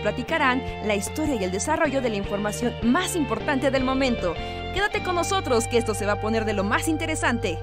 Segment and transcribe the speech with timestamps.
[0.00, 4.34] nos platicarán la historia y el desarrollo de la información más importante del momento.
[4.74, 7.58] Quédate con nosotros que esto se va a poner de lo más interesante.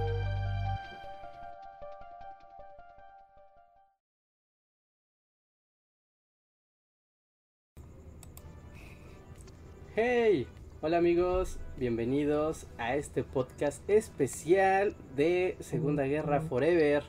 [9.96, 10.46] Hey,
[10.82, 17.04] hola amigos, bienvenidos a este podcast especial de Segunda Guerra Forever.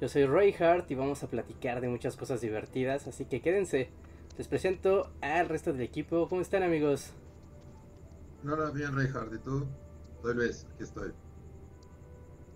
[0.00, 3.90] Yo soy Reinhardt y vamos a platicar de muchas cosas divertidas, así que quédense.
[4.40, 6.26] Les presento al resto del equipo.
[6.26, 7.12] ¿Cómo están amigos?
[8.42, 9.66] Hola, bien Reinhardt, ¿y tú?
[10.22, 11.10] Soy Luis, aquí estoy.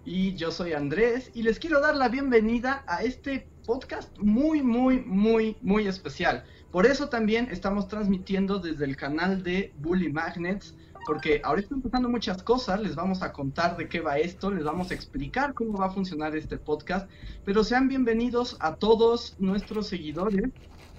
[0.07, 5.01] Y yo soy Andrés y les quiero dar la bienvenida a este podcast muy, muy,
[5.01, 6.45] muy, muy especial.
[6.73, 10.75] Por eso también estamos transmitiendo desde el canal de Bully Magnets,
[11.05, 14.65] porque ahora están pasando muchas cosas, les vamos a contar de qué va esto, les
[14.65, 17.11] vamos a explicar cómo va a funcionar este podcast,
[17.45, 20.45] pero sean bienvenidos a todos nuestros seguidores,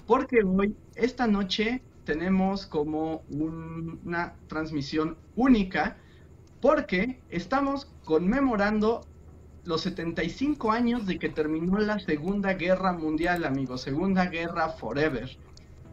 [0.06, 5.96] porque hoy, esta noche, tenemos como una transmisión única,
[6.60, 9.02] porque estamos conmemorando
[9.64, 15.36] los 75 años de que terminó la Segunda Guerra Mundial, amigos, Segunda Guerra Forever.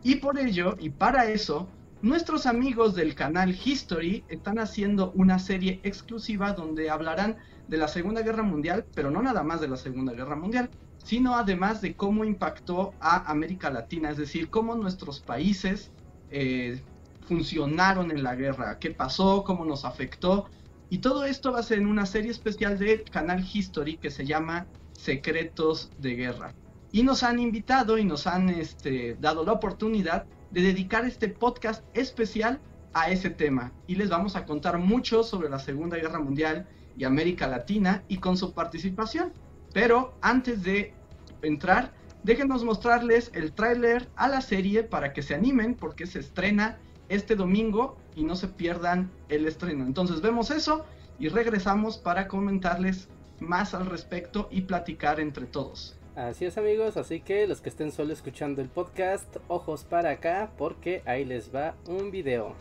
[0.03, 1.67] Y por ello, y para eso,
[2.03, 8.21] nuestros amigos del canal History están haciendo una serie exclusiva donde hablarán de la Segunda
[8.21, 10.69] Guerra Mundial, pero no nada más de la Segunda Guerra Mundial,
[11.03, 15.91] sino además de cómo impactó a América Latina, es decir, cómo nuestros países
[16.31, 16.81] eh,
[17.27, 20.49] funcionaron en la guerra, qué pasó, cómo nos afectó.
[20.89, 24.25] Y todo esto va a ser en una serie especial del canal History que se
[24.25, 26.53] llama Secretos de Guerra
[26.93, 31.83] y nos han invitado y nos han este, dado la oportunidad de dedicar este podcast
[31.95, 32.61] especial
[32.93, 37.03] a ese tema y les vamos a contar mucho sobre la Segunda Guerra Mundial y
[37.03, 39.33] América Latina y con su participación.
[39.73, 40.93] Pero antes de
[41.41, 41.91] entrar,
[42.23, 46.77] déjenos mostrarles el tráiler a la serie para que se animen porque se estrena
[47.09, 49.85] este domingo y no se pierdan el estreno.
[49.85, 50.85] Entonces vemos eso
[51.19, 55.97] y regresamos para comentarles más al respecto y platicar entre todos.
[56.15, 60.51] Así es amigos, así que los que estén solo escuchando el podcast, ojos para acá
[60.57, 62.55] porque ahí les va un video.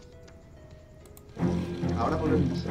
[1.99, 2.65] Ahora volvemos.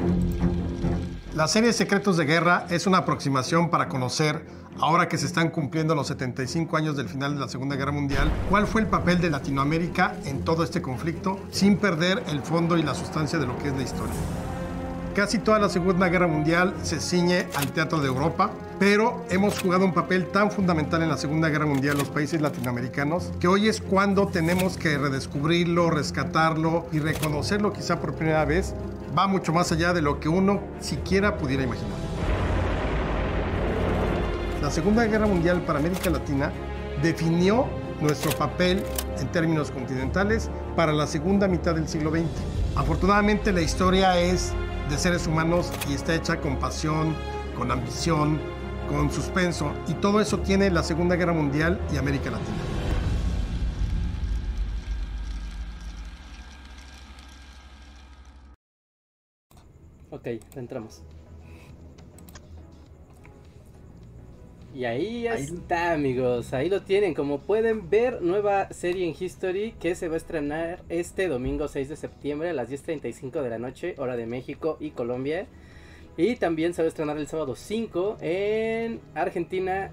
[1.35, 4.45] La serie Secretos de Guerra es una aproximación para conocer,
[4.79, 8.29] ahora que se están cumpliendo los 75 años del final de la Segunda Guerra Mundial,
[8.49, 12.83] cuál fue el papel de Latinoamérica en todo este conflicto, sin perder el fondo y
[12.83, 14.13] la sustancia de lo que es la historia.
[15.15, 19.85] Casi toda la Segunda Guerra Mundial se ciñe al teatro de Europa, pero hemos jugado
[19.85, 23.79] un papel tan fundamental en la Segunda Guerra Mundial los países latinoamericanos que hoy es
[23.79, 28.73] cuando tenemos que redescubrirlo, rescatarlo y reconocerlo quizá por primera vez.
[29.15, 31.95] Va mucho más allá de lo que uno siquiera pudiera imaginar.
[34.63, 36.51] La Segunda Guerra Mundial para América Latina
[37.03, 37.67] definió
[38.01, 38.83] nuestro papel
[39.19, 42.25] en términos continentales para la segunda mitad del siglo XX.
[42.75, 44.53] Afortunadamente la historia es
[44.89, 47.15] de seres humanos y está hecha con pasión,
[47.55, 48.39] con ambición,
[48.91, 49.71] con suspenso.
[49.87, 52.57] Y todo eso tiene la Segunda Guerra Mundial y América Latina.
[60.09, 61.01] Ok, entramos.
[64.73, 66.53] Y ahí está, amigos.
[66.53, 67.13] Ahí lo tienen.
[67.13, 71.89] Como pueden ver, nueva serie en History que se va a estrenar este domingo 6
[71.89, 75.47] de septiembre a las 10.35 de la noche, hora de México y Colombia.
[76.21, 79.89] Y también se va a estrenar el sábado 5 en Argentina,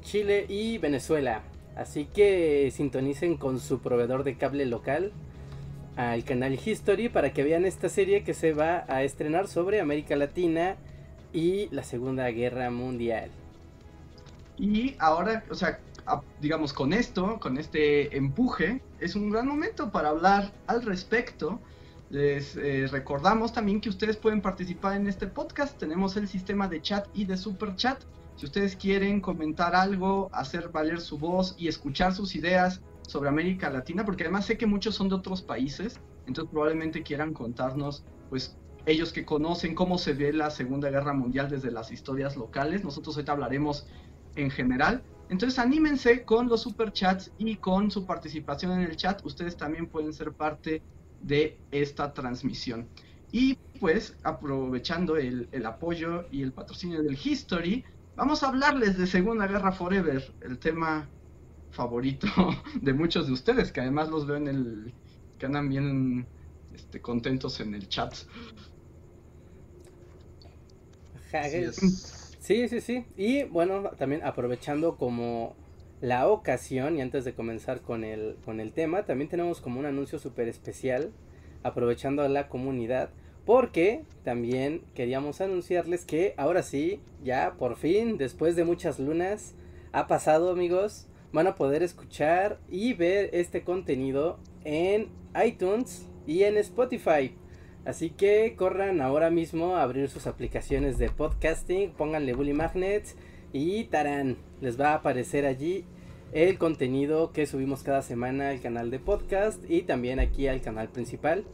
[0.00, 1.42] Chile y Venezuela.
[1.76, 5.12] Así que sintonicen con su proveedor de cable local
[5.96, 10.16] al canal History para que vean esta serie que se va a estrenar sobre América
[10.16, 10.76] Latina
[11.30, 13.28] y la Segunda Guerra Mundial.
[14.56, 15.78] Y ahora, o sea,
[16.40, 21.60] digamos, con esto, con este empuje, es un gran momento para hablar al respecto.
[22.10, 25.78] Les eh, recordamos también que ustedes pueden participar en este podcast.
[25.78, 28.02] Tenemos el sistema de chat y de super chat.
[28.34, 33.70] Si ustedes quieren comentar algo, hacer valer su voz y escuchar sus ideas sobre América
[33.70, 38.56] Latina, porque además sé que muchos son de otros países, entonces probablemente quieran contarnos, pues,
[38.86, 42.82] ellos que conocen cómo se ve la Segunda Guerra Mundial desde las historias locales.
[42.82, 43.86] Nosotros ahorita hablaremos
[44.36, 45.02] en general.
[45.28, 49.24] Entonces anímense con los superchats y con su participación en el chat.
[49.24, 50.82] Ustedes también pueden ser parte de
[51.70, 52.88] esta transmisión.
[53.32, 57.84] Y pues aprovechando el, apoyo y el patrocinio del History,
[58.16, 61.08] vamos a hablarles de Segunda Guerra Forever, el tema
[61.70, 62.26] favorito
[62.82, 64.94] de muchos de ustedes, que además los veo en el,
[65.38, 66.26] que andan bien
[66.74, 68.14] este, contentos en el chat.
[72.40, 73.04] Sí, sí, sí.
[73.16, 75.54] Y bueno, también aprovechando como
[76.00, 79.86] la ocasión, y antes de comenzar con el, con el tema, también tenemos como un
[79.86, 81.12] anuncio súper especial,
[81.62, 83.10] aprovechando a la comunidad,
[83.44, 89.54] porque también queríamos anunciarles que ahora sí, ya por fin, después de muchas lunas,
[89.92, 95.08] ha pasado amigos, van a poder escuchar y ver este contenido en
[95.44, 97.34] iTunes y en Spotify.
[97.84, 103.16] Así que corran ahora mismo a abrir sus aplicaciones de podcasting, pónganle Bully Magnets
[103.52, 105.84] y tarán, les va a aparecer allí
[106.32, 110.88] el contenido que subimos cada semana al canal de podcast y también aquí al canal
[110.88, 111.44] principal.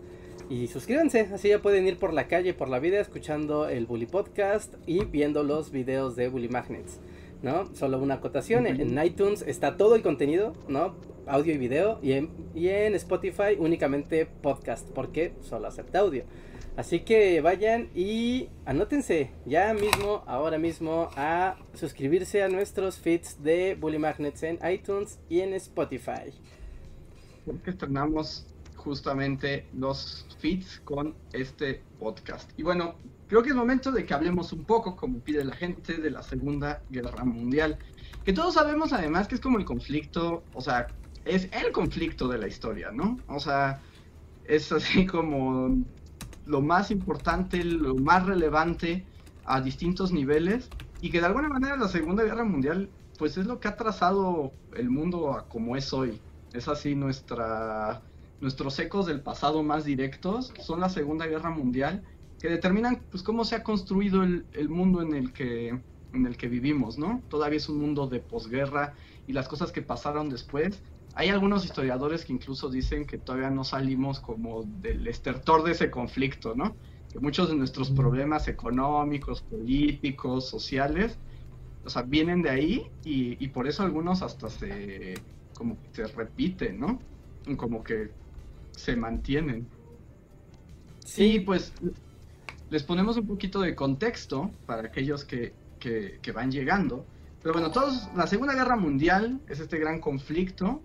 [0.48, 4.06] Y suscríbanse, así ya pueden ir por la calle, por la vida, escuchando el Bully
[4.06, 7.00] Podcast y viendo los videos de Bully Magnets.
[7.43, 7.75] ¿no?
[7.75, 10.94] Solo una acotación, en iTunes está todo el contenido, ¿no?
[11.26, 16.25] Audio y video, y en, y en Spotify únicamente podcast, porque solo acepta audio.
[16.76, 23.76] Así que vayan y anótense ya mismo, ahora mismo, a suscribirse a nuestros feeds de
[23.76, 26.34] Bully Magnets en iTunes y en Spotify.
[27.46, 28.46] Porque estrenamos
[28.76, 32.50] justamente los feeds con este podcast.
[32.58, 32.96] Y bueno,
[33.26, 36.23] creo que es momento de que hablemos un poco, como pide la gente, de la
[36.23, 37.78] Segunda Guerra Mundial.
[38.23, 40.88] Que todos sabemos además que es como el conflicto, o sea,
[41.25, 43.19] es el conflicto de la historia, ¿no?
[43.28, 43.81] O sea,
[44.44, 45.75] es así como
[46.46, 49.04] lo más importante, lo más relevante
[49.44, 50.69] a distintos niveles
[51.00, 52.88] y que de alguna manera la Segunda Guerra Mundial
[53.19, 56.20] pues es lo que ha trazado el mundo a como es hoy.
[56.52, 58.02] Es así nuestra
[58.40, 62.02] nuestros ecos del pasado más directos son la Segunda Guerra Mundial
[62.38, 65.81] que determinan pues cómo se ha construido el, el mundo en el que
[66.12, 67.22] en el que vivimos, ¿no?
[67.28, 68.94] Todavía es un mundo de posguerra
[69.26, 70.82] y las cosas que pasaron después
[71.18, 75.90] hay algunos historiadores que incluso dicen que todavía no salimos como del estertor de ese
[75.90, 76.76] conflicto, ¿no?
[77.10, 81.18] Que muchos de nuestros problemas económicos, políticos, sociales,
[81.86, 85.14] o sea, vienen de ahí y, por eso algunos hasta se,
[85.54, 87.00] como que se repiten, ¿no?
[87.56, 88.10] Como que
[88.72, 89.66] se mantienen.
[90.98, 91.72] Sí, pues
[92.68, 97.06] les ponemos un poquito de contexto para aquellos que, que, que van llegando.
[97.42, 100.82] Pero bueno, todos, la Segunda Guerra Mundial es este gran conflicto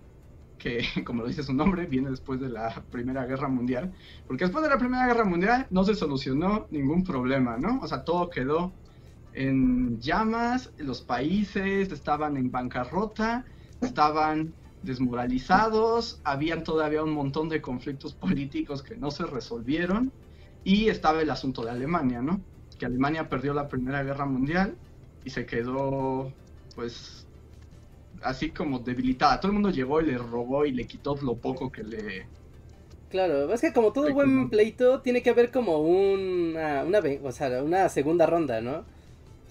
[0.61, 3.91] que, como lo dice su nombre, viene después de la Primera Guerra Mundial,
[4.27, 7.79] porque después de la Primera Guerra Mundial no se solucionó ningún problema, ¿no?
[7.81, 8.71] O sea, todo quedó
[9.33, 13.45] en llamas, los países estaban en bancarrota,
[13.81, 14.53] estaban
[14.83, 20.11] desmoralizados, habían todavía un montón de conflictos políticos que no se resolvieron,
[20.63, 22.39] y estaba el asunto de Alemania, ¿no?
[22.77, 24.77] Que Alemania perdió la Primera Guerra Mundial
[25.23, 26.31] y se quedó,
[26.75, 27.27] pues,
[28.23, 29.39] así como debilitada.
[29.39, 32.27] Todo el mundo llegó y le robó y le quitó lo poco que le...
[33.09, 37.61] Claro, es que como todo buen pleito tiene que haber como una, una, o sea,
[37.61, 38.85] una segunda ronda, ¿no?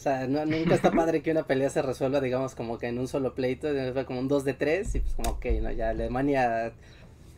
[0.00, 3.06] O sea, nunca está padre que una pelea se resuelva, digamos, como que en un
[3.06, 5.70] solo pleito, fue como un 2 de 3 y pues como, ok, ¿no?
[5.72, 6.72] Ya Alemania,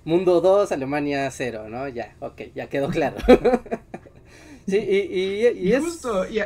[0.04, 1.88] mundo 2, Alemania 0, ¿no?
[1.88, 3.16] Ya, ok, ya quedó claro.
[4.68, 5.82] sí, y, y, y, es...
[5.82, 6.40] Justo, y,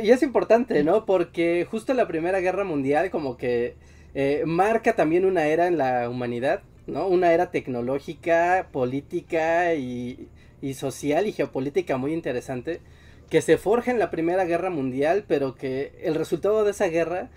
[0.00, 1.04] y es importante, ¿no?
[1.04, 3.76] Porque justo la Primera Guerra Mundial como que
[4.14, 7.06] eh, marca también una era en la humanidad, ¿no?
[7.06, 10.28] Una era tecnológica, política y,
[10.60, 12.80] y social y geopolítica muy interesante
[13.28, 17.30] que se forja en la Primera Guerra Mundial, pero que el resultado de esa guerra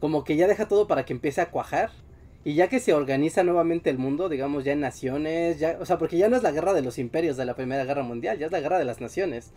[0.00, 1.90] como que ya deja todo para que empiece a cuajar.
[2.44, 5.98] Y ya que se organiza nuevamente el mundo, digamos ya en naciones, ya, o sea,
[5.98, 8.46] porque ya no es la guerra de los imperios de la Primera Guerra Mundial, ya
[8.46, 9.52] es la guerra de las naciones.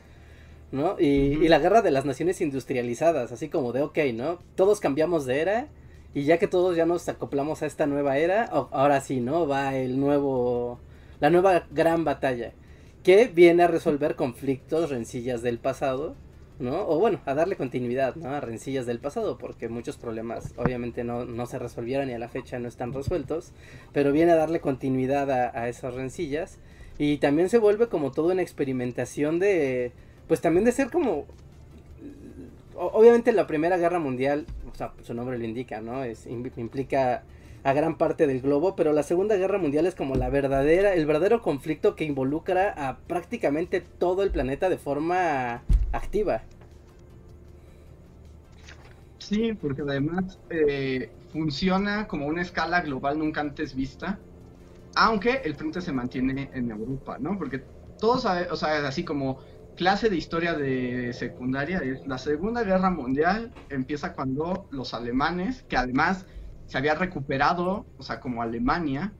[0.75, 0.99] ¿No?
[0.99, 4.39] Y, la guerra de las naciones industrializadas, así como de, ok, ¿no?
[4.55, 5.67] Todos cambiamos de era
[6.13, 9.47] y ya que todos ya nos acoplamos a esta nueva era, ahora sí, ¿no?
[9.47, 10.79] Va el nuevo,
[11.19, 12.51] la nueva gran batalla,
[13.03, 16.15] que viene a resolver conflictos, rencillas del pasado,
[16.59, 16.87] ¿no?
[16.87, 18.29] O bueno, a darle continuidad, ¿no?
[18.29, 22.29] A rencillas del pasado, porque muchos problemas obviamente no, no se resolvieron y a la
[22.29, 23.51] fecha no están resueltos,
[23.93, 26.59] pero viene a darle continuidad a, a esas rencillas.
[26.97, 29.91] Y también se vuelve como toda una experimentación de,
[30.27, 31.25] pues también de ser como
[32.75, 36.03] obviamente la Primera Guerra Mundial, o sea, su nombre lo indica, ¿no?
[36.03, 37.23] Es implica
[37.63, 41.05] a gran parte del globo, pero la Segunda Guerra Mundial es como la verdadera, el
[41.05, 46.43] verdadero conflicto que involucra a prácticamente todo el planeta de forma activa.
[49.17, 54.19] Sí, porque además eh, funciona como una escala global nunca antes vista,
[54.95, 57.35] aunque el frente se mantiene en Europa, ¿no?
[57.35, 57.63] Porque
[57.99, 59.39] todos o sea, así como
[59.75, 66.25] clase de historia de secundaria la Segunda Guerra Mundial empieza cuando los alemanes, que además
[66.65, 69.13] se había recuperado, o sea, como Alemania,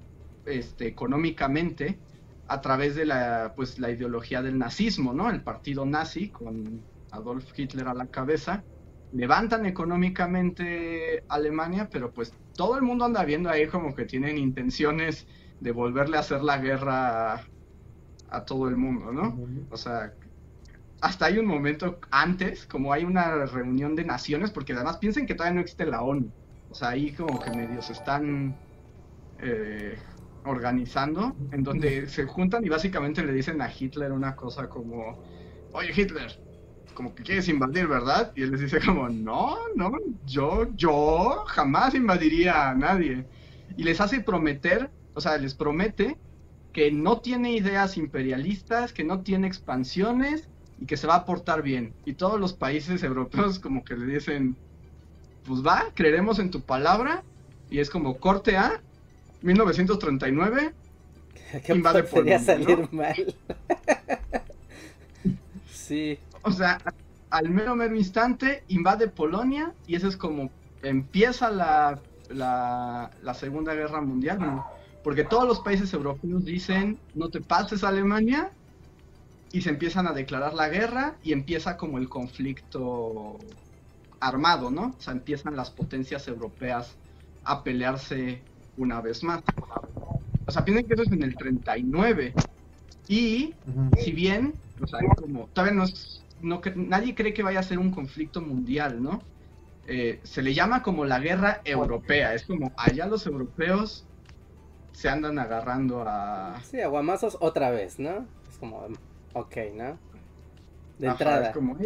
[0.46, 2.00] este, económicamente,
[2.48, 5.30] a través de la, pues, la ideología del nazismo, ¿no?
[5.30, 6.82] El partido nazi, con
[7.12, 8.64] Adolf Hitler a la cabeza,
[9.12, 15.28] levantan económicamente Alemania, pero pues todo el mundo anda viendo ahí como que tienen intenciones
[15.60, 17.46] de volverle a hacer la guerra
[18.30, 19.40] a, todo el mundo, ¿no?
[19.70, 20.14] O sea,
[21.06, 25.36] hasta hay un momento antes, como hay una reunión de naciones, porque además piensen que
[25.36, 26.32] todavía no existe la ONU.
[26.68, 28.56] O sea, ahí como que medios están
[29.38, 30.00] eh,
[30.46, 35.24] organizando, en donde se juntan y básicamente le dicen a Hitler una cosa como,
[35.74, 36.40] oye Hitler,
[36.96, 38.34] como que quieres invadir, ¿verdad?
[38.36, 39.92] Y él les dice como, no, no,
[40.26, 43.28] yo, yo jamás invadiría a nadie.
[43.78, 46.18] Y les hace prometer, o sea, les promete
[46.72, 51.62] que no tiene ideas imperialistas, que no tiene expansiones y que se va a portar
[51.62, 51.94] bien.
[52.06, 54.56] Y todos los países europeos como que le dicen,
[55.46, 57.24] pues va, creeremos en tu palabra.
[57.70, 58.82] Y es como corte A,
[59.42, 60.74] 1939,
[61.70, 62.40] invade Polonia.
[62.40, 63.36] salir mal.
[65.72, 66.20] sí.
[66.42, 66.80] O sea,
[67.30, 70.50] al mero mero instante invade Polonia y eso es como
[70.84, 74.64] empieza la, la, la Segunda Guerra Mundial,
[75.04, 78.52] porque todos los países europeos dicen no te pases a Alemania
[79.56, 83.38] y se empiezan a declarar la guerra y empieza como el conflicto
[84.20, 84.94] armado, ¿no?
[84.98, 86.98] O sea, empiezan las potencias europeas
[87.46, 88.42] a pelearse
[88.76, 89.42] una vez más.
[90.46, 92.34] O sea, piensen que eso es en el 39.
[93.08, 93.54] Y
[93.98, 97.80] si bien, o sea, como todavía no es, no, nadie cree que vaya a ser
[97.80, 99.22] un conflicto mundial, ¿no?
[99.88, 102.34] Eh, se le llama como la guerra europea.
[102.34, 104.06] Es como allá los europeos
[104.92, 106.60] se andan agarrando a.
[106.62, 108.28] Sí, aguamazos otra vez, ¿no?
[108.50, 108.90] Es como,
[109.36, 110.00] ok, ¿no?
[110.98, 111.52] De entrada.
[111.52, 111.78] Como,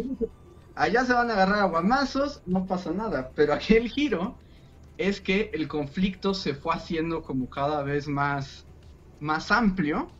[0.74, 3.30] allá se van a agarrar aguamazos, no pasa nada.
[3.34, 4.36] Pero aquí el giro
[4.96, 8.66] es que el conflicto se fue haciendo como cada vez más,
[9.18, 10.10] más amplio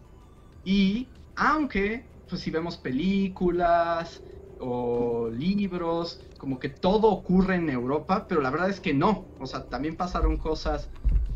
[0.65, 4.23] y aunque pues si vemos películas
[4.59, 9.47] o libros, como que todo ocurre en Europa, pero la verdad es que no, o
[9.47, 10.89] sea, también pasaron cosas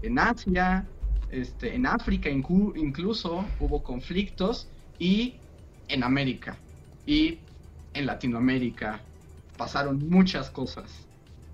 [0.03, 0.89] en Asia,
[1.31, 5.44] este, en África incluso hubo conflictos y
[5.89, 6.57] en América
[7.07, 7.39] y
[7.93, 9.01] en Latinoamérica
[9.57, 10.91] pasaron muchas cosas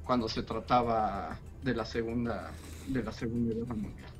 [0.04, 2.50] cuando se trataba de la segunda
[2.86, 4.10] de la segunda guerra mundial.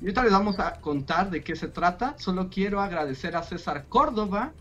[0.00, 2.14] Y ahorita les vamos a contar de qué se trata.
[2.18, 4.52] Solo quiero agradecer a César Córdoba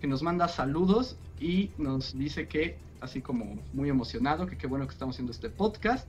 [0.00, 4.86] que nos manda saludos y nos dice que así como muy emocionado que qué bueno
[4.86, 6.08] que estamos haciendo este podcast.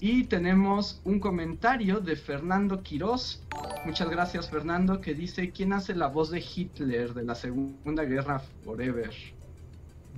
[0.00, 3.42] Y tenemos un comentario de Fernando Quiroz.
[3.84, 8.38] Muchas gracias Fernando que dice quién hace la voz de Hitler de la Segunda Guerra
[8.64, 9.10] Forever.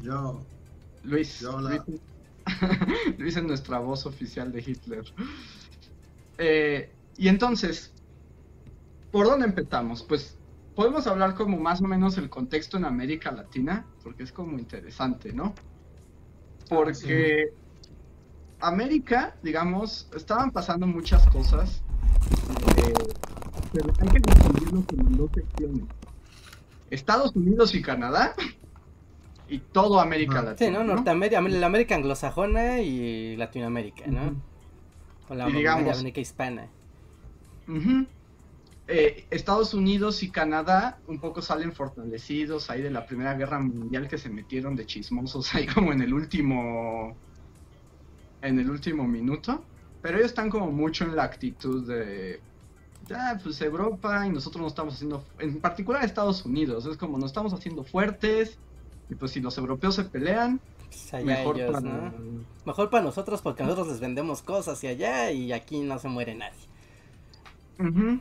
[0.03, 0.43] Yo.
[1.03, 1.41] Luis.
[1.41, 1.81] Yo Luis,
[3.19, 5.05] Luis es nuestra voz oficial de Hitler.
[6.37, 7.93] Eh, y entonces,
[9.11, 10.03] ¿por dónde empezamos?
[10.03, 10.37] Pues
[10.75, 15.33] podemos hablar como más o menos el contexto en América Latina, porque es como interesante,
[15.33, 15.55] ¿no?
[16.69, 17.53] Porque
[18.61, 21.83] América, digamos, estaban pasando muchas cosas,
[22.77, 22.93] eh,
[23.73, 25.85] pero hay que distinguirlo como dos secciones.
[26.91, 28.35] Estados Unidos y Canadá
[29.49, 30.57] y todo América Latina.
[30.59, 30.85] Sí, ¿no?
[30.85, 34.41] Norteamérica, la América anglosajona y Latinoamérica, ¿no?
[35.29, 36.69] O la América hispana.
[38.93, 44.09] Eh, Estados Unidos y Canadá un poco salen fortalecidos ahí de la Primera Guerra Mundial
[44.09, 47.17] que se metieron de chismosos ahí como en el último
[48.43, 49.65] en el último minuto,
[50.03, 52.41] pero ellos están como mucho en la actitud de
[53.09, 57.31] ya, pues Europa y nosotros nos estamos haciendo, en particular Estados Unidos, es como nos
[57.31, 58.57] estamos haciendo fuertes,
[59.09, 62.13] y pues si los europeos se pelean, pues mejor, para...
[62.65, 66.35] mejor para nosotros porque nosotros les vendemos cosas y allá y aquí no se muere
[66.35, 68.21] nadie.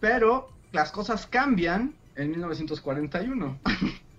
[0.00, 3.58] Pero las cosas cambian en 1941.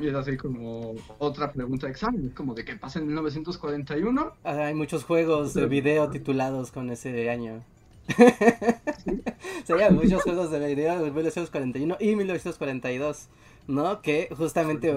[0.00, 4.32] y es así como otra pregunta de examen, como de qué pasa en 1941.
[4.44, 7.62] hay muchos juegos de video titulados con ese año.
[8.06, 9.72] ¿Sí?
[9.72, 13.28] hay muchos juegos de video de 1941 y 1942.
[13.66, 14.02] ¿no?
[14.02, 14.94] Que justamente,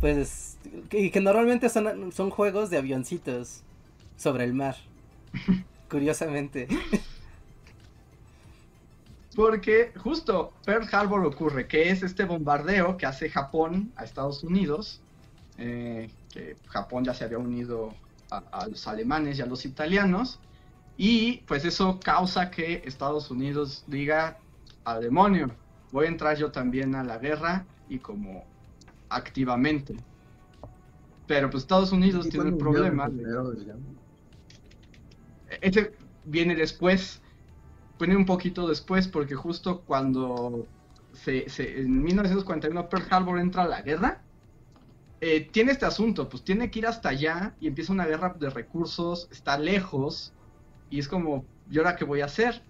[0.00, 0.58] pues,
[0.90, 3.62] y que normalmente son, son juegos de avioncitos
[4.16, 4.76] sobre el mar,
[5.88, 6.68] curiosamente.
[9.34, 15.00] Porque justo Pearl Harbor ocurre, que es este bombardeo que hace Japón a Estados Unidos,
[15.58, 17.94] eh, que Japón ya se había unido
[18.30, 20.38] a, los alemanes y a los italianos,
[20.96, 24.38] y pues eso causa que Estados Unidos diga
[24.84, 25.50] al demonio,
[25.90, 28.44] voy a entrar yo también a la guerra y como
[29.08, 29.96] activamente.
[31.26, 33.10] Pero pues Estados Unidos tiene el problema.
[35.60, 37.21] Este viene después,
[38.02, 40.66] viene un poquito después, porque justo cuando
[41.12, 41.46] se,
[41.80, 44.22] en 1941 Pearl Harbor entra a la guerra,
[45.20, 48.50] eh, tiene este asunto, pues tiene que ir hasta allá y empieza una guerra de
[48.50, 50.32] recursos, está lejos
[50.90, 52.62] y es como, ¿y ahora qué voy a hacer?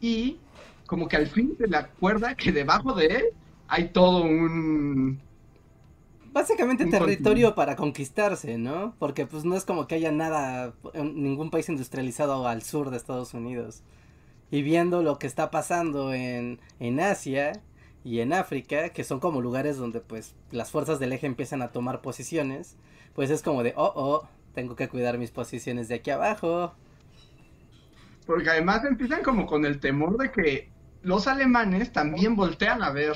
[0.00, 0.38] Y
[0.86, 3.24] como que al fin se le acuerda que debajo de él
[3.68, 5.20] hay todo un...
[6.32, 8.94] Básicamente territorio para conquistarse, ¿no?
[8.98, 13.34] Porque pues no es como que haya nada, ningún país industrializado al sur de Estados
[13.34, 13.82] Unidos.
[14.50, 17.52] Y viendo lo que está pasando en, en Asia,
[18.04, 21.68] y en África, que son como lugares donde pues las fuerzas del eje empiezan a
[21.68, 22.76] tomar posiciones,
[23.14, 26.74] pues es como de, oh, oh, tengo que cuidar mis posiciones de aquí abajo.
[28.26, 30.70] Porque además empiezan como con el temor de que
[31.02, 33.12] los alemanes también voltean a ver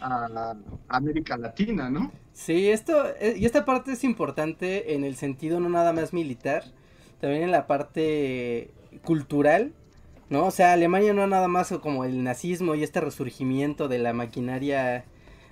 [0.00, 0.54] a
[0.88, 2.12] América Latina, ¿no?
[2.32, 6.64] Sí, esto, eh, y esta parte es importante en el sentido no nada más militar,
[7.20, 8.72] también en la parte
[9.04, 9.72] cultural,
[10.32, 10.46] ¿no?
[10.46, 15.04] O sea, Alemania no nada más como el nazismo y este resurgimiento de la maquinaria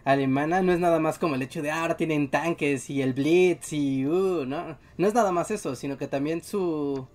[0.05, 3.13] alemana, no es nada más como el hecho de ah, ahora tienen tanques y el
[3.13, 7.07] Blitz y uh, no, no es nada más eso, sino que también su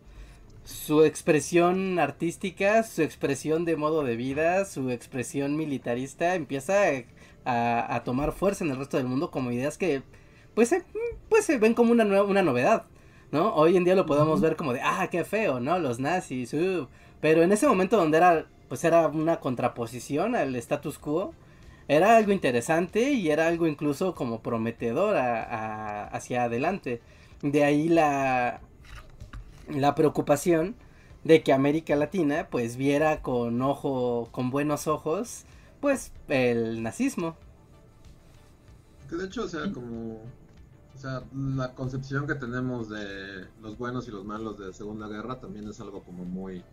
[0.63, 6.75] su expresión artística, su expresión de modo de vida, su expresión militarista empieza
[7.45, 10.03] a, a tomar fuerza en el resto del mundo como ideas que
[10.55, 10.84] pues se,
[11.29, 12.86] pues se ven como una, una novedad,
[13.31, 13.53] ¿no?
[13.55, 15.79] Hoy en día lo podemos ver como de, ah, qué feo, ¿no?
[15.79, 16.88] Los nazis, uh,
[17.22, 21.34] pero en ese momento donde era, pues era una contraposición al status quo,
[21.88, 27.01] era algo interesante y era algo incluso como prometedor hacia adelante.
[27.41, 28.62] De ahí la,
[29.69, 30.75] la preocupación
[31.24, 35.45] de que América Latina pues viera con ojo, con buenos ojos,
[35.79, 37.36] pues el nazismo.
[39.10, 40.22] Que de hecho, o sea, como,
[40.95, 45.39] o sea, la concepción que tenemos de los buenos y los malos de Segunda Guerra
[45.39, 46.63] también es algo como muy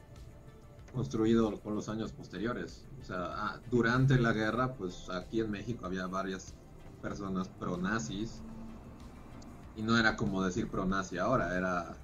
[0.93, 2.87] construido con los años posteriores.
[3.01, 6.55] O sea, ah, durante la guerra, pues aquí en México había varias
[7.01, 8.43] personas pro-nazis.
[9.77, 11.97] Y no era como decir pro-nazi ahora, era,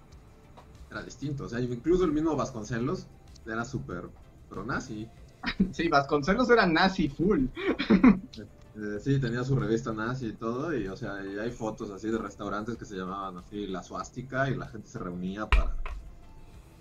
[0.91, 1.45] era distinto.
[1.45, 3.07] O sea, incluso el mismo Vasconcelos
[3.47, 4.09] era súper
[4.49, 5.09] pro-nazi.
[5.73, 7.47] Sí, Vasconcelos era nazi full.
[8.81, 12.19] Eh, sí, tenía su revista nazi y todo, y o sea, hay fotos así de
[12.19, 15.75] restaurantes que se llamaban así La Suástica y la gente se reunía para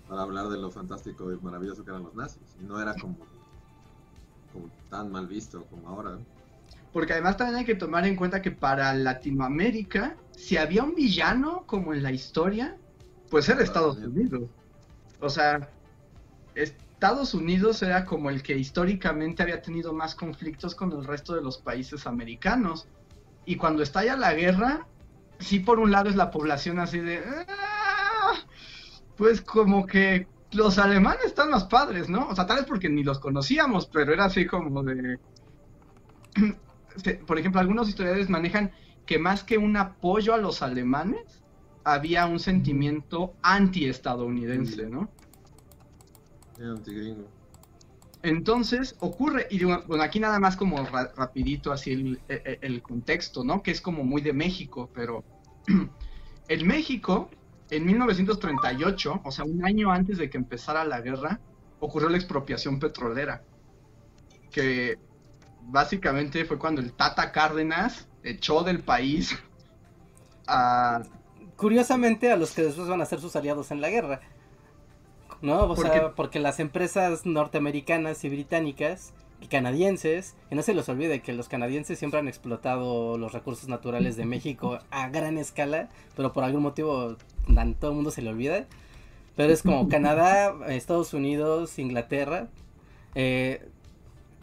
[0.08, 2.56] para hablar de lo fantástico y maravilloso que eran los nazis.
[2.58, 3.18] Y no era como,
[4.88, 6.18] tan mal visto como ahora.
[6.92, 11.64] Porque además también hay que tomar en cuenta que para Latinoamérica, si había un villano
[11.66, 12.78] como en la historia,
[13.30, 14.48] pues era Estados Unidos.
[15.20, 15.70] O sea,
[16.54, 21.42] Estados Unidos era como el que históricamente había tenido más conflictos con el resto de
[21.42, 22.88] los países americanos.
[23.44, 24.86] Y cuando estalla la guerra,
[25.38, 27.18] sí por un lado es la población así de...
[27.18, 27.67] Ah",
[29.18, 32.28] pues como que los alemanes están más padres, ¿no?
[32.28, 35.18] O sea, tal vez porque ni los conocíamos, pero era así como de...
[37.26, 38.72] Por ejemplo, algunos historiadores manejan
[39.06, 41.42] que más que un apoyo a los alemanes,
[41.84, 45.10] había un sentimiento anti-estadounidense, ¿no?
[46.60, 47.28] Anti-gringo.
[48.22, 53.62] Entonces ocurre, y bueno, aquí nada más como rapidito así el, el, contexto, ¿no?
[53.62, 55.24] Que es como muy de México, pero
[56.48, 57.30] en México
[57.70, 61.40] en 1938, o sea, un año antes de que empezara la guerra,
[61.80, 63.42] ocurrió la expropiación petrolera,
[64.50, 64.98] que
[65.62, 69.36] básicamente fue cuando el Tata Cárdenas echó del país
[70.46, 71.02] a...
[71.56, 74.20] Curiosamente a los que después van a ser sus aliados en la guerra.
[75.40, 75.64] ¿No?
[75.64, 81.20] O sea, porque las empresas norteamericanas y británicas y canadienses, y no se les olvide
[81.20, 86.32] que los canadienses siempre han explotado los recursos naturales de México a gran escala, pero
[86.32, 87.16] por algún motivo
[87.78, 88.66] todo el mundo se le olvida.
[89.36, 92.48] Pero es como Canadá, Estados Unidos, Inglaterra,
[93.14, 93.62] eh,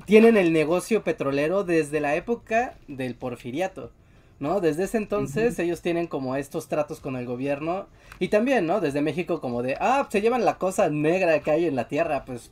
[0.05, 3.91] tienen el negocio petrolero desde la época del porfiriato.
[4.39, 4.59] ¿no?
[4.59, 7.87] Desde ese entonces ellos tienen como estos tratos con el gobierno
[8.19, 8.81] y también, ¿no?
[8.81, 12.25] Desde México como de, ah, se llevan la cosa negra que hay en la tierra,
[12.25, 12.49] pues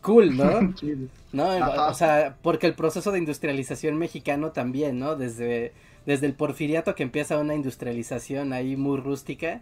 [0.00, 0.74] cool, ¿no?
[1.32, 1.88] ¿No?
[1.88, 5.16] O sea, porque el proceso de industrialización mexicano también, ¿no?
[5.16, 5.72] Desde,
[6.06, 9.60] desde el porfiriato que empieza una industrialización ahí muy rústica,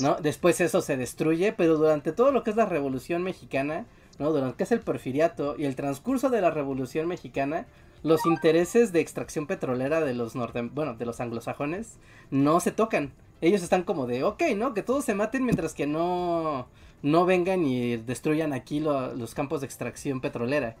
[0.00, 0.16] ¿no?
[0.16, 3.86] Después eso se destruye, pero durante todo lo que es la revolución mexicana,
[4.18, 4.30] ¿no?
[4.30, 7.66] Durante que es el porfiriato y el transcurso de la revolución mexicana,
[8.02, 11.98] los intereses de extracción petrolera de los norte, bueno, de los anglosajones
[12.30, 13.12] no se tocan.
[13.40, 14.74] Ellos están como de, ok, ¿no?
[14.74, 16.68] Que todos se maten mientras que no
[17.02, 20.76] no vengan y destruyan aquí los campos de extracción petrolera.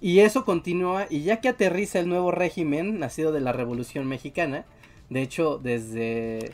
[0.00, 4.64] Y eso continúa, y ya que aterriza el nuevo régimen nacido de la Revolución Mexicana,
[5.10, 6.52] de hecho desde,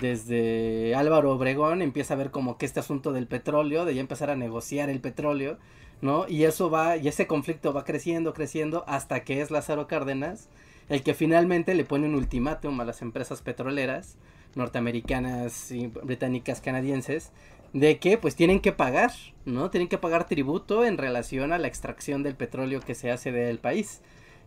[0.00, 4.30] desde Álvaro Obregón empieza a ver como que este asunto del petróleo, de ya empezar
[4.30, 5.58] a negociar el petróleo,
[6.02, 6.28] ¿no?
[6.28, 10.48] Y eso va, y ese conflicto va creciendo, creciendo, hasta que es Lázaro Cárdenas
[10.88, 14.16] el que finalmente le pone un ultimátum a las empresas petroleras
[14.54, 17.30] norteamericanas y británicas canadienses
[17.72, 19.12] de que pues tienen que pagar,
[19.44, 19.70] ¿no?
[19.70, 23.58] Tienen que pagar tributo en relación a la extracción del petróleo que se hace del
[23.58, 24.02] país.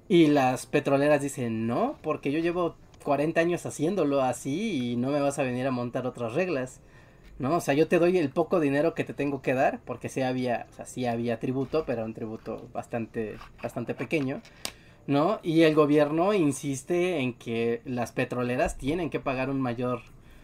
[0.07, 5.21] Y las petroleras dicen, no, porque yo llevo 40 años haciéndolo así y no me
[5.21, 6.81] vas a venir a montar otras reglas.
[7.37, 7.57] ¿No?
[7.57, 10.21] O sea, yo te doy el poco dinero que te tengo que dar, porque sí
[10.21, 14.41] había, o sea, sí había tributo, pero un tributo bastante, bastante pequeño,
[15.05, 15.39] ¿no?
[15.43, 19.99] Y el gobierno insiste en que las petroleras tienen que pagar un mayor,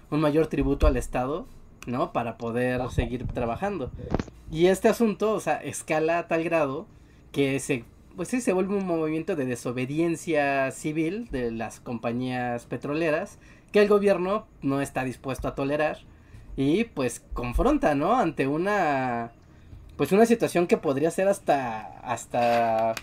[0.09, 1.47] un mayor tributo al Estado,
[1.87, 2.13] ¿no?
[2.13, 3.91] Para poder seguir trabajando.
[4.51, 6.87] Y este asunto, o sea, escala a tal grado
[7.31, 13.39] que se pues sí se vuelve un movimiento de desobediencia civil de las compañías petroleras
[13.71, 15.99] que el gobierno no está dispuesto a tolerar
[16.57, 18.17] y pues confronta, ¿no?
[18.17, 19.31] Ante una
[19.95, 22.95] pues una situación que podría ser hasta hasta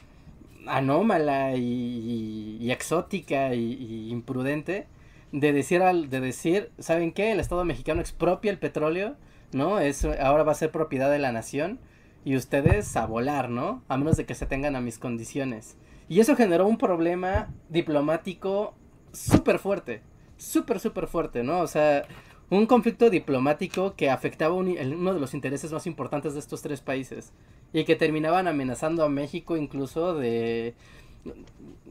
[0.67, 4.87] anómala y, exótica y, imprudente
[5.33, 7.33] de decir al, de decir, ¿saben qué?
[7.33, 9.17] El Estado mexicano expropia el petróleo,
[9.53, 9.79] ¿no?
[9.79, 11.81] Es ahora va a ser propiedad de la nación
[12.25, 13.83] y ustedes a volar, ¿no?
[13.88, 15.77] A menos de que se tengan a mis condiciones.
[16.09, 18.75] Y eso generó un problema diplomático
[19.12, 20.03] súper fuerte,
[20.37, 21.61] súper, súper fuerte, ¿no?
[21.61, 22.07] O sea,
[22.51, 27.33] un conflicto diplomático que afectaba uno de los intereses más importantes de estos tres países
[27.73, 30.75] y que terminaban amenazando a México incluso de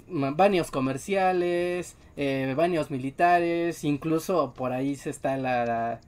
[0.07, 5.99] baños comerciales, eh, baños militares, incluso por ahí se está la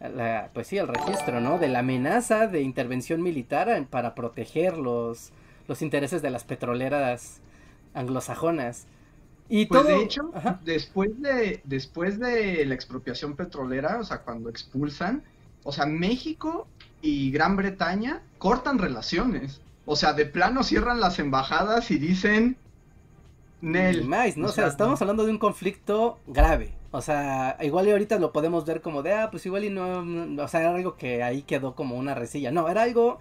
[0.00, 1.58] la, pues sí, el registro, ¿no?
[1.58, 5.32] De la amenaza de intervención militar para proteger los,
[5.68, 7.40] los intereses de las petroleras
[7.94, 8.86] anglosajonas.
[9.48, 10.32] Y pues de hecho,
[10.64, 15.22] después de, después de la expropiación petrolera, o sea, cuando expulsan,
[15.62, 16.66] o sea, México
[17.00, 19.60] y Gran Bretaña cortan relaciones.
[19.84, 22.56] O sea, de plano cierran las embajadas y dicen...
[23.60, 24.04] Nel.
[24.04, 24.48] Más, ¿no?
[24.48, 26.72] O sea, estamos hablando de un conflicto grave.
[26.90, 30.42] O sea, igual y ahorita lo podemos ver como de, ah, pues igual y no,
[30.42, 32.50] o sea, era algo que ahí quedó como una resilla.
[32.50, 33.18] No, era algo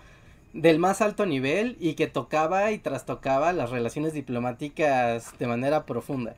[0.53, 6.35] del más alto nivel y que tocaba y trastocaba las relaciones diplomáticas de manera profunda.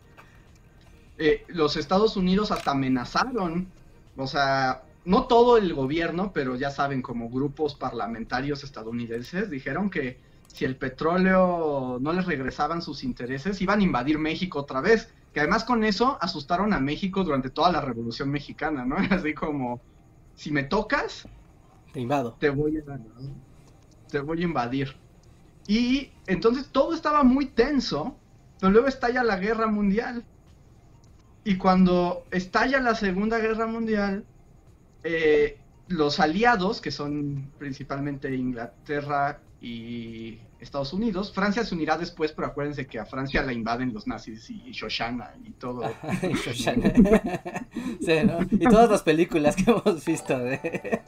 [1.19, 3.67] Eh, los Estados Unidos hasta amenazaron,
[4.15, 10.19] o sea, no todo el gobierno, pero ya saben, como grupos parlamentarios estadounidenses, dijeron que
[10.57, 15.13] si el petróleo no les regresaban sus intereses, iban a invadir México otra vez.
[15.31, 18.95] Que además con eso asustaron a México durante toda la Revolución Mexicana, ¿no?
[19.11, 19.79] Así como,
[20.33, 21.27] si me tocas,
[21.93, 22.37] te invado.
[22.39, 22.83] Te voy a,
[24.09, 24.95] te voy a invadir.
[25.67, 28.17] Y entonces todo estaba muy tenso,
[28.59, 30.25] pero luego estalla la guerra mundial.
[31.43, 34.25] Y cuando estalla la Segunda Guerra Mundial,
[35.03, 41.33] eh, los aliados, que son principalmente Inglaterra y Estados Unidos.
[41.33, 45.33] Francia se unirá después, pero acuérdense que a Francia la invaden los nazis y Shoshana
[45.43, 45.83] y todo.
[48.51, 51.01] Y todas las películas que hemos visto de...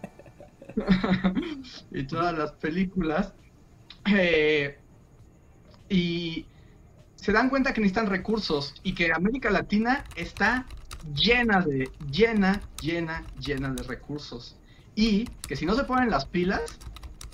[1.92, 3.34] y todas las películas.
[4.06, 4.78] Eh,
[5.90, 6.46] y
[7.16, 10.66] se dan cuenta que necesitan recursos y que América Latina está
[11.14, 14.58] llena de, llena, llena, llena de recursos.
[14.96, 16.80] Y que si no se ponen las pilas,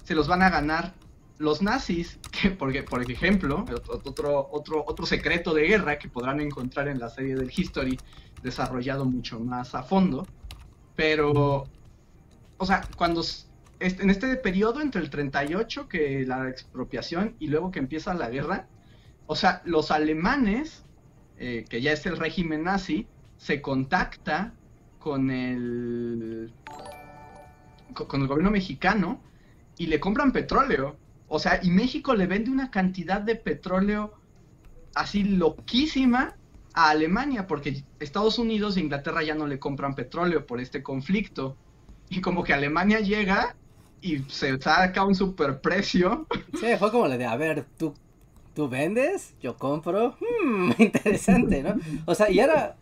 [0.03, 0.93] se los van a ganar
[1.37, 6.87] los nazis, que porque, por ejemplo, otro, otro, otro secreto de guerra que podrán encontrar
[6.87, 7.97] en la serie del History,
[8.41, 10.27] desarrollado mucho más a fondo,
[10.95, 11.65] pero,
[12.57, 13.23] o sea, cuando
[13.79, 18.67] en este periodo entre el 38, que la expropiación, y luego que empieza la guerra,
[19.27, 20.83] o sea, los alemanes,
[21.37, 24.53] eh, que ya es el régimen nazi, se contacta
[24.99, 26.53] con el,
[27.93, 29.21] con el gobierno mexicano
[29.77, 30.95] y le compran petróleo
[31.35, 34.13] o sea, y México le vende una cantidad de petróleo
[34.95, 36.37] así loquísima
[36.73, 41.57] a Alemania, porque Estados Unidos e Inglaterra ya no le compran petróleo por este conflicto.
[42.09, 43.57] Y como que Alemania llega
[43.99, 46.25] y se saca un superprecio.
[46.57, 47.93] Sí, fue como la de, a ver, tú,
[48.53, 50.15] tú vendes, yo compro.
[50.21, 51.75] Hmm, interesante, ¿no?
[52.05, 52.77] O sea, y ahora,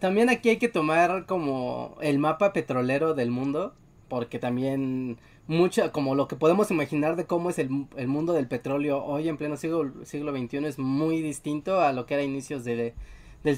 [0.00, 3.76] también aquí hay que tomar como el mapa petrolero del mundo,
[4.08, 9.04] porque también mucha, como lo que podemos imaginar de cómo es el, mundo del petróleo
[9.04, 12.94] hoy en pleno siglo, siglo XXI es muy distinto a lo que era inicios del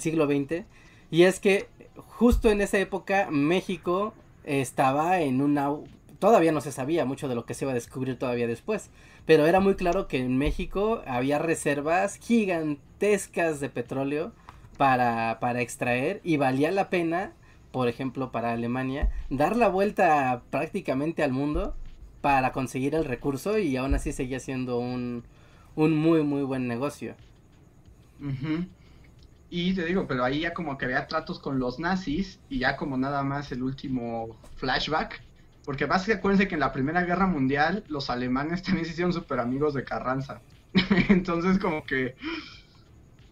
[0.01, 0.65] siglo XX.
[1.11, 5.71] Y es que justo en esa época México estaba en una...
[6.19, 8.91] Todavía no se sabía mucho de lo que se iba a descubrir todavía después,
[9.27, 14.33] pero era muy claro que en México había reservas gigantescas de petróleo
[14.79, 17.33] para, para extraer y valía la pena
[17.75, 21.75] por ejemplo, para Alemania, dar la vuelta prácticamente al mundo
[22.21, 25.25] para conseguir el recurso y aún así seguía siendo un,
[25.75, 27.17] un muy, muy buen negocio.
[29.51, 32.77] Y te digo, pero ahí ya como que había tratos con los nazis y ya
[32.77, 35.21] como nada más el último flashback.
[35.65, 39.41] Porque básicamente acuérdense que en la Primera Guerra Mundial los alemanes también se hicieron súper
[39.41, 40.41] amigos de Carranza.
[41.09, 42.15] Entonces como que...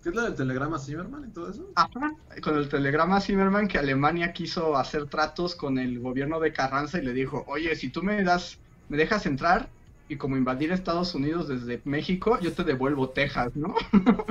[0.03, 1.71] ¿Qué es lo del telegrama Zimmerman y todo eso?
[1.77, 2.13] Ajá,
[2.43, 7.03] con el telegrama Zimmerman que Alemania quiso hacer tratos con el gobierno de Carranza y
[7.03, 9.71] le dijo, oye, si tú me das, me dejas entrar
[10.09, 13.77] y como invadir Estados Unidos desde México, yo te devuelvo Texas, ¿no?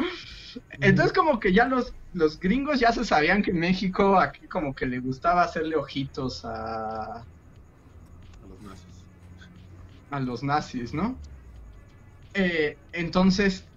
[0.81, 4.86] Entonces como que ya los, los gringos ya se sabían que México aquí como que
[4.86, 7.21] le gustaba hacerle ojitos a...
[7.21, 7.25] A
[8.45, 9.05] los nazis.
[10.10, 11.17] A los nazis, ¿no?
[12.34, 13.70] Eh, entonces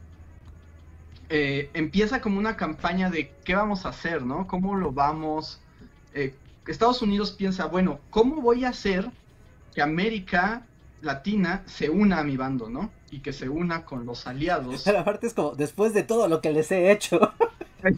[1.29, 4.47] eh, empieza como una campaña de qué vamos a hacer, ¿no?
[4.47, 5.61] ¿Cómo lo vamos?
[6.13, 6.35] Eh,
[6.67, 9.11] Estados Unidos piensa, bueno, ¿cómo voy a hacer
[9.75, 10.67] que América
[11.03, 12.91] Latina se una a mi bando, ¿no?
[13.11, 14.83] Y que se una con los aliados.
[14.85, 17.33] Pero aparte es como, después de todo lo que les he hecho.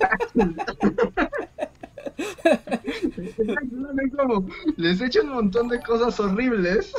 [4.76, 6.92] les he hecho un montón de cosas horribles.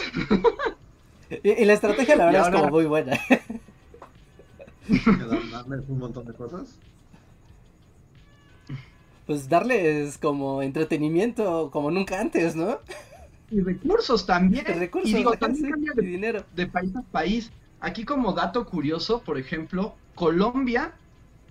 [1.43, 3.19] Y, y la estrategia la verdad es como muy buena.
[5.51, 6.77] Darles un montón de cosas.
[9.25, 12.79] Pues darles como entretenimiento como nunca antes, ¿no?
[13.51, 14.65] Y recursos también.
[14.65, 16.45] Recursos, y digo, también cambia de, dinero.
[16.55, 17.51] de país a país.
[17.79, 20.93] Aquí como dato curioso, por ejemplo, Colombia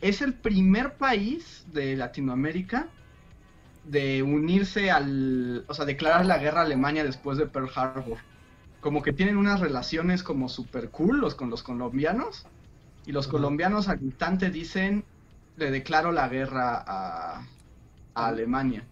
[0.01, 2.88] es el primer país de Latinoamérica
[3.85, 8.18] de unirse al, o sea, declarar la guerra a Alemania después de Pearl Harbor.
[8.81, 12.46] Como que tienen unas relaciones como super cool los con los colombianos
[13.07, 15.05] y los colombianos al instante dicen
[15.57, 17.47] le declaro la guerra a,
[18.14, 18.85] a Alemania.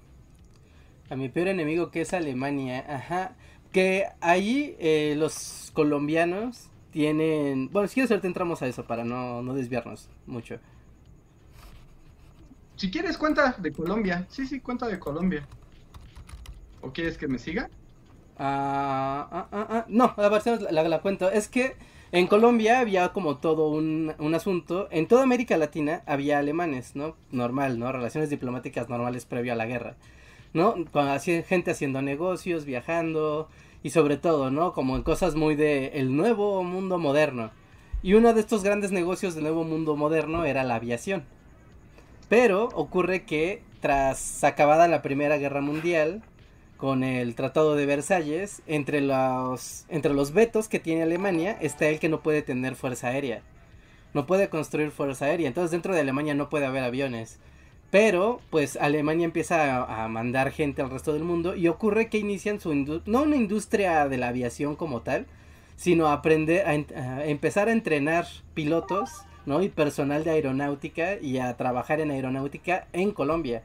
[1.11, 3.33] A mi peor enemigo que es Alemania, ajá.
[3.73, 7.71] Que ahí eh, los colombianos tienen...
[7.71, 10.59] Bueno, si quieres ahorita entramos a eso para no, no desviarnos mucho.
[12.77, 15.47] Si quieres cuenta de Colombia, sí, sí, cuenta de Colombia.
[16.81, 17.69] ¿O quieres que me siga?
[18.39, 21.31] Ah, ah, ah, ah, No, a ver, si la, la cuento.
[21.31, 21.77] Es que
[22.13, 24.89] en Colombia había como todo un, un asunto.
[24.91, 27.17] En toda América Latina había alemanes, ¿no?
[27.31, 27.91] Normal, ¿no?
[27.91, 29.97] Relaciones diplomáticas normales previo a la guerra.
[30.53, 30.77] ¿No?
[30.93, 33.49] Con gente haciendo negocios, viajando.
[33.83, 34.73] Y sobre todo, ¿no?
[34.73, 37.51] Como en cosas muy de el nuevo mundo moderno.
[38.03, 41.25] Y uno de estos grandes negocios del nuevo mundo moderno era la aviación.
[42.29, 46.23] Pero ocurre que tras acabada la Primera Guerra Mundial,
[46.85, 49.87] con el Tratado de Versalles, entre los,
[50.35, 53.41] vetos que tiene Alemania está el que no puede tener fuerza aérea.
[54.13, 55.49] No puede construir fuerza aérea.
[55.49, 57.39] Entonces dentro de Alemania no puede haber aviones.
[57.91, 62.61] Pero pues Alemania empieza a, mandar gente al resto del mundo y ocurre que inician
[62.61, 65.25] su no una industria de la aviación como tal,
[65.77, 69.63] sino aprender a, a empezar a entrenar pilotos, ¿no?
[69.63, 73.63] y personal de aeronáutica y a trabajar en aeronáutica en Colombia.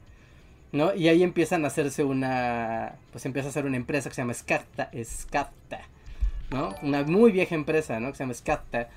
[0.71, 0.93] ¿No?
[0.93, 4.33] Y ahí empiezan a hacerse una, pues empieza a hacer una empresa que se llama
[4.33, 5.81] Scata, Scata,
[6.51, 6.75] ¿no?
[6.83, 8.09] Una muy vieja empresa, ¿no?
[8.09, 8.89] Que se llama Scata.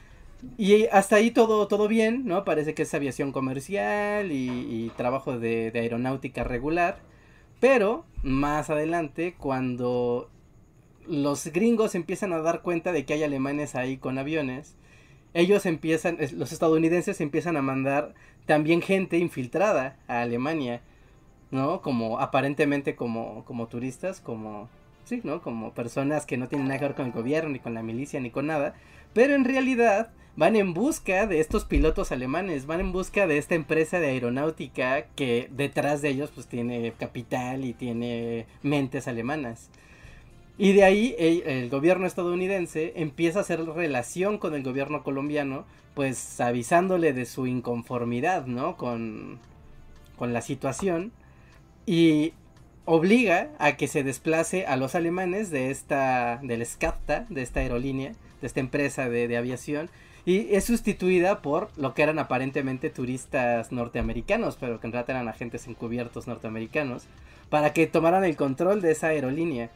[0.59, 2.45] Y hasta ahí todo, todo bien, ¿no?
[2.45, 6.99] Parece que es aviación comercial y, trabajo de, de aeronáutica regular.
[7.61, 10.29] Pero más adelante, cuando
[11.07, 14.77] los gringos empiezan a dar cuenta de que hay alemanes ahí con aviones,
[15.35, 18.15] ellos empiezan, los estadounidenses empiezan a mandar
[18.47, 20.83] también gente infiltrada a Alemania.
[21.53, 21.83] ¿No?
[21.83, 24.69] Como aparentemente como, como turistas, como,
[25.05, 25.43] sí, ¿no?
[25.43, 28.19] Como personas que no tienen nada que ver con el gobierno, ni con la milicia,
[28.19, 28.75] ni con nada,
[29.13, 33.55] pero en realidad van en busca de estos pilotos alemanes, van en busca de esta
[33.55, 39.69] empresa de aeronáutica que detrás de ellos pues tiene capital y tiene mentes alemanas.
[40.57, 45.67] Y de ahí el, el gobierno estadounidense empieza a hacer relación con el gobierno colombiano,
[45.95, 48.77] pues avisándole de su inconformidad, ¿no?
[48.79, 49.39] Con,
[50.17, 51.13] con la situación
[51.87, 52.33] y
[52.85, 58.13] obliga a que se desplace a los alemanes de esta del SCAPTA, de esta aerolínea,
[58.41, 59.89] de esta empresa de, de aviación
[60.25, 65.29] y es sustituida por lo que eran aparentemente turistas norteamericanos, pero que en realidad eran
[65.29, 67.05] agentes encubiertos norteamericanos,
[67.51, 69.71] para que tomaran el control de esa aerolínea.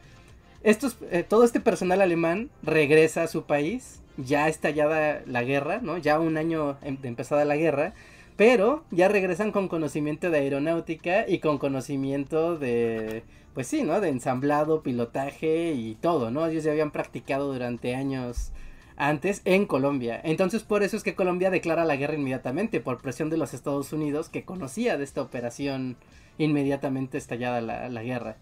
[0.63, 5.97] Eh, todo este personal alemán regresa a su país, ya estallada la guerra, ¿no?
[5.97, 7.93] Ya un año em- de empezada la guerra,
[8.37, 13.23] pero ya regresan con conocimiento de aeronáutica y con conocimiento de,
[13.53, 13.99] pues sí, ¿no?
[13.99, 16.45] De ensamblado, pilotaje y todo, ¿no?
[16.45, 18.51] Ellos ya habían practicado durante años
[18.95, 20.21] antes en Colombia.
[20.23, 23.91] Entonces por eso es que Colombia declara la guerra inmediatamente, por presión de los Estados
[23.91, 25.97] Unidos, que conocía de esta operación
[26.37, 28.37] inmediatamente estallada la, la guerra.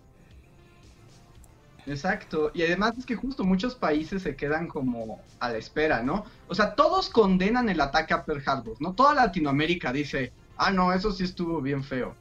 [1.88, 6.26] Exacto, y además es que justo muchos países se quedan como a la espera, ¿no?
[6.48, 8.94] O sea, todos condenan el ataque a Pearl Harbor, ¿no?
[8.94, 12.16] Toda Latinoamérica dice, Ah, no, eso sí estuvo bien feo.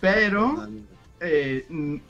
[0.00, 0.68] Pero,
[1.20, 2.00] eh,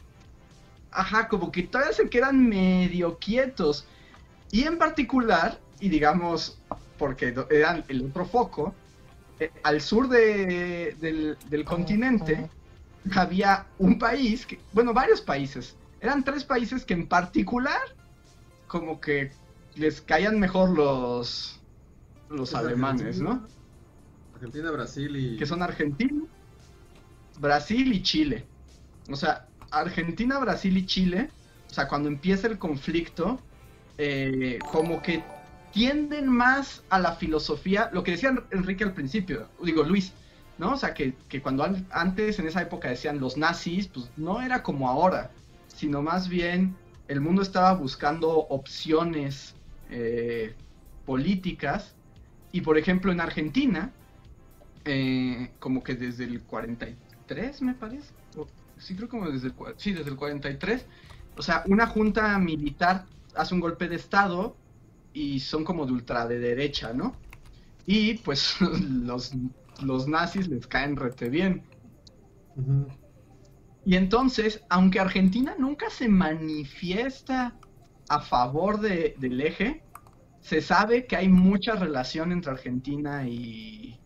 [0.90, 3.86] ajá, como que todavía se quedan medio quietos.
[4.50, 6.58] Y en particular, y digamos,
[6.98, 8.74] porque eran el otro foco,
[9.38, 12.48] eh, al sur de, del, continente
[13.14, 17.80] había un país, que, bueno, varios países, eran tres países que en particular
[18.66, 19.30] como que
[19.76, 21.60] les caían mejor los,
[22.28, 23.46] los alemanes, ¿no?
[24.34, 25.36] Argentina, Brasil y...
[25.38, 26.24] Que son Argentina,
[27.38, 28.44] Brasil y Chile.
[29.08, 31.30] O sea, Argentina, Brasil y Chile,
[31.70, 33.40] o sea, cuando empieza el conflicto,
[33.96, 35.22] eh, como que
[35.72, 40.12] tienden más a la filosofía, lo que decía Enrique al principio, digo Luis,
[40.58, 40.72] ¿no?
[40.72, 44.88] O sea, que, cuando antes, en esa época decían los nazis, pues no era como
[44.88, 45.30] ahora,
[45.82, 46.76] sino más bien
[47.08, 49.56] el mundo estaba buscando opciones
[49.90, 50.54] eh,
[51.04, 51.96] políticas.
[52.52, 53.90] Y por ejemplo en Argentina,
[54.84, 58.12] eh, como que desde el 43 me parece,
[58.78, 60.86] sí creo como desde el, sí, desde el 43,
[61.36, 64.54] o sea, una junta militar hace un golpe de estado
[65.12, 67.16] y son como de ultra de derecha, ¿no?
[67.86, 69.32] Y pues los,
[69.82, 71.64] los nazis les caen rete bien.
[73.84, 77.56] Y entonces, aunque Argentina nunca se manifiesta
[78.08, 79.82] a favor de, del eje,
[80.40, 83.98] se sabe que hay mucha relación entre Argentina y...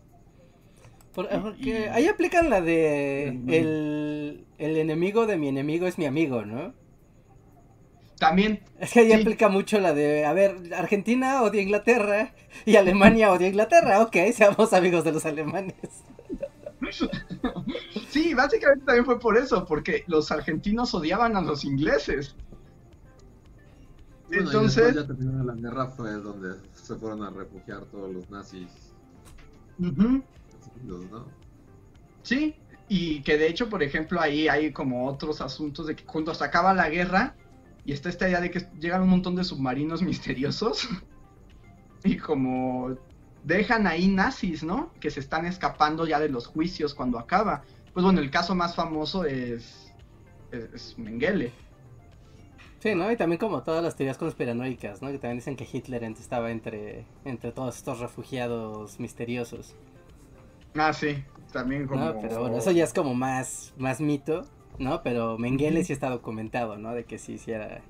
[1.13, 6.75] Porque ahí aplican la de el, el enemigo de mi enemigo es mi amigo, ¿no?
[8.19, 8.61] También.
[8.79, 12.35] Es que ahí aplica mucho la de, a ver, Argentina odia Inglaterra
[12.65, 14.01] y Alemania odia Inglaterra.
[14.01, 15.75] Ok, seamos amigos de los alemanes.
[18.09, 22.35] Sí, básicamente también fue por eso, porque los argentinos odiaban a los ingleses.
[24.31, 24.95] Entonces.
[24.95, 28.93] ya terminó la guerra, fue donde se fueron a refugiar todos los nazis.
[32.23, 32.55] Sí,
[32.89, 36.43] y que de hecho, por ejemplo, ahí hay como otros asuntos de que cuando se
[36.43, 37.35] acaba la guerra,
[37.85, 40.89] y está esta idea de que llegan un montón de submarinos misteriosos
[42.03, 42.95] y como
[43.47, 44.91] dejan ahí nazis, ¿no?
[44.99, 47.63] Que se están escapando ya de los juicios cuando acaba.
[47.93, 49.91] Pues bueno, el caso más famoso es,
[50.51, 51.51] es, Mengele.
[52.79, 53.11] Sí, ¿no?
[53.11, 55.07] Y también como todas las teorías conspiranoicas, ¿no?
[55.07, 59.75] Que también dicen que Hitler estaba entre, entre todos estos refugiados misteriosos.
[60.75, 62.03] Ah, sí, también como...
[62.05, 64.45] No, pero bueno, eso ya es como más, más mito.
[64.79, 65.01] ¿no?
[65.03, 66.93] Pero Mengele sí está documentado, ¿no?
[66.93, 67.81] De que sí, sí era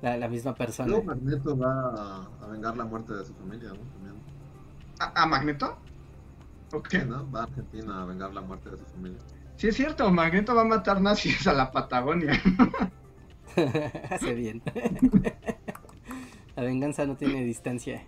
[0.00, 0.88] la, misma persona.
[0.88, 3.80] Luego Magneto va a, vengar la muerte de su familia, ¿no?
[3.92, 4.31] También.
[4.98, 5.78] ¿A, Magneto?
[6.72, 6.94] Ok.
[7.06, 7.30] ¿no?
[7.30, 9.18] Va a Argentina a vengar la muerte de su familia.
[9.56, 12.32] Sí, es cierto, Magneto va a matar nazis a la Patagonia.
[14.10, 14.62] Hace bien.
[16.56, 18.04] la venganza no tiene distancia.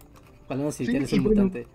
[0.47, 1.68] Cuando si sí, un mutante.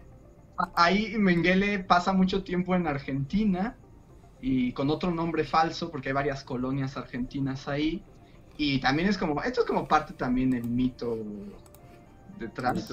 [0.76, 3.78] Ahí Mengele pasa mucho tiempo en Argentina
[4.41, 8.04] y con otro nombre falso, porque hay varias colonias argentinas ahí.
[8.58, 11.17] Y también es como, esto es como parte también del mito
[12.38, 12.91] detrás.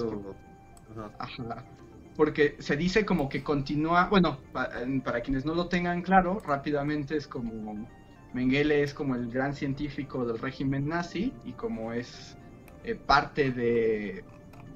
[2.17, 7.29] Porque se dice como que continúa, bueno, para, quienes no lo tengan claro, rápidamente es
[7.29, 7.87] como
[8.33, 12.37] Mengele es como el gran científico del régimen nazi y como es
[12.85, 14.25] eh, parte de,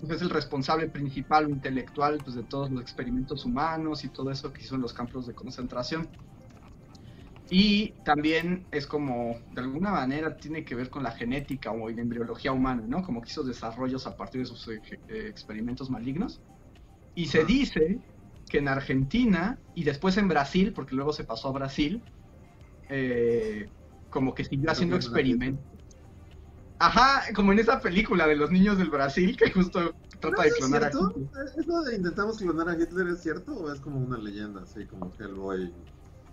[0.00, 4.30] pues es el responsable principal o intelectual pues, de todos los experimentos humanos y todo
[4.30, 6.08] eso que hizo en los campos de concentración.
[7.50, 12.00] Y también es como, de alguna manera, tiene que ver con la genética o la
[12.00, 13.02] embriología humana, ¿no?
[13.02, 16.40] Como que hizo desarrollos a partir de sus eh, experimentos malignos.
[17.14, 17.98] Y se dice
[18.48, 22.02] que en Argentina y después en Brasil, porque luego se pasó a Brasil,
[22.88, 23.68] eh,
[24.10, 25.64] como que siguió haciendo experimentos.
[26.78, 30.84] Ajá, como en esa película de los niños del Brasil, que justo trata de clonar
[30.84, 31.28] a Hitler.
[31.58, 35.12] ¿Eso de intentamos clonar a Hitler es cierto o es como una leyenda, así como
[35.18, 35.72] Hellboy?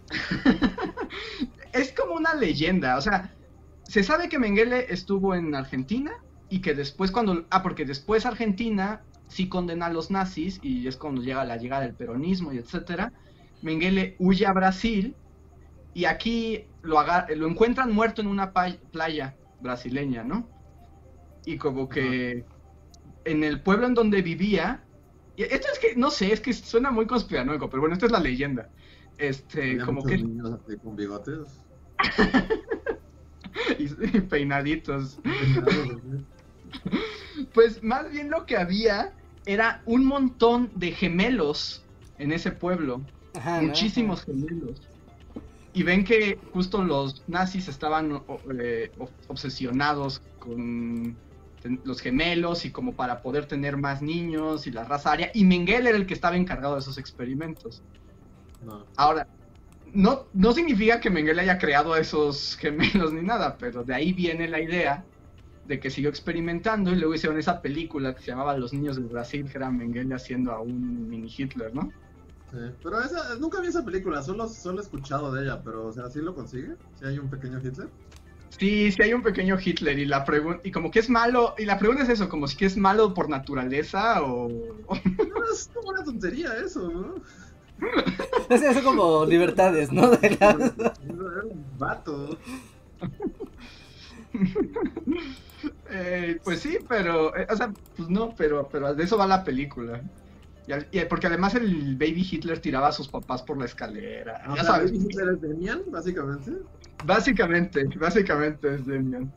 [1.73, 3.35] es como una leyenda, o sea,
[3.83, 6.13] se sabe que Mengele estuvo en Argentina
[6.49, 7.45] y que después cuando...
[7.49, 11.83] Ah, porque después Argentina sí condena a los nazis y es cuando llega la llegada
[11.83, 13.13] del peronismo y etcétera.
[13.61, 15.15] Mengele huye a Brasil
[15.93, 16.97] y aquí lo,
[17.35, 20.47] lo encuentran muerto en una playa brasileña, ¿no?
[21.45, 22.45] Y como que
[23.25, 24.83] en el pueblo en donde vivía...
[25.37, 28.19] esto es que, no sé, es que suena muy conspiranoico, pero bueno, esta es la
[28.19, 28.69] leyenda.
[29.17, 30.23] Este, como que.
[30.83, 31.61] con bigotes.
[33.79, 33.87] y,
[34.21, 35.19] peinaditos.
[37.53, 39.13] pues más bien lo que había
[39.47, 41.81] era un montón de gemelos
[42.19, 43.01] en ese pueblo.
[43.61, 44.81] muchísimos gemelos.
[45.73, 48.21] Y ven que justo los nazis estaban
[48.59, 48.91] eh,
[49.27, 51.15] obsesionados con
[51.83, 55.31] los gemelos y como para poder tener más niños y la raza aria.
[55.33, 57.81] Y Mengele era el que estaba encargado de esos experimentos.
[58.65, 58.85] No.
[58.95, 59.27] Ahora,
[59.93, 64.13] no, no significa que Mengele haya creado a esos gemelos ni nada, pero de ahí
[64.13, 65.05] viene la idea
[65.67, 69.05] de que siguió experimentando y luego hicieron esa película que se llamaba Los niños del
[69.05, 71.91] Brasil, que era Mengele haciendo a un mini Hitler, ¿no?
[72.51, 75.91] Sí, pero esa, nunca vi esa película, solo, solo he escuchado de ella, pero o
[75.91, 76.75] sea, ¿sí lo consigue?
[76.97, 77.89] ¿Sí hay un pequeño Hitler?
[78.49, 81.65] Sí, sí hay un pequeño Hitler y la pregunta y como que es malo y
[81.65, 84.47] la pregunta es eso, como si que es malo por naturaleza o
[84.87, 87.15] No, es como una tontería eso, ¿no?
[88.49, 90.09] Es eso como libertades, ¿no?
[90.11, 92.37] De las- Era un vato.
[95.89, 99.43] Eh, pues sí, pero eh, o sea, pues no, pero pero de eso va la
[99.43, 100.01] película.
[100.65, 104.41] Y al- y porque además el baby Hitler tiraba a sus papás por la escalera.
[104.47, 106.51] O ya sea, sabes, Hitler es Demian, básicamente.
[107.05, 109.33] básicamente, básicamente es Demian.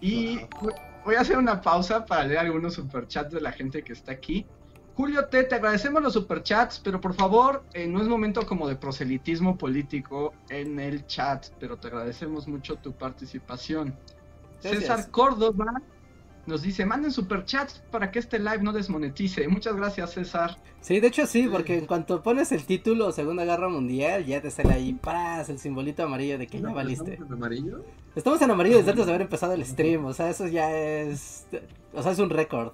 [0.00, 0.70] Y Wow.
[1.04, 4.46] voy a hacer una pausa para leer algunos superchats de la gente que está aquí.
[4.94, 8.76] Julio T, te agradecemos los superchats, pero por favor, eh, no es momento como de
[8.76, 13.98] proselitismo político en el chat, pero te agradecemos mucho tu participación.
[14.62, 14.82] Gracias.
[14.82, 15.82] César Córdoba
[16.46, 19.46] nos dice, manden superchats para que este live no desmonetice.
[19.46, 20.56] Muchas gracias, César.
[20.80, 24.50] Sí, de hecho sí, porque en cuanto pones el título Segunda Guerra Mundial, ya te
[24.50, 25.48] sale ahí, ¡pras!
[25.48, 27.14] el simbolito amarillo de que ya ¿No valiste.
[27.14, 27.84] empezamos en amarillo?
[28.16, 31.46] Estamos en amarillo desde antes de haber empezado el stream, o sea, eso ya es...
[31.92, 32.72] O sea, es un récord.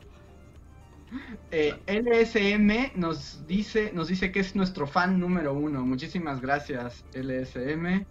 [1.50, 5.84] Eh, LSM nos dice, nos dice que es nuestro fan número uno.
[5.84, 8.04] Muchísimas gracias, LSM.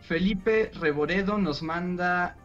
[0.00, 2.36] Felipe Reboredo nos manda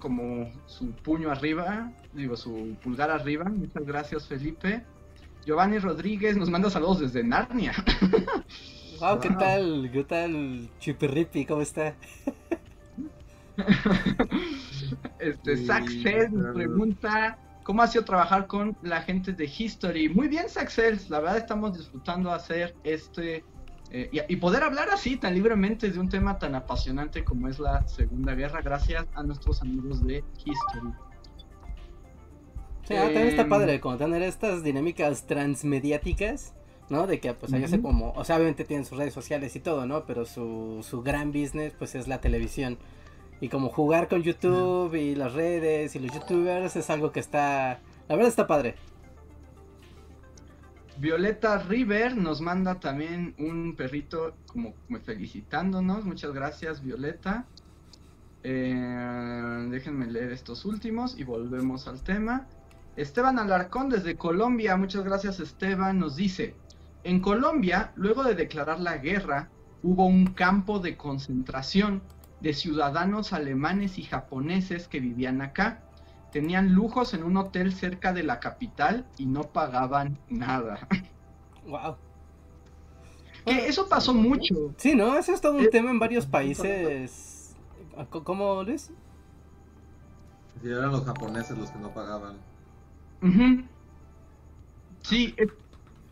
[0.00, 3.44] como su puño arriba, digo, su pulgar arriba.
[3.44, 4.82] Muchas gracias, Felipe.
[5.46, 7.72] Giovanni Rodríguez nos manda saludos desde Narnia.
[9.00, 9.90] Wow, ¿qué tal?
[9.90, 11.46] ¿Qué tal Chipirripi?
[11.46, 11.94] ¿Cómo está?
[15.18, 20.08] Este, Sí, Saxel nos pregunta cómo ha sido trabajar con la gente de History.
[20.08, 23.44] Muy bien, Saxel, la verdad estamos disfrutando hacer este
[23.90, 27.58] eh, y, y poder hablar así tan libremente de un tema tan apasionante como es
[27.58, 30.92] la Segunda Guerra, gracias a nuestros amigos de History.
[32.86, 36.54] Sí, ah, también está Em, padre como tener estas dinámicas transmediáticas,
[36.88, 37.06] ¿no?
[37.06, 37.86] De que pues ellos se Ujú.
[37.86, 40.04] como, o sea, obviamente tienen sus redes sociales y todo, ¿no?
[40.06, 42.78] Pero su, su gran business pues es la televisión.
[43.40, 47.80] Y como jugar con YouTube y las redes y los youtubers es algo que está,
[48.08, 48.74] la verdad está padre.
[51.00, 56.04] Violeta River nos manda también un perrito como, felicitándonos.
[56.04, 57.46] Muchas gracias, Violeta.
[58.42, 62.46] Eh, déjenme leer estos últimos y volvemos al tema.
[62.96, 66.54] Esteban Alarcón desde Colombia, muchas gracias Esteban, nos dice,
[67.02, 69.48] en Colombia, luego de declarar la guerra,
[69.82, 72.02] hubo un campo de concentración
[72.42, 75.82] de ciudadanos alemanes y japoneses que vivían acá.
[76.32, 80.86] Tenían lujos en un hotel cerca de la capital y no pagaban nada.
[81.64, 81.96] Wow.
[83.44, 84.54] Que eso pasó mucho.
[84.78, 85.16] Sí, ¿no?
[85.16, 87.54] Eso es todo un Eh, tema en varios países.
[88.12, 88.92] C- ¿Cómo, Luis?
[90.62, 92.36] Sí, eran los japoneses los que no pagaban.
[95.02, 95.34] Sí,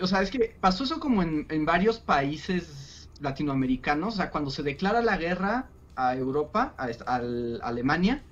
[0.00, 4.14] o sea, es que pasó eso como en, en varios países latinoamericanos.
[4.14, 7.16] O sea, cuando se declara la guerra a Europa, a
[7.62, 8.24] Alemania,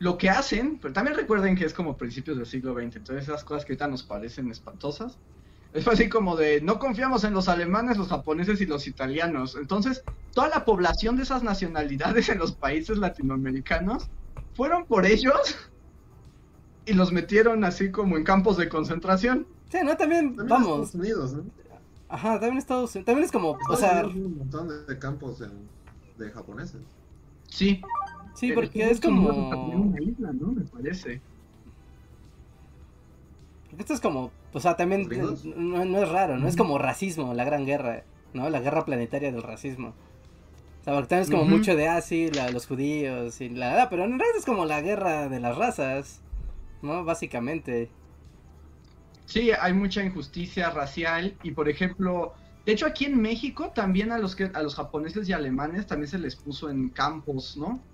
[0.00, 3.44] lo que hacen, pero también recuerden que es como principios del siglo XX, entonces esas
[3.44, 5.16] cosas que ahorita nos parecen espantosas.
[5.72, 9.54] Es así como de, no confiamos en los alemanes, los japoneses y los italianos.
[9.54, 10.02] Entonces,
[10.34, 14.08] toda la población de esas nacionalidades en los países latinoamericanos
[14.54, 15.56] fueron por ellos
[16.86, 19.46] y los metieron así como en campos de concentración.
[19.70, 19.96] Sí, ¿no?
[19.96, 20.86] También, También vamos.
[20.86, 21.44] Estados Unidos, ¿no?
[22.08, 23.06] Ajá, también Estados Unidos.
[23.06, 25.68] También es como, o sea, Unidos un montón de- de campos en-
[26.18, 26.80] de japoneses.
[27.48, 27.80] Sí.
[28.40, 29.30] Sí, En porque es como...
[29.72, 30.52] una isla, ¿no?
[30.52, 31.24] Me parece.
[33.78, 35.48] Esto es como, o sea, también ¿Gringos?
[35.56, 36.48] no, no es raro, ¿no?
[36.48, 38.50] Es como racismo, la gran guerra, ¿no?
[38.50, 39.90] La guerra planetaria del racismo.
[40.80, 43.82] O sea, porque también es como mucho de, ah, sí, la- los judíos y la...
[43.84, 46.24] ah, pero en realidad es como la guerra de las razas,
[46.82, 47.04] ¿no?
[47.04, 47.96] Básicamente.
[49.24, 52.34] Sí, hay mucha injusticia racial y por ejemplo,
[52.64, 56.08] de hecho aquí en México también a los que a los japoneses y alemanes también
[56.08, 57.89] se les puso en campos, ¿no?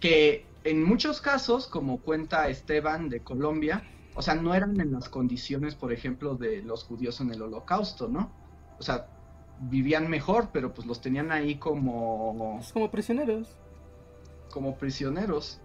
[0.00, 3.84] Que en muchos casos, como cuenta Esteban de Colombia,
[4.14, 8.08] o sea, no eran en las condiciones, por ejemplo, de los judíos en el Holocausto,
[8.08, 8.32] ¿no?
[8.78, 9.06] O sea,
[9.60, 13.48] vivían mejor, pero pues los tenían ahí como como prisioneros,
[14.50, 15.60] como prisioneros.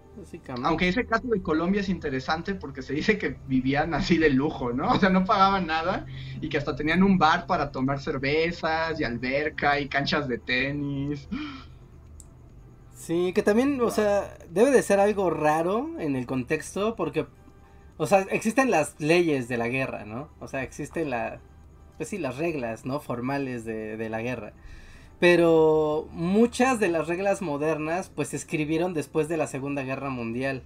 [0.64, 4.72] Aunque ese caso de Colombia es interesante porque se dice que vivían así de lujo,
[4.72, 4.92] ¿no?
[4.92, 6.06] O sea, no pagaban nada
[6.40, 11.28] y que hasta tenían un bar para tomar cervezas y alberca y canchas de tenis.
[12.96, 17.26] Sí, que también, o sea, debe de ser algo raro en el contexto porque,
[17.98, 20.30] o sea, existen las leyes de la guerra, ¿no?
[20.40, 21.40] O sea, existe la,
[21.98, 22.98] pues sí, las reglas, ¿no?
[22.98, 24.54] Formales de, de la guerra.
[25.20, 30.62] Pero muchas de las reglas modernas, pues se escribieron después de la Segunda Guerra Mundial.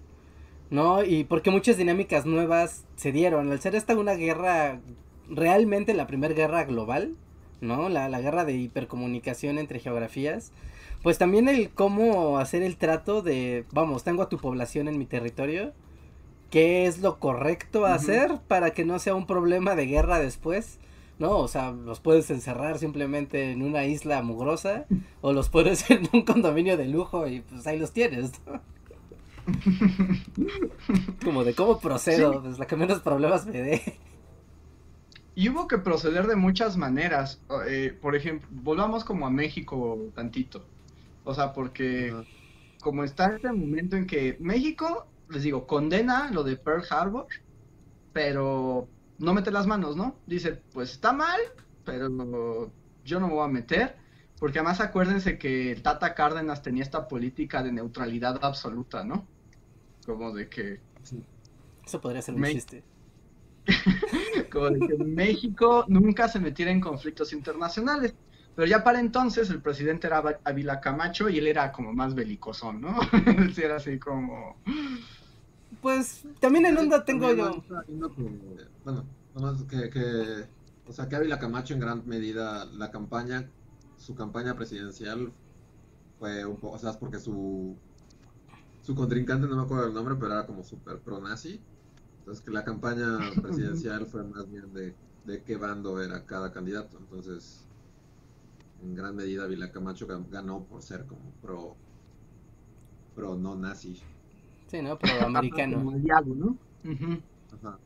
[0.71, 1.05] ¿no?
[1.05, 3.51] Y porque muchas dinámicas nuevas se dieron.
[3.51, 4.81] Al ser esta una guerra,
[5.29, 7.17] realmente la primera guerra global,
[7.61, 7.89] ¿no?
[7.89, 10.53] La, la, guerra de hipercomunicación entre geografías.
[11.03, 15.07] Pues también el cómo hacer el trato de, vamos, tengo a tu población en mi
[15.07, 15.73] territorio.
[16.51, 20.79] ¿Qué es lo correcto a hacer para que no sea un problema de guerra después?
[21.21, 21.37] ¿no?
[21.39, 24.87] O sea, los puedes encerrar simplemente en una isla mugrosa
[25.21, 28.61] o los puedes en un condominio de lujo y pues ahí los tienes, ¿no?
[31.25, 33.99] Como de cómo procedo, es la que menos problemas me dé.
[35.35, 37.41] Y hubo que proceder de muchas maneras.
[37.67, 40.65] Eh, por ejemplo, volvamos como a México tantito.
[41.31, 42.13] O sea, porque
[42.81, 47.29] como está este momento en que México, les digo, condena lo de Pearl Harbor,
[48.13, 50.17] pero no mete las manos, ¿no?
[50.27, 51.39] Dice, pues está mal,
[51.85, 52.73] pero
[53.05, 53.97] yo no me voy a meter.
[54.41, 59.29] Porque además acuérdense que Tata Cárdenas tenía esta política de neutralidad absoluta, ¿no?
[60.05, 60.81] Como de que...
[61.87, 62.83] Eso podría ser un chiste.
[64.51, 68.17] como de que México nunca se metiera en conflictos internacionales.
[68.61, 72.83] Pero ya para entonces el presidente era Ávila Camacho y él era como más belicosón,
[72.83, 72.95] ¿no?
[73.39, 74.55] él sí era así como...
[75.81, 77.65] Pues también en onda tengo yo...
[78.85, 80.45] Bueno, nomás que, que...
[80.87, 83.49] O sea, que Ávila Camacho en gran medida la campaña
[83.97, 85.33] su campaña presidencial
[86.19, 87.79] fue un poco, o sea, es porque su,
[88.83, 91.63] su contrincante, no me acuerdo el nombre, pero era como súper pro-nazi.
[92.19, 94.95] Entonces que la campaña presidencial fue más bien de,
[95.25, 96.99] de qué bando era cada candidato.
[96.99, 97.67] Entonces,
[98.83, 101.77] en gran medida Vila Camacho ganó por ser como pro,
[103.15, 104.01] pro no nazi.
[104.69, 104.99] Sí, ¿no?
[104.99, 105.79] Pro americano.
[106.27, 106.57] ¿no?
[107.55, 107.79] Ajá.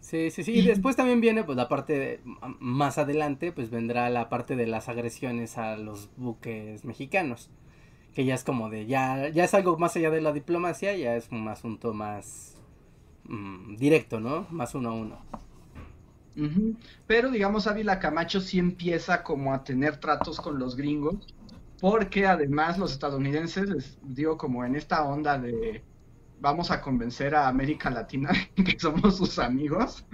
[0.00, 0.52] Sí, sí, sí.
[0.52, 2.20] Y después también viene, pues, la parte de,
[2.60, 7.50] más adelante, pues vendrá la parte de las agresiones a los buques mexicanos.
[8.14, 11.14] Que ya es como de, ya, ya es algo más allá de la diplomacia, ya
[11.14, 12.56] es un asunto más
[13.24, 14.46] mm, directo, ¿no?
[14.50, 15.18] Más uno a uno.
[17.06, 21.26] Pero digamos, Ávila Camacho sí empieza como a tener tratos con los gringos,
[21.80, 25.82] porque además los estadounidenses, les digo, como en esta onda de
[26.40, 30.04] vamos a convencer a América Latina que somos sus amigos,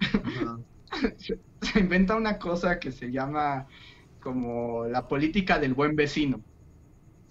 [1.18, 3.66] se inventa una cosa que se llama
[4.20, 6.40] como la política del buen vecino.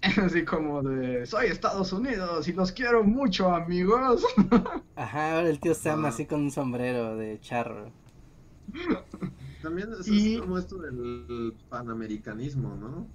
[0.22, 4.24] Así como de, soy Estados Unidos y los quiero mucho, amigos.
[4.96, 7.90] Ajá, ahora el tío Sam así con un sombrero de charro.
[9.62, 13.06] También es como esto del panamericanismo, ¿no?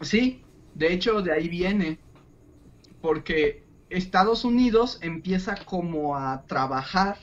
[0.00, 0.42] Sí,
[0.74, 1.98] de hecho de ahí viene.
[3.00, 7.18] Porque Estados Unidos empieza como a trabajar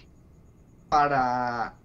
[0.90, 1.76] para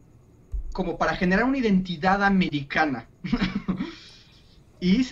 [0.73, 3.09] como para generar una identidad americana.
[4.81, 5.07] y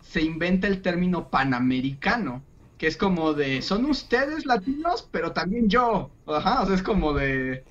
[0.00, 2.42] se inventa el término panamericano,
[2.78, 6.10] que es como de son ustedes latinos, pero también yo.
[6.26, 7.64] Ajá, o sea, es como de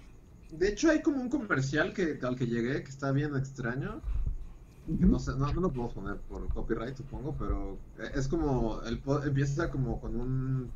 [0.52, 4.02] De hecho hay como un comercial que al que llegué que está bien extraño.
[4.88, 7.78] No sé, no, no, lo puedo poner por copyright, supongo, pero
[8.16, 10.72] es como, el, empieza como con un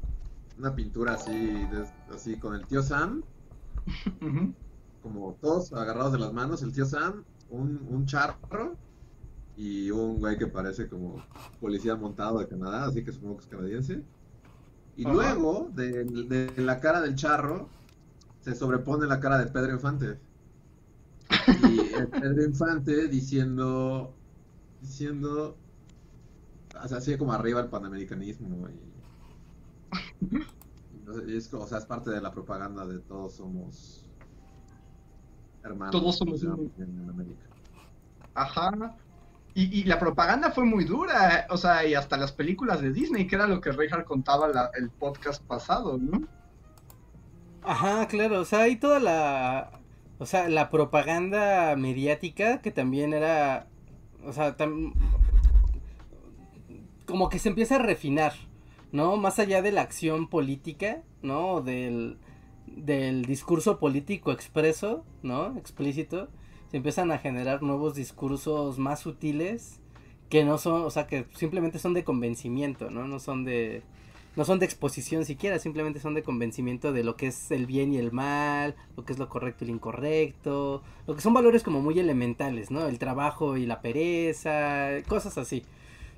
[0.57, 1.67] una pintura así,
[2.13, 3.23] así con el tío Sam,
[5.01, 8.75] como todos agarrados de las manos, el tío Sam, un, un charro
[9.57, 11.23] y un güey que parece como
[11.59, 14.03] policía montado de Canadá, así que supongo que es canadiense.
[14.95, 17.67] Y luego, de, de, la cara del charro,
[18.43, 20.19] se sobrepone la cara de Pedro Infante.
[21.63, 24.13] Y el Pedro Infante diciendo,
[24.81, 25.57] diciendo,
[26.75, 28.93] así como arriba el panamericanismo y
[31.37, 34.09] es, o sea, es parte de la propaganda de todos somos
[35.63, 35.91] hermanos.
[35.91, 37.45] Todos somos en América.
[38.33, 38.97] Ajá.
[39.53, 43.27] Y, y, la propaganda fue muy dura, o sea, y hasta las películas de Disney,
[43.27, 46.27] que era lo que Richard contaba la, el podcast pasado, ¿no?
[47.65, 49.71] Ajá, claro, o sea, y toda la,
[50.19, 53.67] o sea, la propaganda mediática que también era,
[54.25, 54.55] o sea,
[57.05, 58.33] como que se empieza a refinar,
[58.91, 59.15] ¿no?
[59.17, 61.61] Más allá de la acción política, ¿no?
[61.61, 62.17] Del,
[62.67, 65.57] del discurso político expreso, ¿no?
[65.57, 66.29] Explícito,
[66.69, 69.79] se empiezan a generar nuevos discursos más sutiles
[70.29, 73.07] que no son, o sea, que simplemente son de convencimiento, ¿no?
[73.07, 73.83] No son de
[74.35, 77.93] no son de exposición siquiera, simplemente son de convencimiento de lo que es el bien
[77.93, 81.63] y el mal, lo que es lo correcto y lo incorrecto, lo que son valores
[81.63, 82.87] como muy elementales, ¿no?
[82.87, 85.63] El trabajo y la pereza, cosas así.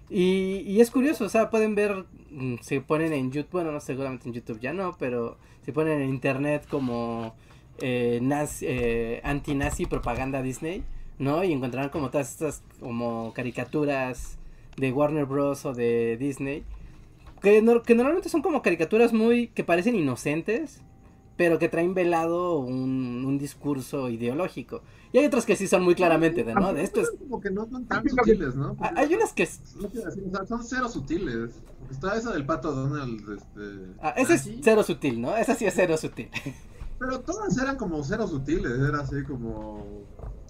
[0.10, 2.56] Y, y, es curioso, o sea, pueden ver, mm,
[2.88, 6.68] ponen en YouTube, bueno, no seguramente en YouTube ya no, pero si ponen en internet
[6.70, 7.34] como
[7.80, 8.22] eh,
[8.62, 10.84] eh, anti-nazi propaganda Disney,
[11.20, 11.44] ¿no?
[11.44, 14.38] Y encontrarán como todas estas como caricaturas
[14.78, 15.66] de Warner Bros.
[15.66, 16.64] o de Disney.
[17.46, 19.48] Que, que normalmente son como caricaturas muy.
[19.48, 20.82] que parecen inocentes,
[21.38, 24.82] pero que traen velado un, un discurso ideológico.
[25.16, 26.74] Y hay otras que sí son muy claramente de, ¿no?
[26.74, 27.10] De esto es...
[27.12, 28.76] Como que no son tan sutiles, ¿no?
[28.80, 29.46] hay unas que...
[29.46, 31.62] son cero sutiles.
[31.90, 33.94] Está esa del pato Donald, este...
[34.02, 35.38] Ah, ese es cero sutil, ¿no?
[35.38, 36.30] Esa sí es cero sutil.
[37.00, 40.04] Pero todas eran como cero sutiles, era así como...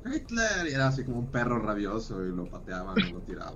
[0.04, 3.54] Hitler, y era así como un perro rabioso y lo pateaban y lo tiraban.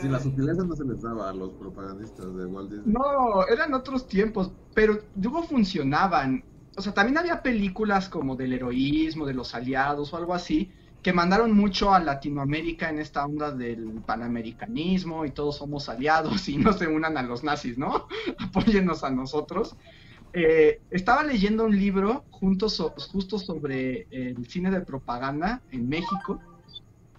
[0.00, 2.92] Si la sutileza no se les daba a los propagandistas de Walt Disney.
[2.92, 6.44] No, eran otros tiempos, pero luego funcionaban.
[6.76, 10.70] O sea, también había películas como del heroísmo, de los aliados o algo así,
[11.02, 16.58] que mandaron mucho a Latinoamérica en esta onda del panamericanismo y todos somos aliados y
[16.58, 18.06] no se unan a los nazis, ¿no?
[18.38, 19.76] Apóyennos a nosotros.
[20.32, 26.40] Eh, estaba leyendo un libro justo sobre el cine de propaganda en México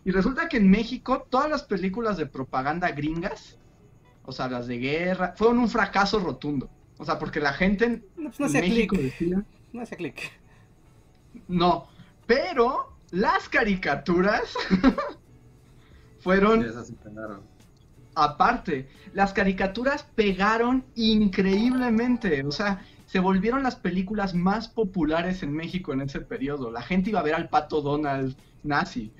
[0.03, 3.57] y resulta que en México todas las películas de propaganda gringas,
[4.23, 6.69] o sea, las de guerra, fueron un fracaso rotundo.
[6.97, 9.43] O sea, porque la gente en, no, México decía...
[9.73, 10.31] No hacía clic.
[11.47, 11.87] No,
[12.25, 14.55] pero las caricaturas
[16.19, 16.65] fueron...
[18.13, 22.43] Aparte, las caricaturas pegaron increíblemente.
[22.43, 26.71] O sea, se volvieron las películas más populares en México en ese periodo.
[26.71, 29.11] La gente iba a ver al pato Donald nazi.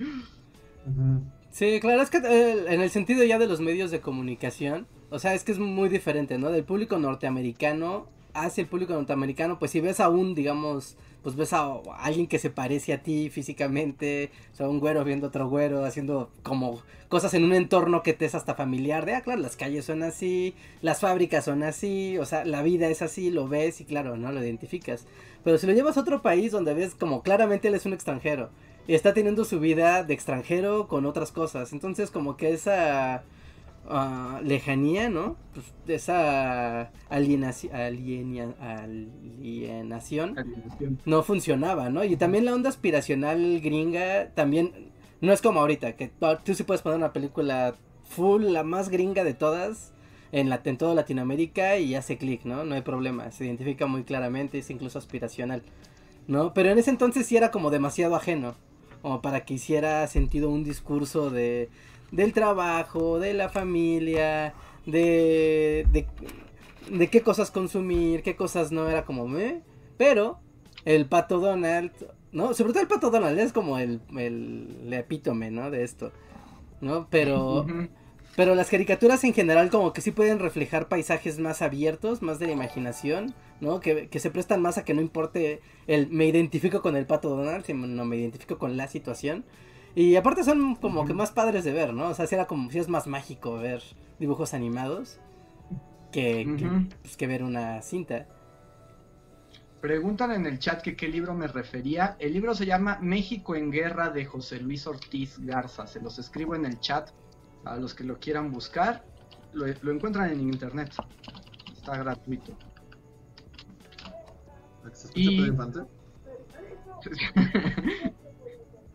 [1.50, 5.18] Sí, claro, es que eh, en el sentido ya de los medios de comunicación, o
[5.18, 6.50] sea, es que es muy diferente, ¿no?
[6.50, 11.52] Del público norteamericano hacia el público norteamericano, pues si ves a un, digamos, pues ves
[11.52, 15.84] a, alguien que se parece a ti físicamente, o sea, un güero viendo otro güero,
[15.84, 19.56] haciendo como cosas en un entorno que te es hasta familiar, de, ah, claro, las
[19.56, 23.80] calles son así, las fábricas son así, o sea, la vida es así, lo ves
[23.80, 24.32] y claro, ¿no?
[24.32, 25.06] Lo identificas.
[25.44, 28.50] Pero si lo llevas a otro país donde ves como claramente él es un extranjero,
[28.88, 31.72] está teniendo su vida de extranjero con otras cosas.
[31.72, 33.22] Entonces como que esa
[33.88, 35.36] uh, lejanía, ¿no?
[35.54, 40.36] Pues esa alienación, alienación
[41.04, 42.04] no funcionaba, ¿no?
[42.04, 46.10] Y también la onda aspiracional gringa también no es como ahorita, que
[46.44, 49.92] tú, sí puedes poner una película full, la más gringa de todas.
[50.34, 52.64] En, la, en toda Latinoamérica y hace clic, ¿no?
[52.64, 55.62] No hay problema, se identifica muy claramente, es incluso aspiracional,
[56.26, 56.54] ¿no?
[56.54, 58.54] Pero en ese entonces sí era como demasiado ajeno
[59.02, 61.68] como para que hiciera sentido un discurso de
[62.12, 64.54] del trabajo, de la familia,
[64.86, 66.06] de, de,
[66.90, 69.62] de qué cosas consumir, qué cosas no, era como, me
[69.96, 70.38] Pero
[70.84, 71.90] el pato Donald,
[72.30, 72.54] ¿no?
[72.54, 75.70] Sobre todo el pato Donald es como el, el, epítome, ¿no?
[75.70, 76.12] De esto,
[76.80, 77.08] ¿no?
[77.10, 77.66] Pero...
[78.34, 82.46] Pero las caricaturas en general como que sí pueden reflejar paisajes más abiertos, más de
[82.46, 83.80] la imaginación, ¿no?
[83.80, 87.64] Que, se prestan más a que no importe el me identifico con el pato Donald,
[87.64, 89.44] sino me identifico con la situación.
[89.94, 92.08] Y aparte son como que más padres de ver, ¿no?
[92.08, 93.82] O sea, si era como si es más mágico ver
[94.18, 95.20] dibujos animados
[96.10, 98.26] que, pues, que, ver una cinta.
[99.80, 102.16] Preguntan en el chat que qué libro me refería.
[102.18, 105.86] El libro se llama México en Guerra de José Luis Ortiz Garza.
[105.86, 107.10] Se los escribo en el chat
[107.64, 109.04] a los que lo quieran buscar,
[109.52, 110.92] lo, encuentran en internet.
[111.76, 112.56] Está gratuito.
[114.92, 115.80] ¿Se escucha Pedro Infante?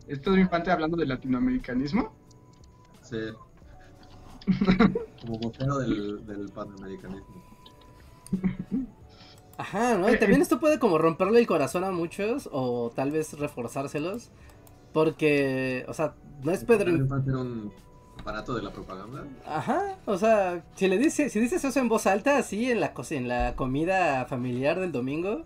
[0.08, 2.14] ¿Es Pedro Infante hablando de latinoamericanismo?
[3.02, 3.18] Sí.
[5.22, 7.44] Como vocero del, del panamericanismo.
[9.58, 10.14] Ajá, ¿no?
[10.14, 14.30] Y también esto puede como romperle el corazón a muchos o tal vez reforzárselos.
[14.94, 16.14] Porque, o sea,
[16.44, 17.32] no es Pedro Infante
[18.20, 19.24] aparato de la propaganda.
[19.46, 22.94] Ajá, o sea, si le dices, si dices eso en voz alta, así en la
[23.12, 25.44] en la comida familiar del domingo,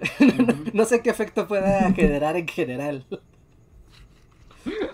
[0.72, 3.06] no sé qué efecto pueda generar en general.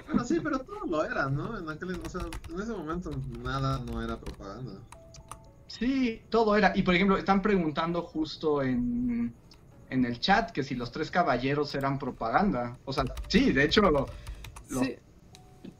[0.06, 1.58] Bueno, sí, pero todo lo era, ¿no?
[1.58, 3.10] En, aquel, o sea, en ese momento
[3.42, 4.72] nada no era propaganda.
[5.66, 6.72] Sí, todo era.
[6.76, 9.34] Y por ejemplo, están preguntando justo en,
[9.90, 12.78] en el chat que si los tres caballeros eran propaganda.
[12.84, 14.06] O sea, sí, de hecho, lo,
[14.68, 14.96] sí.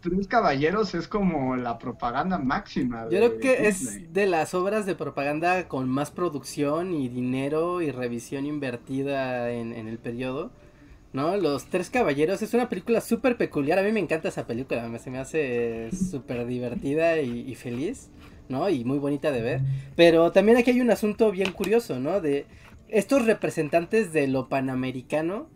[0.01, 3.05] Tres Caballeros es como la propaganda máxima.
[3.05, 7.91] Yo creo que es de las obras de propaganda con más producción y dinero y
[7.91, 10.51] revisión invertida en, el periodo.
[11.12, 11.37] ¿No?
[11.37, 13.78] Los Tres Caballeros es una película súper peculiar.
[13.78, 14.99] A mí me encanta esa película.
[14.99, 18.11] Se me hace súper divertida y, feliz.
[18.49, 18.68] ¿No?
[18.68, 19.61] Y muy bonita de ver.
[19.97, 22.20] Pero también aquí hay un asunto bien curioso, ¿no?
[22.20, 22.47] De
[22.89, 25.49] estos representantes de lo panamericano,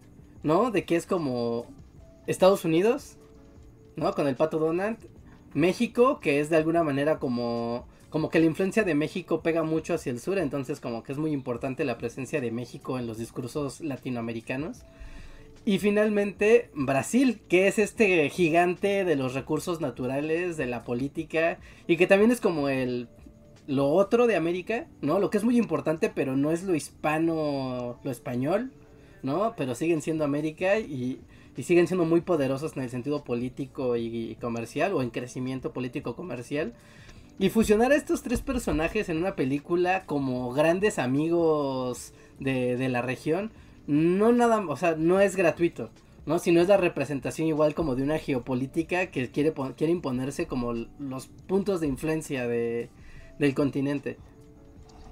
[0.43, 0.71] ¿no?
[0.71, 1.67] De que es como
[2.27, 3.18] Estados Unidos,
[3.99, 4.13] ¿no?
[4.15, 4.99] Con el pato Donald.
[5.55, 9.95] México, que es de alguna manera como como que la influencia de México pega mucho
[9.95, 13.19] hacia el sur, entonces como que es muy importante la presencia de México en los
[13.19, 14.85] discursos latinoamericanos.
[15.67, 21.99] Y finalmente Brasil, que es este gigante de los recursos naturales, de la política, y
[21.99, 23.09] que también es como el
[23.67, 25.19] lo otro de América, ¿no?
[25.19, 28.73] Lo que es muy importante, pero no es lo hispano, lo español,
[29.23, 29.53] ¿no?
[29.59, 31.21] Pero siguen siendo América y,
[31.59, 36.15] y siguen siendo muy poderosos en el sentido político y, comercial, o en crecimiento político
[36.15, 36.73] comercial.
[37.41, 43.03] Y fusionar a estos tres personajes en una película como grandes amigos de, de la
[43.03, 43.51] región,
[43.89, 45.91] no nada, o sea, no es gratuito.
[46.27, 46.39] ¿no?
[46.39, 51.27] Sino es la representación igual como de una geopolítica que quiere, quiere imponerse como los
[51.49, 52.89] puntos de influencia de,
[53.41, 54.17] del continente.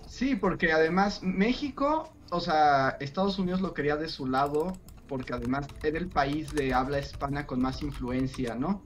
[0.07, 4.75] Sí, porque además México, o sea, Estados Unidos lo quería de su lado,
[5.09, 8.83] porque además era el país de habla hispana con más influencia, ¿no?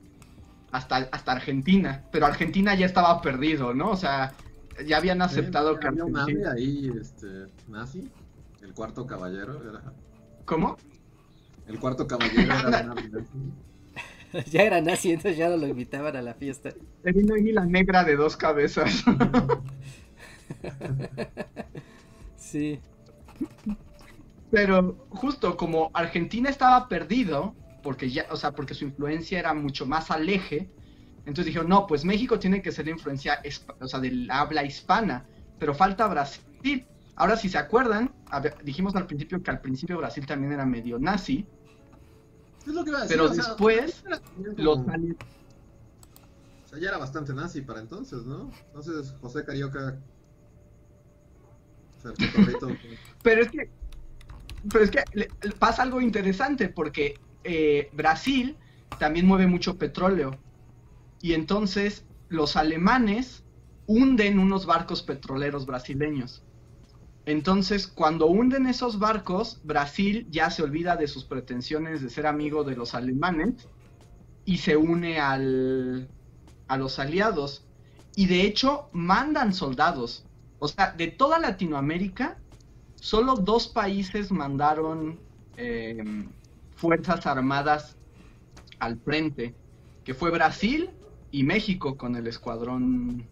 [0.73, 3.91] Hasta, hasta Argentina, pero Argentina ya estaba perdido, ¿no?
[3.91, 4.33] O sea,
[4.87, 6.53] ya habían aceptado que Argentina...
[6.53, 8.09] ahí, este, nazi,
[8.63, 9.93] el cuarto caballero era...
[10.45, 10.77] ¿Cómo?
[11.67, 13.11] El cuarto caballero era nazi.
[14.51, 16.71] ya era nazi, entonces ya no lo invitaban a la fiesta.
[17.03, 19.05] Se vino ahí la negra de dos cabezas.
[22.37, 22.81] sí.
[24.51, 29.87] Pero justo como Argentina estaba perdido, porque ya, o sea, porque su influencia era mucho
[29.87, 30.71] más aleje,
[31.21, 33.41] entonces dijeron, no, pues México tiene que ser la influencia,
[33.81, 35.27] o sea, del habla hispana,
[35.59, 36.87] pero falta Brasil.
[37.15, 38.13] Ahora, si se acuerdan,
[38.65, 41.47] dijimos al principio que al principio Brasil también era medio nazi,
[43.09, 44.05] pero después
[44.57, 44.85] los O
[46.69, 48.51] sea, ya era bastante nazi para entonces, ¿no?
[48.67, 49.99] Entonces José Carioca.
[53.23, 53.71] pero es que.
[54.69, 55.03] Pero es que
[55.59, 58.57] pasa algo interesante porque eh, Brasil
[58.99, 60.39] también mueve mucho petróleo.
[61.23, 63.45] Y entonces los alemanes
[63.87, 66.43] hunden unos barcos petroleros brasileños.
[67.27, 72.65] Entonces, cuando hunden esos barcos, Brasil ya se olvida de sus pretensiones de ser amigo
[72.65, 73.69] de los alemanes
[74.45, 76.09] y se une al,
[76.69, 77.65] a los aliados.
[78.17, 80.25] Y de hecho, mandan soldados.
[80.59, 82.39] O sea, de toda Latinoamérica,
[83.01, 85.19] solo dos países mandaron
[85.57, 86.29] em,
[86.77, 87.97] fuerzas armadas
[88.79, 89.55] al frente,
[90.05, 90.91] que fue Brasil
[91.31, 93.27] y México con el escuadrón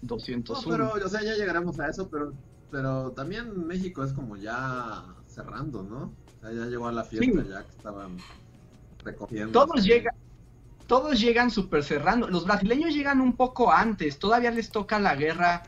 [0.00, 0.70] 201.
[0.70, 2.32] pero, o sea, ya llegaremos a eso, pero
[2.72, 6.04] pero también México es como ya cerrando, ¿no?
[6.04, 8.16] O sea, ya llegó a la fiesta, ya que estaban
[9.04, 9.52] recogiendo.
[9.52, 10.14] Todos llegan,
[10.86, 12.28] todos llegan súper cerrando.
[12.28, 15.64] Los brasileños llegan un poco antes, todavía les toca la guerra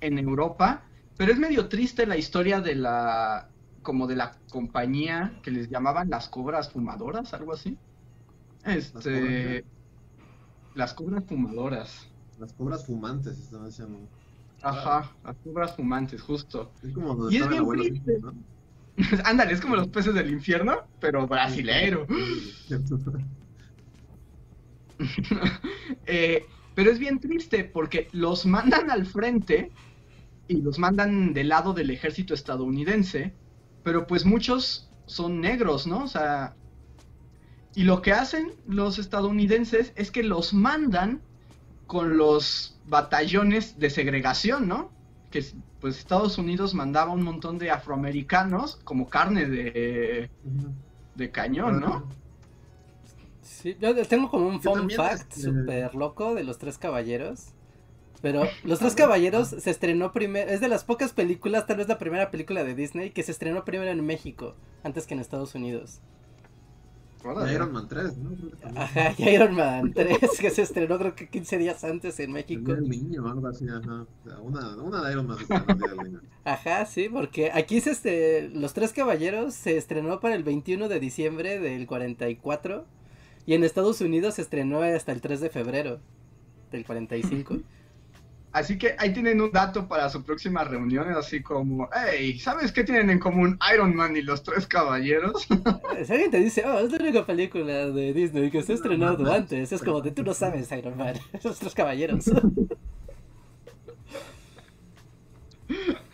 [0.00, 0.82] en Europa,
[1.18, 3.50] pero es medio triste la historia de la
[3.82, 7.76] como de la compañía que les llamaban las cobras fumadoras, algo así.
[8.64, 9.64] Este
[10.74, 12.08] las cobras fumadoras.
[12.38, 13.98] Las cobras fumantes estaban diciendo.
[14.62, 16.72] Ajá, las cobras fumantes, justo.
[17.30, 18.20] y es bien triste.
[19.24, 22.06] Ándale, es como los peces del infierno, pero brasileiro.
[26.06, 26.44] Eh,
[26.74, 29.72] pero es bien triste porque los mandan al frente
[30.48, 33.34] y los mandan del lado del ejército estadounidense,
[33.84, 36.04] pero pues muchos son negros, ¿no?
[36.04, 36.56] O sea,
[37.74, 41.20] y lo que hacen los estadounidenses es que los mandan
[41.86, 44.90] con los batallones de segregación, ¿no?
[45.30, 45.44] Que
[45.80, 50.30] pues Estados Unidos mandaba un montón de afroamericanos como carne de,
[51.14, 52.08] de cañón, ¿no?
[53.42, 57.54] Sí, yo tengo como un fun fact súper loco de los tres caballeros.
[58.20, 61.98] Pero Los Tres Caballeros se estrenó primero, es de las pocas películas, tal vez la
[61.98, 66.00] primera película de Disney, que se estrenó primero en México, antes que en Estados Unidos.
[67.24, 68.30] Y Iron Man 3, ¿no?
[68.76, 72.72] Ajá, y Iron Man 3, que se estrenó creo que 15 días antes en México.
[72.72, 74.06] El niño, algo así, ajá.
[74.40, 75.38] Una, una de Iron Man.
[76.44, 81.00] Ajá, sí, porque aquí se este, Los Tres Caballeros se estrenó para el 21 de
[81.00, 82.86] diciembre del 44
[83.46, 86.00] y en Estados Unidos se estrenó hasta el 3 de febrero
[86.70, 87.58] del 45.
[88.50, 92.82] Así que ahí tienen un dato para su próxima reunión, así como, hey, ¿sabes qué
[92.82, 95.46] tienen en común Iron Man y los tres caballeros?
[96.04, 99.30] Si alguien te dice, oh, es la única película de Disney que se ha estrenado
[99.30, 102.24] antes, es como de tú no sabes Iron Man, los tres caballeros.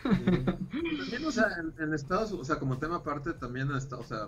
[0.03, 1.45] También, o sea,
[1.79, 4.27] en, Estados o sea, como tema aparte, también, o sea,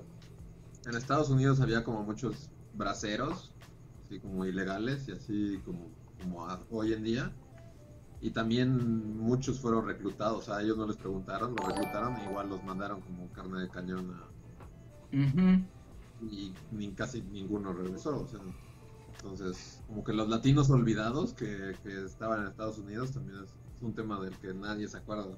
[0.85, 3.51] en Estados Unidos había como muchos braceros,
[4.05, 5.89] así como ilegales y así como,
[6.21, 7.31] como hoy en día
[8.21, 12.63] y también muchos fueron reclutados, a ellos no les preguntaron, los reclutaron e igual los
[12.63, 14.37] mandaron como carne de cañón a...
[16.19, 18.39] Y ni, casi ninguno regresó, o sea...
[19.17, 23.49] Entonces, como que los latinos olvidados que, estaban en Estados Unidos también es,
[23.81, 25.37] un tema del que nadie se acuerda.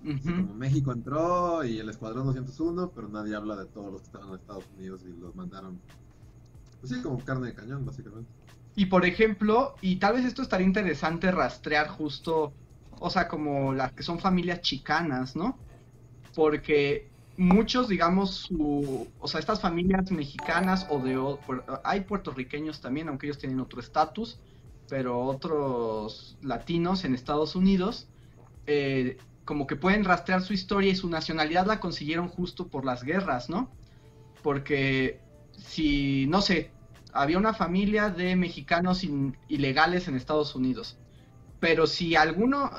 [0.00, 4.28] como México entró y el Escuadrón 201, pero nadie habla de todos los que estaban
[4.28, 5.80] en Estados Unidos y los mandaron.
[6.80, 8.30] Pues sí, como carne de cañón, básicamente.
[8.78, 12.52] Y por ejemplo, y tal vez esto estaría interesante rastrear justo,
[13.00, 15.58] o sea, como las que son familias chicanas, ¿no?
[16.32, 21.18] Porque muchos, digamos, su, o sea, estas familias mexicanas o de,
[21.82, 24.38] hay puertorriqueños también, aunque ellos tienen otro estatus,
[24.88, 28.06] pero otros latinos en Estados Unidos,
[28.68, 33.02] eh, como que pueden rastrear su historia y su nacionalidad la consiguieron justo por las
[33.02, 33.72] guerras, ¿no?
[34.40, 35.18] Porque
[35.50, 36.77] si, no sé,
[37.18, 39.04] había una familia de mexicanos
[39.48, 40.98] ilegales en Estados Unidos,
[41.58, 42.70] pero si alguno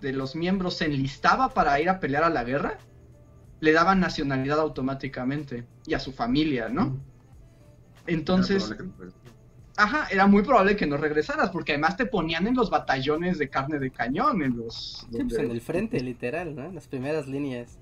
[0.00, 2.78] de los miembros se enlistaba para ir a pelear a la guerra,
[3.60, 6.98] le daban nacionalidad automáticamente y a su familia, ¿no?
[8.06, 8.76] Entonces,
[9.76, 13.48] ajá, era muy probable que no regresaras, porque además te ponían en los batallones de
[13.48, 15.06] carne de cañón, en los...
[15.10, 16.66] Sí, pues en el frente, literal, ¿no?
[16.66, 17.78] En las primeras líneas.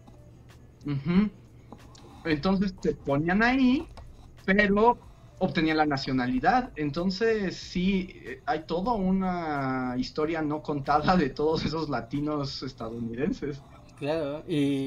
[2.24, 3.88] Entonces te ponían ahí,
[4.44, 4.96] pero
[5.39, 6.70] obtenían la nacionalidad.
[6.76, 8.14] Entonces sí,
[8.47, 13.62] hay toda una historia no contada de todos esos latinos estadounidenses.
[13.99, 14.87] Claro, y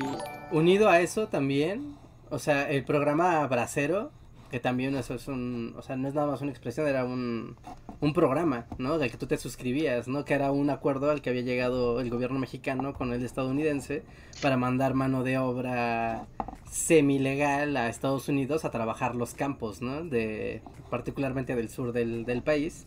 [0.52, 1.95] unido a eso también,
[2.30, 4.12] o sea, el programa Bracero,
[4.52, 7.56] que también eso es un, o sea, no es nada más una expresión, era un,
[8.00, 8.98] un programa, ¿no?
[8.98, 10.26] Del que tú te suscribías, ¿no?
[10.26, 14.04] Que era un acuerdo al que había llegado el gobierno mexicano con el estadounidense
[14.41, 16.28] para mandar mano de obra
[16.70, 20.04] semi-legal a Estados Unidos a trabajar los campos, ¿no?
[20.04, 22.86] De, particularmente del sur del, del país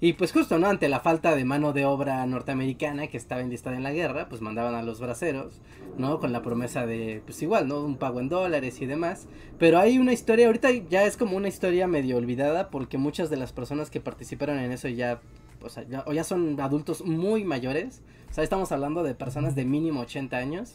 [0.00, 0.68] y pues justo, ¿no?
[0.68, 4.40] Ante la falta de mano de obra norteamericana que estaba enlistada en la guerra, pues
[4.40, 5.60] mandaban a los braceros,
[5.96, 6.20] ¿no?
[6.20, 7.80] Con la promesa de, pues igual, ¿no?
[7.84, 9.26] Un pago en dólares y demás.
[9.58, 13.38] Pero hay una historia, ahorita ya es como una historia medio olvidada porque muchas de
[13.38, 15.20] las personas que participaron en eso ya,
[15.60, 18.02] o sea, ya, o ya son adultos muy mayores.
[18.30, 20.74] O sea, estamos hablando de personas de mínimo 80 años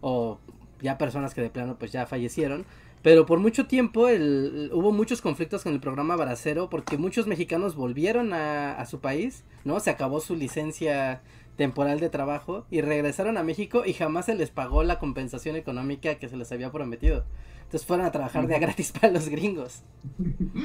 [0.00, 0.38] o
[0.80, 2.64] ya personas que de plano pues ya fallecieron.
[3.02, 7.74] Pero por mucho tiempo el, hubo muchos conflictos con el programa Baracero porque muchos mexicanos
[7.74, 9.80] volvieron a, su país, ¿no?
[9.80, 11.20] Se acabó su licencia
[11.56, 16.14] temporal de trabajo y regresaron a México y jamás se les pagó la compensación económica
[16.14, 17.24] que se les había prometido.
[17.64, 19.82] Entonces fueron a trabajar de a gratis para los gringos.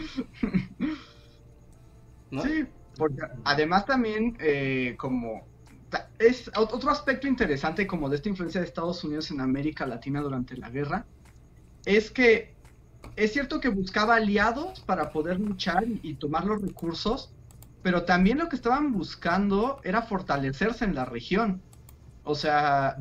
[2.29, 2.65] Sí,
[2.97, 5.47] porque además también eh, como
[6.19, 10.57] es otro aspecto interesante como de esta influencia de Estados Unidos en América Latina durante
[10.57, 11.05] la guerra
[11.88, 12.53] es que
[13.15, 17.31] es cierto que buscaba aliados para poder luchar y, tomar los recursos,
[17.81, 21.61] pero también lo que estaban buscando era fortalecerse en la región.
[22.25, 22.97] O sea,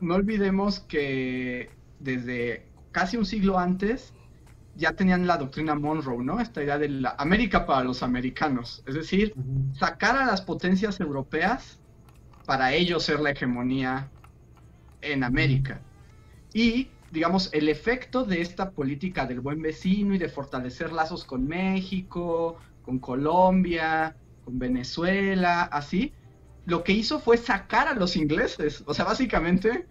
[0.00, 1.70] no olvidemos que
[2.00, 4.12] desde casi un siglo antes
[4.74, 6.40] ya tenían la doctrina Monroe, ¿no?
[6.40, 8.82] Esta idea de la América para los americanos.
[8.84, 9.32] Es decir,
[9.78, 11.78] sacar a las potencias europeas
[12.46, 14.10] para ellos ser la hegemonía
[15.02, 15.80] en América.
[16.52, 21.46] Y digamos, el efecto de esta política del buen vecino y de fortalecer lazos con
[21.46, 26.12] México, con Colombia, con Venezuela, así,
[26.66, 28.82] lo que hizo fue sacar a los ingleses.
[28.86, 29.86] O sea, básicamente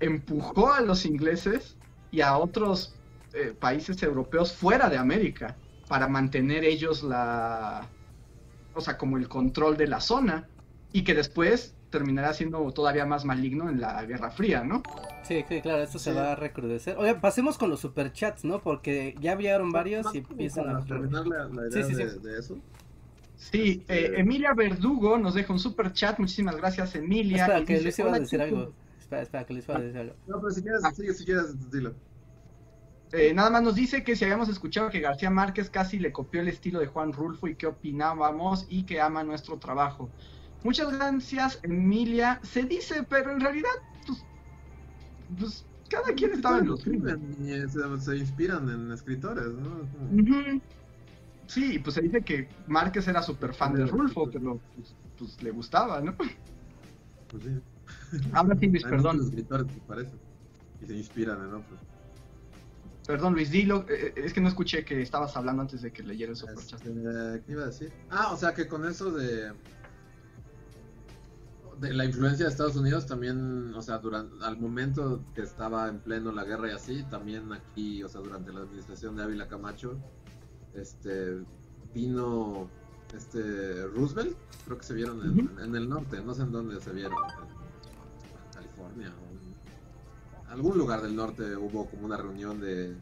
[0.00, 1.76] empujó a los ingleses
[2.10, 2.96] y a otros
[3.34, 5.56] eh, países europeos fuera de América
[5.86, 7.88] para mantener ellos la,
[8.74, 10.48] o sea, como el control de la zona
[10.92, 14.82] y que después terminará siendo todavía más maligno en la Guerra Fría, ¿no?
[15.22, 16.96] Sí, sí, claro, esto se va a recrudecer.
[16.98, 18.60] Oye, pasemos con los superchats, ¿no?
[18.60, 20.84] Porque ya vieron varios y empiezan a...
[20.84, 22.58] terminar la, idea sí, sí, de, eso.
[23.36, 26.18] Sí, eh, este, Emilia Verdugo nos deja un super chat.
[26.18, 27.44] Muchísimas gracias, Emilia.
[27.44, 28.72] Espera, que Luis iba a decir algo.
[28.98, 30.14] Espera, espera, que Luis iba a decir algo.
[30.26, 30.92] No, pero si quieres, ah.
[30.92, 31.94] si quieres, dilo.
[33.12, 36.42] Eh, nada más nos dice que si habíamos escuchado que García Márquez casi le copió
[36.42, 40.10] el estilo de Juan Rulfo y qué opinábamos y que ama nuestro trabajo.
[40.64, 42.40] Muchas gracias, Emilia.
[42.42, 43.70] Se dice, pero en realidad,
[44.06, 44.24] pues,
[45.38, 49.88] pues cada quien estaba en los se, se, inspiran en escritores, ¿no?
[51.46, 55.50] Sí, pues se dice que Márquez era súper fan de Rulfo, pero pues, pues, le
[55.50, 56.14] gustaba, ¿no?
[56.14, 57.60] Pues sí.
[58.32, 59.20] Ahora sí, Luis, perdón.
[59.20, 61.80] escritores que y se inspiran en otros.
[63.06, 63.86] Perdón, Luis, dilo.
[63.88, 66.86] Eh, eh, es que no escuché que estabas hablando antes de que leyera el superchat.
[66.86, 67.90] Este, ¿Qué iba a decir?
[68.10, 69.52] Ah, o sea que con eso de
[71.80, 76.00] de la influencia de Estados Unidos también, o sea, durante al momento que estaba en
[76.00, 79.96] pleno la guerra y así, también aquí, o sea, durante la administración de Ávila Camacho,
[80.74, 81.38] este
[81.94, 82.68] vino
[83.14, 85.22] este Roosevelt, creo que se vieron
[85.60, 91.02] en, el norte, no sé en dónde se vieron, en California o en algún lugar
[91.02, 92.96] del norte hubo como una reunión de,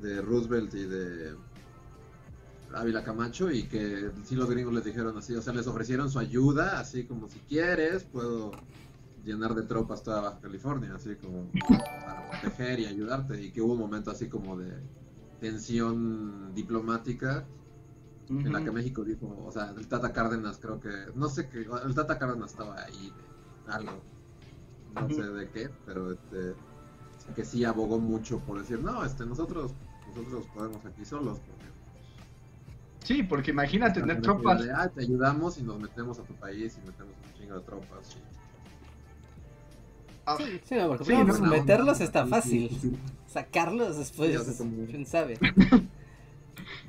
[0.00, 1.34] de Roosevelt y de
[2.74, 6.18] Ávila Camacho y que sí los gringos les dijeron así, o sea, les ofrecieron su
[6.18, 8.52] ayuda, así como si quieres, puedo
[9.24, 11.50] llenar de tropas toda Baja California, así como
[12.04, 14.72] para proteger y ayudarte, y que hubo un momento así como de
[15.40, 17.46] tensión diplomática
[18.28, 21.66] en la que México dijo, o sea, el Tata Cárdenas creo que, no sé qué,
[21.84, 23.12] el Tata Cárdenas estaba ahí
[23.66, 24.02] de algo,
[24.94, 26.54] no sé de qué, pero este,
[27.34, 29.72] que sí abogó mucho por decir, no, este, nosotros,
[30.08, 31.57] nosotros podemos aquí solos, porque
[33.08, 34.62] Sí, porque imagínate tener tropas.
[34.74, 38.18] ah, te ayudamos y nos metemos a tu país y metemos un chingo de tropas.
[40.26, 40.36] Ah.
[40.36, 42.98] Sí, sí, no, porque sí, no, meterlos está fácil.
[43.26, 44.38] Sacarlos después,
[44.90, 45.38] quién sabe.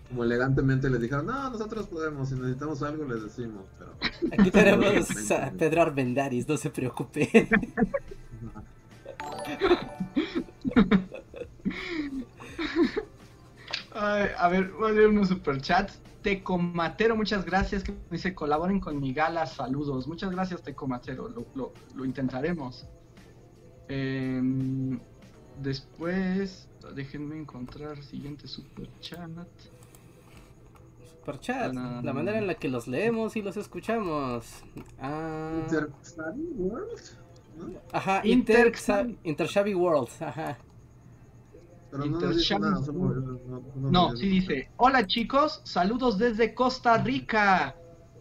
[0.09, 3.63] Como elegantemente les dijeron, no, nosotros podemos, si necesitamos algo les decimos.
[3.77, 3.93] Pero...
[4.37, 7.47] Aquí tenemos a Pedro Arbendaris, no se preocupe.
[13.95, 16.01] a ver, voy a leer unos superchats.
[16.21, 17.83] Tecomatero, muchas gracias.
[17.83, 20.07] Que dice, colaboren con mi gala, saludos.
[20.07, 22.87] Muchas gracias, Tecomatero, lo, lo, intentaremos.
[23.87, 24.99] Em,
[25.61, 29.29] después, déjenme encontrar siguiente superchat.
[31.09, 34.63] Superchat, la manera en la que los leemos y los escuchamos.
[34.99, 35.65] Ah.
[36.55, 36.99] World.
[37.91, 38.71] Ajá, Inter,
[39.23, 40.09] Inter World.
[40.21, 40.57] Ajá.
[41.91, 42.19] Pero no,
[43.75, 47.75] no, sí dice, hola chicos, saludos desde Costa Rica.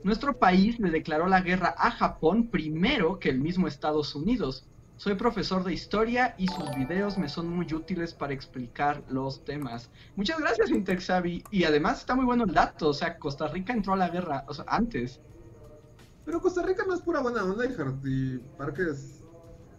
[0.04, 4.66] Nuestro país le declaró la guerra a Japón primero que el mismo Estados Unidos.
[4.96, 9.90] Soy profesor de historia y sus videos me son muy útiles para explicar los temas.
[10.16, 11.44] Muchas gracias, Intexavi.
[11.52, 14.44] Y además está muy bueno el dato, o sea, Costa Rica entró a la guerra,
[14.48, 15.20] o sea, antes.
[16.24, 19.22] Pero Costa Rica no es pura buena onda y parques,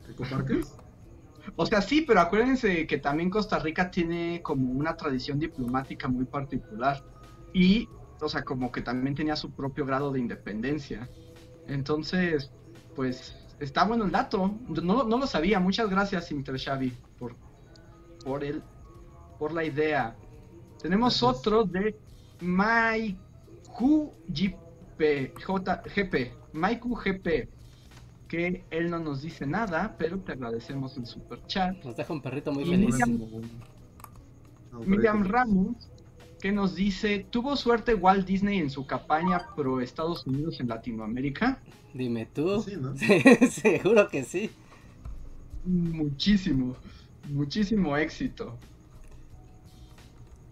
[0.10, 0.79] ecoparques.
[1.56, 6.26] O sea, sí, pero acuérdense que también Costa Rica tiene como una tradición diplomática muy
[6.26, 7.04] particular.
[7.54, 7.88] Y,
[8.22, 11.10] o sea, como que también tenía su propio grado de independencia.
[11.68, 12.52] Entonces,
[12.96, 14.58] pues, está bueno el dato.
[14.68, 15.60] No, no lo sabía.
[15.60, 17.36] Muchas gracias, Intershavi, por,
[18.24, 18.64] por, el,
[19.38, 20.16] por la idea.
[20.82, 21.96] Tenemos otro de
[22.42, 23.18] MyQGP,
[24.98, 27.59] GP, GP
[28.30, 31.84] que él no nos dice nada, pero te agradecemos el super chat.
[31.84, 32.96] Nos deja un perrito muy feliz.
[34.86, 35.90] Miriam, Ramos,
[36.40, 41.60] que nos dice, ¿tuvo suerte Walt Disney en su campaña pro Estados Unidos en Latinoamérica?
[41.94, 42.62] Dime tú.
[42.62, 42.96] Sí, ¿no?
[43.50, 44.52] Seguro que sí.
[45.66, 46.76] Muchísimo,
[47.30, 48.56] muchísimo éxito.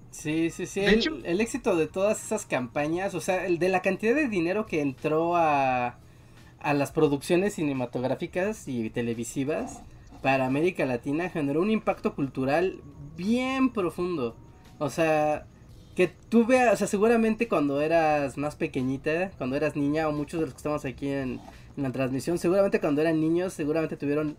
[0.09, 0.79] Sí, sí, sí.
[0.79, 4.65] el, el éxito de todas esas campañas, o sea, el de la cantidad de dinero
[4.65, 5.99] que entró a
[6.59, 9.81] a las producciones cinematográficas y televisivas
[10.21, 12.81] para América Latina generó un impacto cultural
[13.15, 14.35] bien profundo.
[14.79, 15.45] O sea,
[15.95, 20.39] que tú veas, o sea, seguramente cuando eras más pequeñita, cuando eras niña, o muchos
[20.39, 21.39] de los que estamos aquí en,
[21.75, 24.35] la transmisión, seguramente cuando eran niños, seguramente tuvieron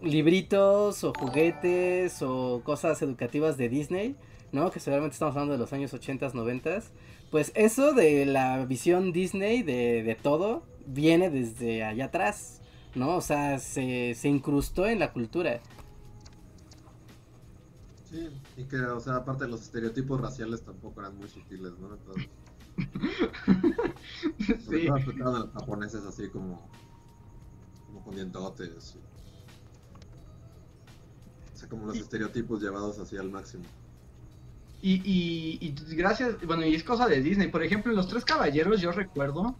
[0.00, 4.16] libritos o juguetes o cosas educativas de Disney,
[4.52, 4.70] ¿no?
[4.70, 6.82] Que seguramente estamos hablando de los años 80, 90.
[7.30, 12.60] Pues eso de la visión Disney de, de todo, viene desde allá atrás,
[12.94, 13.16] ¿no?
[13.16, 15.60] O sea, se, se incrustó en la cultura.
[18.10, 21.94] Sí, y que, o sea, aparte los estereotipos raciales tampoco eran muy sutiles, ¿no?
[21.94, 22.28] Entonces,
[24.68, 24.88] sí.
[24.88, 26.68] a los japoneses así como,
[27.86, 28.96] como con dientotes.
[31.54, 33.64] O sea, como los estereotipos llevados así al máximo.
[34.82, 37.48] Y, y, y gracias, bueno, y es cosa de Disney.
[37.48, 39.56] Por ejemplo, en Los Tres Caballeros yo recuerdo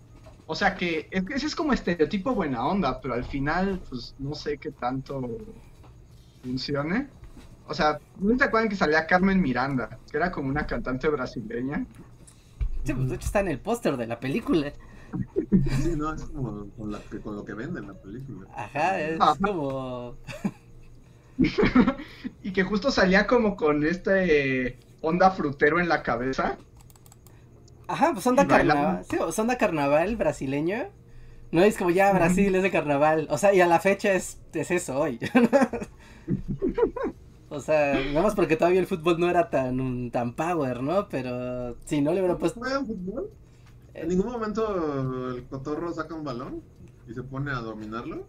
[0.53, 4.59] o sea que ese es como estereotipo buena onda, pero al final, pues no sé
[4.59, 5.39] qué tanto
[6.43, 7.09] funcione.
[7.67, 9.99] O sea, ¿no te acuerdan que salía Carmen Miranda?
[10.11, 11.87] Que era como una cantante brasileña.
[12.85, 14.75] Sí, pues de hecho está en el póster de la película.
[15.81, 16.93] Sí, no, es como con,
[17.35, 18.47] lo que venden la película.
[18.55, 20.19] Ajá, es como...
[22.43, 26.59] y que justo salía como con este onda frutero en la cabeza.
[27.89, 29.05] Ajá, pues onda carnaval.
[29.09, 30.89] Sí, pues onda carnaval brasileño.
[31.51, 33.27] No es como ya Brasil es de carnaval.
[33.31, 35.19] O sea, y a la fecha es, es eso hoy.
[37.51, 41.09] o sea, nada más porque todavía el fútbol no era tan, tan power, ¿no?
[41.11, 42.61] Pero si no le hubiera puesto.
[42.61, 43.31] fútbol?
[43.95, 46.63] ¿En ningún momento el cotorro saca un balón
[47.07, 48.27] y se pone a dominarlo?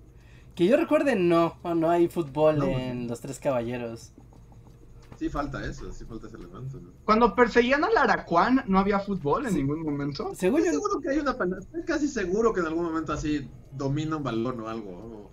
[0.56, 1.56] Que yo recuerde, no.
[1.64, 4.12] No hay fútbol en Los Tres Caballeros.
[5.18, 6.80] Sí falta eso, sí falta ese elemento.
[7.06, 10.34] Cuando perseguían al Aracuán, ¿no había fútbol en ningún momento?
[10.36, 14.18] Seguro, Estoy seguro que hay una Estoy casi seguro que en algún momento así domina
[14.18, 15.30] un balón o algo.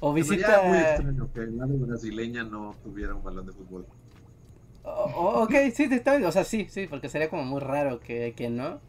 [0.00, 0.62] O, visita...
[0.64, 3.86] muy extraño que el brasileña no tuviera un balón de fútbol.
[4.82, 8.80] ok, sí, está O sea, sí, sí, porque sería como muy raro que, que no.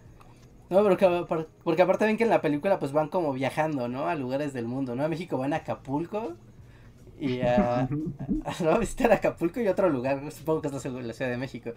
[0.70, 1.26] No, porque,
[1.63, 4.07] porque aparte ven que en la película pues van como viajando, ¿no?
[4.07, 5.03] A lugares del mundo, ¿no?
[5.03, 6.34] A México van a Acapulco
[7.20, 7.88] y a,
[8.45, 11.72] a, visitar Acapulco y otro lugar, supongo que es la Ciudad de México.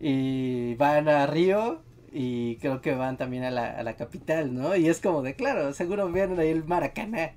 [0.00, 1.82] Y van a Río
[2.12, 4.76] y creo que van también a la, a la capital, ¿no?
[4.76, 7.32] Y es como de, claro, seguro vieron ahí el Maracaná.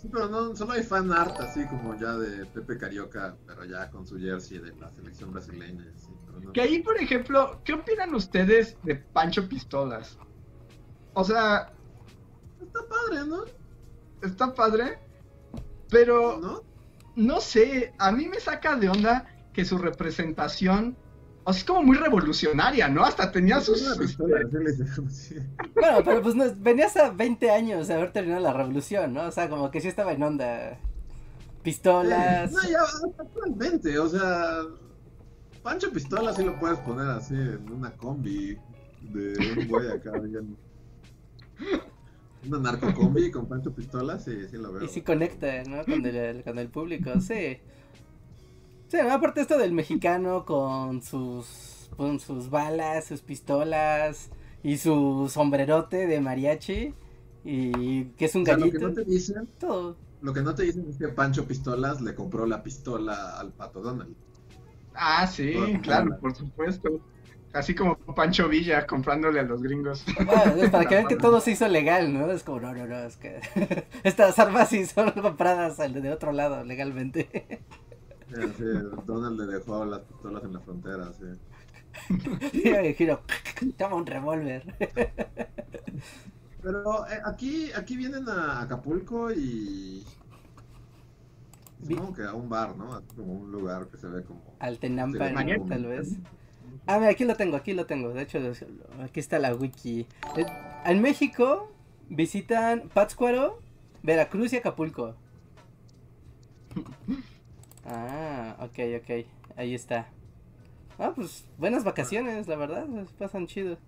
[0.00, 3.90] Sí, pero no, solo hay fan art así como ya de Pepe Carioca, pero ya
[3.90, 5.84] con su jersey de la selección brasileña.
[6.54, 10.16] Que ahí, por ejemplo, ¿qué opinan ustedes de Pancho Pistolas?
[11.12, 11.72] O sea...
[12.62, 13.44] Está padre, ¿no?
[14.22, 14.98] Está padre,
[15.90, 16.38] pero...
[16.38, 16.62] ¿No?
[17.16, 20.96] No sé, a mí me saca de onda que su representación
[21.44, 23.02] o sea, es como muy revolucionaria, ¿no?
[23.02, 24.16] Hasta tenía sus...
[24.18, 29.26] Bueno, pero pues no, venías a 20 años de haber terminado la revolución, ¿no?
[29.26, 30.78] O sea, como que sí estaba en onda.
[31.62, 32.52] Pistolas.
[32.52, 32.80] no, ya
[33.18, 34.62] actualmente, o sea...
[35.62, 38.56] Pancho Pistola sí lo puedes poner así en una combi
[39.02, 40.56] de un güey acá, bien.
[42.46, 44.84] Una narcocombi con Pancho Pistola, sí, sí lo veo.
[44.84, 45.84] Y sí conecta, ¿no?
[45.84, 47.58] Con el, con el público, sí.
[48.88, 54.30] Sí, aparte esto del mexicano con sus, con sus balas, sus pistolas
[54.62, 56.94] y su sombrerote de mariachi
[57.44, 58.66] y que es un gallito.
[58.66, 59.96] Lo que no te dicen, todo.
[60.22, 63.80] Lo que no te dicen es que Pancho Pistolas le compró la pistola al Pato
[63.80, 64.14] Donald.
[64.94, 67.00] Ah, sí, claro, por supuesto.
[67.52, 70.04] Así como Pancho Villa comprándole a los gringos.
[70.16, 72.30] Bueno, para que vean que todo se hizo legal, ¿no?
[72.30, 73.40] Es como, no, no, no, es que
[74.04, 77.60] estas armas sí son compradas de otro lado legalmente.
[78.28, 78.64] Sí,
[79.04, 81.26] Donald le dejó las pistolas en la frontera, sí.
[82.52, 83.22] Y giro,
[83.76, 84.62] toma un revólver.
[86.62, 90.04] Pero eh, aquí, aquí vienen a Acapulco y.
[91.82, 93.02] Supongo que a un bar, ¿no?
[93.16, 94.54] Como un lugar que se ve como.
[94.60, 95.32] Al Tenampa,
[95.68, 96.18] tal vez.
[96.86, 98.10] Ah, mira, aquí lo tengo, aquí lo tengo.
[98.10, 98.38] De hecho,
[99.02, 100.06] aquí está la wiki.
[100.36, 100.46] Eh,
[100.84, 101.70] en México
[102.08, 103.60] visitan Pátzcuaro,
[104.02, 105.14] Veracruz y Acapulco.
[107.92, 109.26] Ah, ok, ok.
[109.56, 110.06] Ahí está.
[110.98, 112.86] Ah, pues buenas vacaciones, la verdad.
[113.18, 113.78] Pasan chido.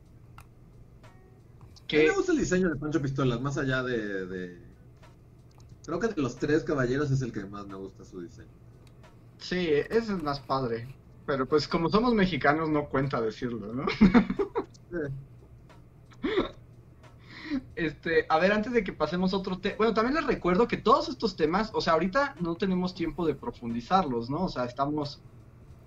[1.86, 2.07] ¿Qué?
[2.07, 4.59] me gusta el diseño de Pancho Pistolas, más allá de,
[5.84, 8.49] Creo que de los tres caballeros es el que más me gusta su diseño.
[9.38, 10.88] Sí, ese es más padre.
[11.27, 13.87] Pero pues como somos mexicanos no cuenta decirlo, ¿no?
[17.77, 21.09] Este, a ver, antes de que pasemos otro tema, bueno, también les recuerdo que todos
[21.09, 24.45] estos temas, o sea, ahorita no tenemos tiempo de profundizarlos, ¿no?
[24.45, 25.20] O sea, estamos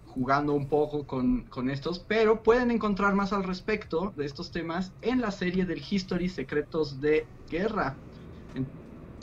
[0.06, 4.94] jugando un poco con, con, estos, pero pueden encontrar más al respecto de estos temas
[5.02, 7.96] en la serie del History Secretos de Guerra,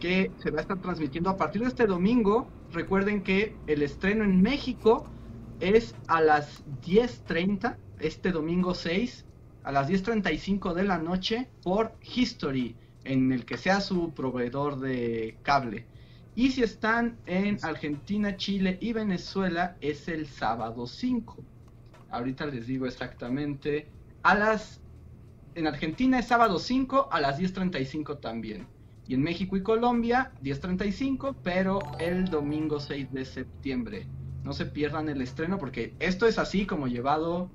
[0.01, 2.49] que se va a estar transmitiendo a partir de este domingo.
[2.73, 5.07] Recuerden que el estreno en México
[5.63, 9.25] es a las 10.30, este domingo 6,
[9.63, 15.39] a las 10.35 de la noche por History, en el que sea su proveedor de
[15.43, 15.87] cable.
[16.35, 21.37] Y si están en Argentina, Chile y Venezuela, es el sábado 5.
[22.11, 23.87] Ahorita les digo exactamente.
[24.23, 24.81] A las.
[25.55, 28.67] En Argentina es sábado 5 a las 10.35 también.
[29.07, 34.07] Y en México y Colombia, 10.35, pero el domingo 6 de septiembre.
[34.45, 37.51] No se pierdan el estreno porque esto es así como llevado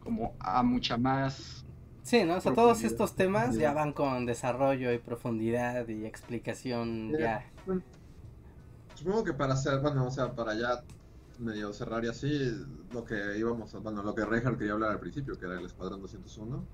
[0.00, 1.64] como a mucha más...
[2.02, 2.36] Sí, ¿no?
[2.36, 7.44] O sea, todos estos temas ya van con desarrollo y profundidad y explicación ya.
[8.94, 10.84] supongo que para hacer, bueno, o sea, para ya
[11.40, 12.52] medio cerrar y así,
[12.92, 15.66] lo que íbamos, a, bueno, lo que Reinhardt quería hablar al principio, que era el
[15.66, 16.64] Escuadrón 201.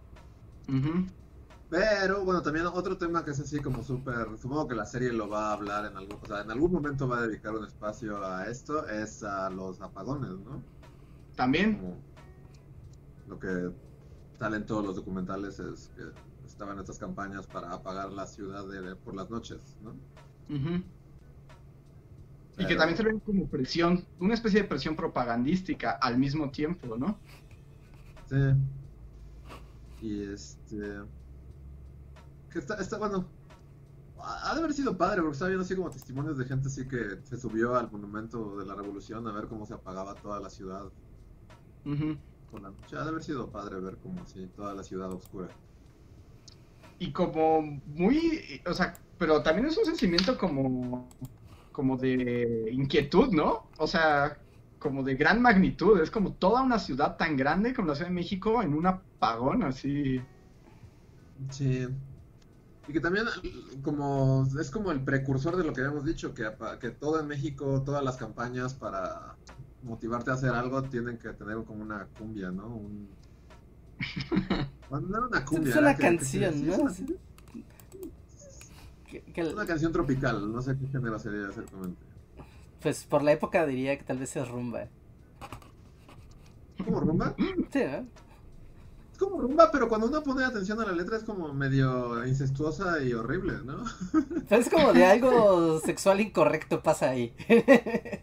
[1.72, 5.30] Pero bueno, también otro tema que es así como súper, supongo que la serie lo
[5.30, 8.22] va a hablar en algún, o sea, en algún momento va a dedicar un espacio
[8.22, 10.62] a esto, es a los apagones, ¿no?
[11.34, 11.96] También
[13.26, 13.70] lo que
[14.38, 16.02] salen todos los documentales es que
[16.46, 19.94] estaban estas campañas para apagar la ciudad de, por las noches, ¿no?
[22.58, 26.98] Y que también se ven como presión, una especie de presión propagandística al mismo tiempo,
[26.98, 27.18] ¿no?
[28.28, 28.36] Sí.
[30.02, 31.00] Y este.
[32.52, 33.26] Que está, está bueno.
[34.18, 37.18] Ha de haber sido padre, porque estaba viendo así como testimonios de gente así que
[37.24, 40.92] se subió al monumento de la revolución a ver cómo se apagaba toda la ciudad
[42.60, 42.96] la noche.
[42.96, 45.48] Ha de haber sido padre ver como así toda la ciudad oscura.
[46.98, 51.08] Y como muy, o sea, pero también es un sentimiento como,
[51.72, 53.68] como de inquietud, ¿no?
[53.78, 54.38] O sea,
[54.78, 56.00] como de gran magnitud.
[56.00, 59.62] Es como toda una ciudad tan grande como la Ciudad de México en un apagón
[59.62, 60.20] así.
[61.50, 61.88] Sí.
[62.88, 63.26] Y que también
[63.82, 66.50] como es como el precursor de lo que habíamos dicho, que,
[66.80, 69.36] que todo en México, todas las campañas para
[69.82, 72.66] motivarte a hacer algo, tienen que tener como una cumbia, ¿no?
[72.68, 73.08] Un...
[74.90, 75.70] Bueno, no era una cumbia.
[75.70, 76.90] Es una canción, que- ¿no?
[76.90, 77.06] sí,
[79.08, 81.96] Que- que- es Una canción tropical, no sé qué género sería exactamente.
[82.82, 84.88] pues por la época diría que tal vez es rumba.
[86.84, 87.34] ¿Como rumba?
[87.72, 88.06] Sí, ¿no?
[89.22, 93.00] Es como rumba, pero cuando uno pone atención a la letra es como medio incestuosa
[93.00, 93.84] y horrible, ¿no?
[94.50, 97.32] Es como de algo sexual incorrecto pasa ahí.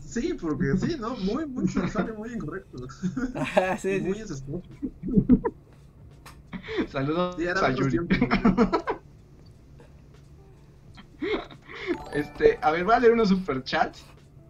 [0.00, 1.10] Sí, porque sí, ¿no?
[1.18, 2.78] Muy, muy sexual y muy incorrecto.
[3.34, 4.66] Ajá, sí, muy incestuoso.
[6.90, 7.98] Saludos Sí, a Yuri.
[12.14, 14.04] Este, a ver, voy a leer unos superchats.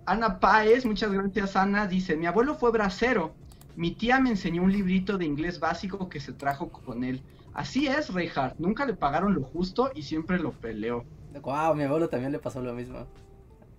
[0.07, 3.35] Ana Páez, muchas gracias Ana, dice, mi abuelo fue bracero.
[3.79, 7.23] Mi tía me enseñó un librito de inglés básico que se trajo con él.
[7.55, 11.05] Así es, Reinhardt, nunca le pagaron lo justo y siempre lo peleó.
[11.41, 13.07] Wow, mi abuelo también le pasó lo mismo.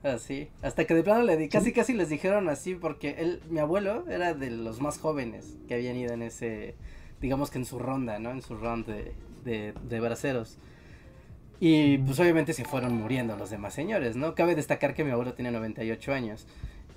[0.01, 0.47] Así.
[0.61, 4.05] Hasta que de plano le di, casi casi les dijeron así, porque él, mi abuelo
[4.07, 6.75] era de los más jóvenes que habían ido en ese,
[7.19, 8.31] digamos que en su ronda, ¿no?
[8.31, 9.13] En su ronda de,
[9.43, 10.59] de, de braceros.
[11.59, 14.33] Y pues obviamente se fueron muriendo los demás señores, ¿no?
[14.33, 16.47] Cabe destacar que mi abuelo tiene 98 años.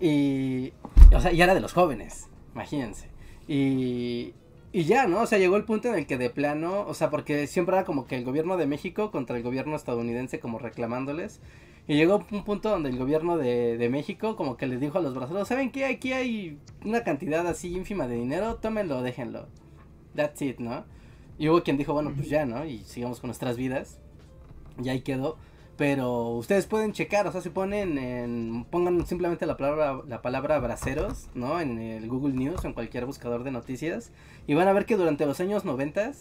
[0.00, 0.72] Y,
[1.12, 3.08] o sea, ya era de los jóvenes, imagínense.
[3.48, 4.34] Y,
[4.72, 5.22] y ya, ¿no?
[5.22, 7.84] O sea, llegó el punto en el que de plano, o sea, porque siempre era
[7.84, 11.40] como que el gobierno de México contra el gobierno estadounidense como reclamándoles.
[11.88, 15.02] Y llegó un punto donde el gobierno de, de México como que les dijo a
[15.02, 15.84] los braceros, ¿saben qué?
[15.86, 19.48] Aquí hay una cantidad así ínfima de dinero, tómenlo, déjenlo.
[20.14, 20.84] That's it, ¿no?
[21.38, 22.64] Y hubo quien dijo, bueno, pues ya, ¿no?
[22.64, 23.98] Y sigamos con nuestras vidas.
[24.82, 25.38] Y ahí quedó.
[25.76, 30.58] Pero ustedes pueden checar, o sea, si ponen en, pongan simplemente la palabra, la palabra
[30.58, 31.60] braceros, ¿no?
[31.60, 34.12] En el Google News o en cualquier buscador de noticias.
[34.46, 36.12] Y van a ver que durante los años 90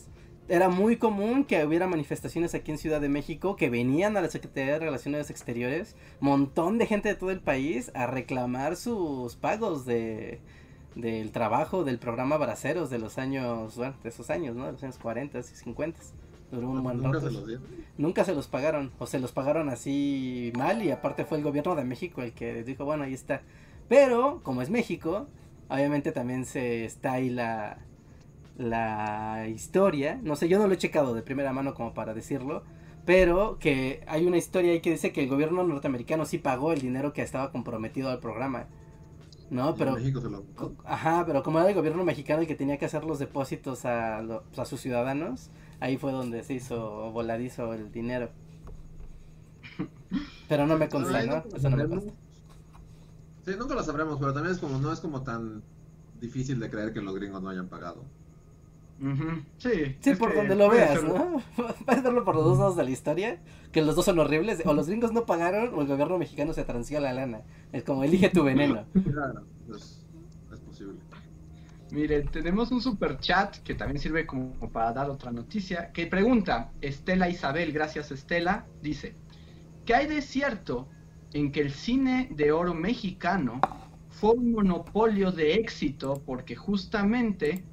[0.47, 4.29] era muy común que hubiera manifestaciones aquí en Ciudad de México que venían a la
[4.29, 9.85] Secretaría de Relaciones Exteriores, montón de gente de todo el país a reclamar sus pagos
[9.85, 10.39] de
[10.95, 14.65] del trabajo del programa Braceros de los años, bueno, de esos años, ¿no?
[14.65, 15.99] De los años 40 y 50.
[16.51, 17.65] Duró un buen Nunca se los dieron.
[17.97, 21.75] Nunca se los pagaron, o se los pagaron así mal y aparte fue el gobierno
[21.75, 23.41] de México el que dijo, bueno, ahí está.
[23.87, 25.27] Pero, como es México,
[25.69, 27.79] obviamente también se está ahí la,
[28.57, 32.63] la historia, no sé, yo no lo he checado de primera mano como para decirlo,
[33.05, 36.81] pero que hay una historia ahí que dice que el gobierno norteamericano sí pagó el
[36.81, 38.67] dinero que estaba comprometido al programa.
[39.49, 42.55] No, pero México se lo Co- Ajá, pero como era el gobierno mexicano el que
[42.55, 45.49] tenía que hacer los depósitos a, pues, a sus ciudadanos,
[45.81, 48.29] ahí fue donde se hizo voladizo el dinero.
[50.47, 51.43] Pero no me consta, ¿no?
[51.43, 52.03] nunca lo Eso no me sabremos.
[52.03, 52.13] consta.
[53.45, 55.63] Sí, nunca lo sabremos, pero también es como, no es como tan
[56.19, 58.05] difícil de creer que los gringos no hayan pagado.
[59.57, 61.03] Sí, Sí, por donde lo veas.
[61.03, 61.41] ¿no?
[61.85, 63.41] Puedes verlo por los dos lados de la historia,
[63.71, 66.63] que los dos son horribles, o los gringos no pagaron o el gobierno mexicano se
[66.65, 67.41] transió la lana.
[67.71, 68.85] Es como, elige tu veneno.
[69.11, 69.41] Claro,
[69.75, 70.00] es, es posible.
[71.91, 75.91] Miren, tenemos un super chat que también sirve como para dar otra noticia.
[75.91, 79.15] Que pregunta, Estela Isabel, gracias Estela, dice,
[79.85, 80.87] ¿qué hay de cierto
[81.33, 83.59] en que el cine de oro mexicano
[84.09, 87.65] fue un monopolio de éxito porque justamente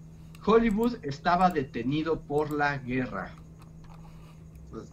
[0.45, 3.33] Hollywood estaba detenido por la guerra?
[4.71, 4.93] Pues,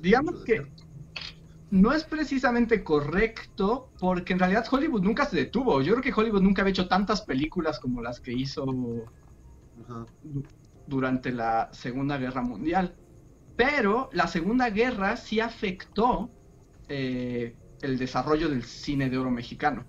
[0.00, 0.83] Digamos que cierto.
[1.74, 5.82] No es precisamente correcto porque en realidad Hollywood nunca se detuvo.
[5.82, 8.64] Yo creo que Hollywood nunca había hecho tantas películas como las que hizo
[10.86, 12.94] durante la Segunda Guerra Mundial.
[13.56, 16.30] Pero la Segunda Guerra sí afectó
[16.88, 19.84] eh, el desarrollo del cine de oro mexicano,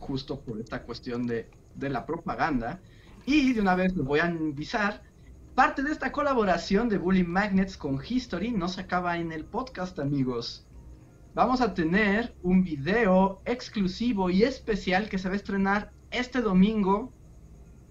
[0.00, 2.82] justo por esta cuestión de, de la propaganda.
[3.24, 5.02] Y de una vez lo voy a avisar,
[5.54, 9.98] parte de esta colaboración de Bully Magnets con History no se acaba en el podcast,
[9.98, 10.66] amigos.
[11.34, 17.12] Vamos a tener un video exclusivo y especial que se va a estrenar este domingo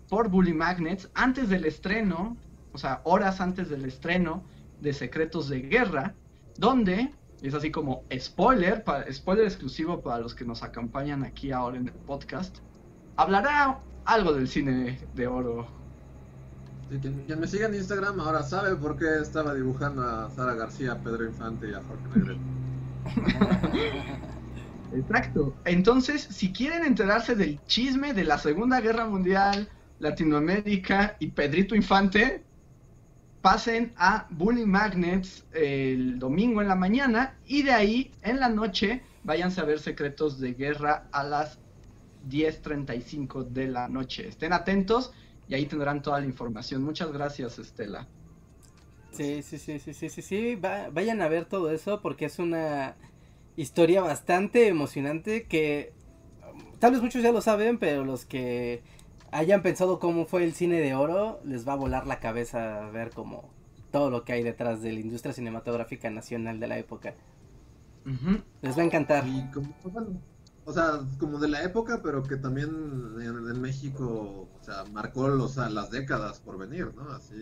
[0.08, 2.38] por Bully Magnets antes del estreno,
[2.72, 4.46] o sea, horas antes del estreno
[4.80, 6.16] de Secretos de Guerra,
[6.58, 11.90] donde es así como spoiler, spoiler exclusivo para los que nos acompañan aquí ahora en
[11.90, 12.60] el podcast,
[13.18, 15.68] hablará algo del cine de oro.
[17.28, 21.26] Quien me siga en Instagram ahora sabe por qué estaba dibujando a Sara García, Pedro
[21.26, 22.63] Infante y a Jorge Negrete.
[24.94, 25.56] Exacto.
[25.66, 29.68] Entonces, si quieren enterarse del chisme de la Segunda Guerra Mundial,
[30.00, 32.44] Latinoamérica y Pedrito Infante,
[33.42, 39.04] pasen a Bully Magnets el domingo en la mañana y de ahí en la noche
[39.24, 41.60] váyanse a ver Secretos de Guerra a las
[42.30, 44.28] 10.35 de la noche.
[44.28, 45.12] Estén atentos
[45.48, 46.84] y ahí tendrán toda la información.
[46.84, 48.08] Muchas gracias, Estela.
[49.14, 52.40] Sí, sí, sí, sí, sí, sí, sí, va- vayan a ver todo eso porque es
[52.40, 52.96] una
[53.56, 55.94] historia bastante emocionante que
[56.80, 58.82] tal vez muchos ya lo saben, pero los que
[59.32, 63.12] hayan pensado cómo fue el cine de oro, les va a volar la cabeza ver
[63.12, 63.50] como
[63.92, 67.14] todo lo que hay detrás de la industria cinematográfica nacional de la época.
[68.64, 69.24] Les va a encantar.
[70.66, 72.70] o sea, como de la época, pero que también
[73.22, 77.12] en, México, o sea, marcó los, las décadas por venir, ¿no?
[77.12, 77.36] Así.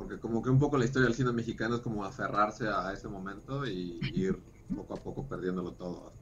[0.00, 3.06] Porque como que un poco la historia del cine mexicano es como aferrarse a ese
[3.06, 4.40] momento y ir
[4.74, 6.14] poco a poco perdiéndolo todo.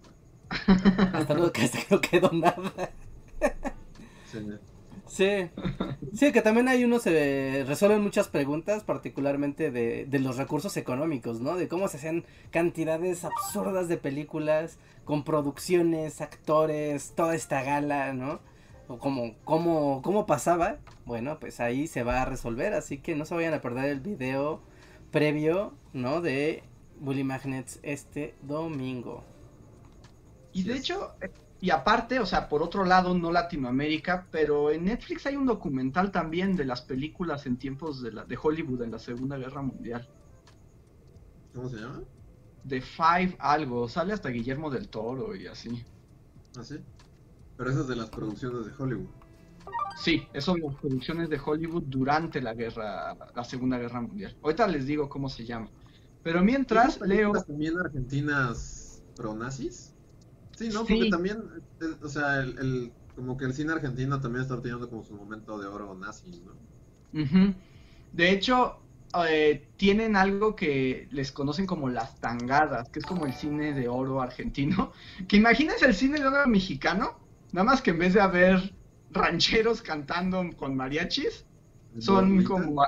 [0.48, 2.90] Hasta, luego que hasta no quedó nada.
[5.06, 5.48] Sí.
[6.12, 11.40] Sí, que también hay uno se resuelven muchas preguntas, particularmente de, de, los recursos económicos,
[11.40, 11.55] ¿no?
[11.55, 18.40] De cómo se hacían cantidades absurdas de películas, con producciones, actores, toda esta gala, ¿no?
[18.89, 20.78] O cómo, cómo, cómo pasaba.
[21.05, 24.01] Bueno, pues ahí se va a resolver, así que no se vayan a perder el
[24.01, 24.62] video
[25.10, 26.20] previo, ¿no?
[26.20, 26.62] De
[26.98, 29.24] Bully Magnets este domingo.
[30.52, 31.15] Y de hecho,
[31.60, 36.12] y aparte, o sea, por otro lado, no Latinoamérica, pero en Netflix hay un documental
[36.12, 40.09] también de las películas en tiempos de, la, de Hollywood en la Segunda Guerra Mundial.
[41.55, 42.02] ¿Cómo se llama?
[42.66, 45.85] The Five algo, sale hasta Guillermo del Toro y así.
[46.56, 46.78] ¿Ah, sí?
[47.59, 49.09] Pero eso es de las producciones de Hollywood.
[50.01, 54.35] Sí, eso son las producciones de Hollywood durante la guerra, la Segunda Guerra Mundial.
[54.43, 55.68] Ahorita les digo cómo se llama.
[56.22, 57.32] Pero mientras leo...
[57.32, 59.93] también argentinas pro-nazis?
[60.56, 60.80] Sí, ¿no?
[60.80, 61.43] Porque también,
[62.02, 65.66] o sea, el, como que el cine argentino también está teniendo como su momento de
[65.66, 67.55] oro nazi, ¿no?
[68.12, 68.78] De hecho,
[69.28, 73.89] eh, tienen algo que les conocen como las tangadas, que es como el cine de
[73.89, 74.93] oro argentino.
[75.28, 77.18] Que imagínense el cine de oro mexicano,
[77.53, 78.75] nada más que en vez de haber
[79.11, 81.45] rancheros cantando con mariachis,
[81.99, 82.83] son como...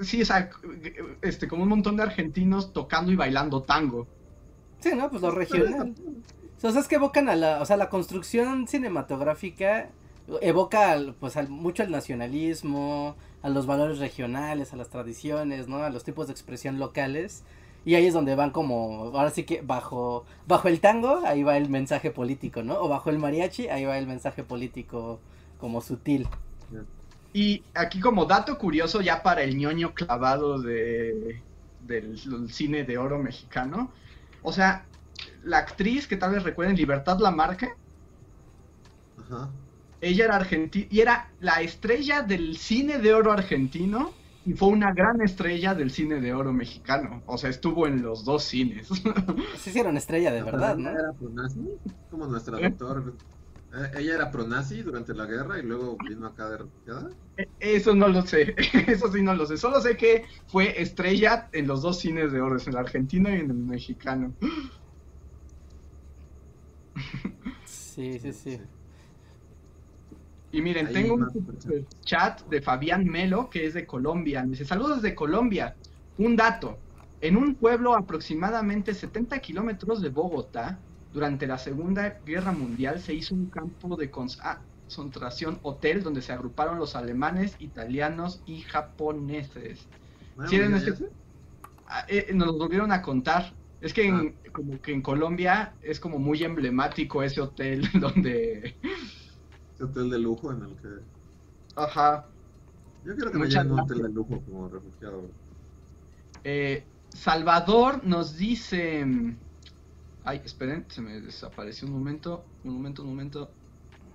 [0.00, 0.50] Sí, o sea,
[1.22, 4.06] este, como un montón de argentinos tocando y bailando tango.
[4.78, 5.92] Sí, no, pues lo regional.
[6.62, 9.90] O sea, es que evocan a la, o sea, la construcción cinematográfica
[10.40, 15.78] evoca pues al, mucho al nacionalismo, a los valores regionales, a las tradiciones, ¿no?
[15.78, 17.44] A los tipos de expresión locales.
[17.84, 21.56] Y ahí es donde van como, ahora sí que bajo, bajo el tango, ahí va
[21.56, 22.78] el mensaje político, ¿no?
[22.80, 25.20] O bajo el mariachi, ahí va el mensaje político
[25.58, 26.28] como sutil.
[27.32, 31.40] Y aquí como dato curioso ya para el ñoño clavado de,
[31.86, 32.18] del
[32.50, 33.90] cine de oro mexicano,
[34.42, 34.84] o sea,
[35.44, 37.70] la actriz que tal vez recuerden, Libertad Lamarque.
[39.18, 39.50] Ajá.
[40.00, 44.12] Ella era argentina y era la estrella del cine de oro argentino
[44.48, 47.22] y fue una gran estrella del cine de oro mexicano.
[47.26, 48.88] O sea, estuvo en los dos cines.
[49.76, 50.88] Era una estrella de verdad, ¿no?
[50.88, 51.60] Era pronazi,
[52.10, 52.70] como nuestra ¿Eh?
[52.70, 53.14] doctor.
[53.74, 57.10] Eh, ella era pronazi durante la guerra y luego vino acá de refugiada.
[57.36, 58.54] E, eso no lo sé,
[58.86, 59.58] eso sí no lo sé.
[59.58, 63.40] Solo sé que fue estrella en los dos cines de oro, en el argentino y
[63.40, 64.34] en el mexicano.
[67.66, 68.60] Sí, sí, sí.
[70.50, 74.44] Y miren, tengo un chat de Fabián Melo, que es de Colombia.
[74.46, 75.76] dice, saludos desde Colombia.
[76.16, 76.78] Un dato.
[77.20, 80.78] En un pueblo aproximadamente 70 kilómetros de Bogotá,
[81.12, 86.78] durante la Segunda Guerra Mundial, se hizo un campo de concentración hotel donde se agruparon
[86.78, 89.86] los alemanes, italianos y japoneses.
[90.38, 90.46] Ah,
[91.88, 93.52] ah, eh, nos lo volvieron a contar.
[93.80, 94.50] Es que en, ah.
[94.52, 98.76] como que en Colombia es como muy emblemático ese hotel donde...
[99.78, 100.88] Ese hotel de lujo en el que...
[101.76, 102.26] Ajá.
[103.04, 105.30] Yo quiero que me lleven un hotel de lujo como refugiado.
[106.42, 109.06] Eh, Salvador nos dice...
[110.24, 113.52] Ay, esperen, se me desapareció un momento, un momento, un momento.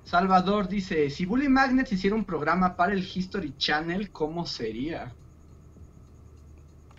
[0.04, 5.16] Salvador dice, si Bully Magnets hiciera un programa para el History Channel, ¿cómo sería?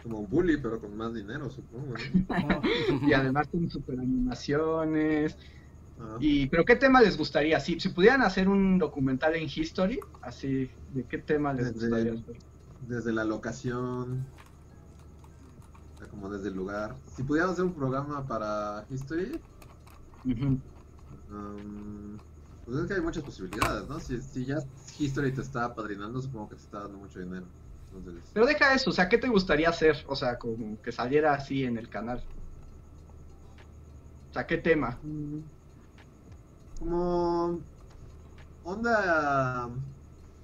[0.04, 1.94] como Bully, pero con más dinero, supongo.
[3.06, 5.36] y además con super animaciones.
[6.00, 6.16] Ah.
[6.20, 7.60] Y, pero ¿qué tema les gustaría?
[7.60, 12.36] Si, si pudieran hacer un documental en History, así, ¿de qué tema les gustaría hacer?
[12.88, 14.26] Desde la locación,
[16.14, 16.94] como desde el lugar.
[17.14, 19.40] Si pudieran hacer un programa para History,
[20.24, 22.18] um,
[22.64, 24.00] pues es que hay muchas posibilidades, ¿no?
[24.00, 24.56] Si, si ya
[24.98, 27.46] History te está apadrinando, supongo que te está dando mucho dinero.
[28.32, 30.04] Pero deja eso, o sea, ¿qué te gustaría hacer?
[30.08, 32.24] O sea, como que saliera así en el canal.
[34.30, 34.98] O sea, ¿qué tema?
[35.02, 35.38] Mm.
[36.78, 37.60] Como
[38.64, 39.70] onda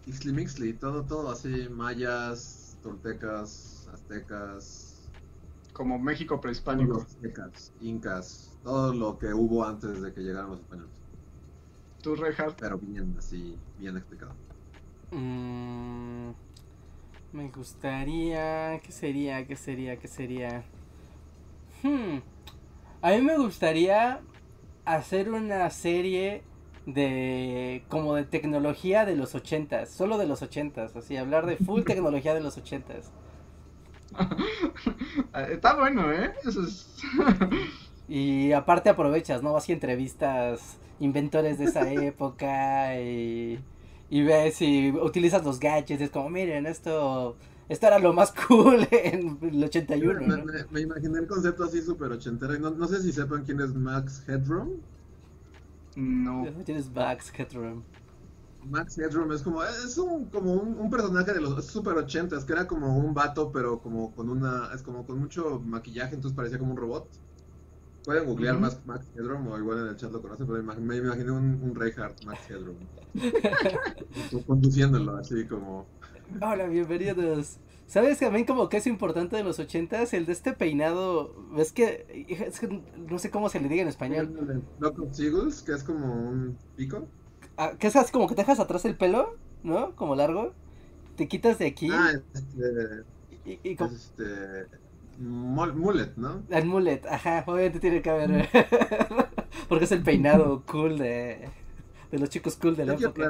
[0.07, 5.09] Ixlimixli, todo, todo así, mayas, toltecas, aztecas.
[5.73, 7.03] Como México prehispánico.
[7.03, 10.93] Aztecas, incas, todo lo que hubo antes de que llegaran los españoles.
[12.03, 12.59] ¿Tú, Reinhardt?
[12.59, 14.33] Pero bien, así, bien explicado.
[15.13, 16.31] Mmm...
[17.33, 18.81] Me gustaría.
[18.81, 19.47] ¿Qué sería?
[19.47, 19.97] ¿Qué sería?
[19.97, 20.65] ¿Qué sería?
[21.83, 22.19] Hmm.
[23.01, 24.21] A mí me gustaría
[24.95, 26.43] hacer una serie
[26.87, 31.83] de como de tecnología de los ochentas, solo de los ochentas, así hablar de full
[31.83, 33.13] tecnología de los ochentas.
[35.51, 36.33] Está bueno, ¿eh?
[36.45, 36.97] Eso es...
[38.09, 39.53] y aparte aprovechas, ¿no?
[39.53, 43.59] Vas y entrevistas inventores de esa época y,
[44.11, 47.37] y ves y utilizas los gadgets, es como, miren, esto
[47.71, 50.21] esto era lo más cool en el 81.
[50.27, 52.59] Me, me, me imaginé el concepto así súper ochentero.
[52.59, 54.81] No, no sé si sepan quién es Max Headroom.
[55.95, 56.47] No.
[56.65, 57.85] ¿Quién es Max Headroom?
[58.69, 62.53] Max Headroom es como, es un, como un, un personaje de los super ochentas, que
[62.53, 66.59] era como un vato, pero como con una, es como con mucho maquillaje, entonces parecía
[66.59, 67.09] como un robot.
[68.05, 68.59] Pueden googlear.
[68.59, 71.75] Max, Max Headroom o igual en el chat lo conocen, pero me imaginé un, un
[71.75, 72.79] Reinhardt Max Headroom.
[74.47, 75.87] Conduciéndolo así como...
[76.39, 77.59] Hola, bienvenidos.
[77.87, 80.13] ¿Sabes también como que es importante de los ochentas?
[80.15, 83.89] El de este peinado, ves que, es que no sé cómo se le diga en
[83.89, 84.63] español.
[84.79, 87.09] Lock of Seagulls, que es como un pico.
[87.57, 89.95] Ah, que es así como que te dejas atrás el pelo, ¿no?
[89.97, 90.53] Como largo.
[91.17, 93.05] Te quitas de aquí Ah, este...
[93.45, 93.91] y, y como...
[93.91, 94.25] Es este...
[95.21, 96.43] mul- Mullet, ¿no?
[96.49, 98.49] El mullet, ajá, obviamente tiene que haber.
[99.69, 101.49] Porque es el peinado cool de,
[102.11, 103.29] de los chicos cool de la Yo época.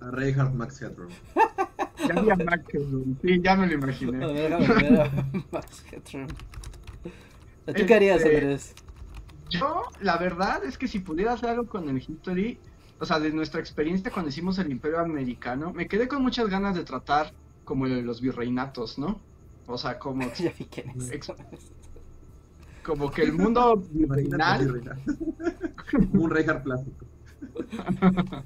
[0.00, 1.10] a, a Reinhardt Max Headroom.
[1.98, 3.16] Ya había Mac Headroom.
[3.22, 4.18] Sí, ya me lo A imaginé.
[4.18, 5.10] ver, déjame ver a
[5.52, 6.28] Max Headroom.
[6.28, 7.10] ¿Tú
[7.66, 8.74] Este- qué harías, Andrés?
[9.50, 12.58] Yo, la verdad es que si pudiera hacer algo con el History,
[12.98, 16.74] o sea, de nuestra experiencia cuando hicimos el Imperio Americano, me quedé con muchas ganas
[16.74, 17.32] de tratar
[17.64, 19.20] como el de los virreinatos, ¿no?
[19.66, 21.10] O sea, como, Ya vi quién es.
[21.12, 21.32] ex-
[22.82, 24.82] como que el mundo virreinal
[26.12, 26.64] un Reinhardt.
[26.64, 27.06] plástico.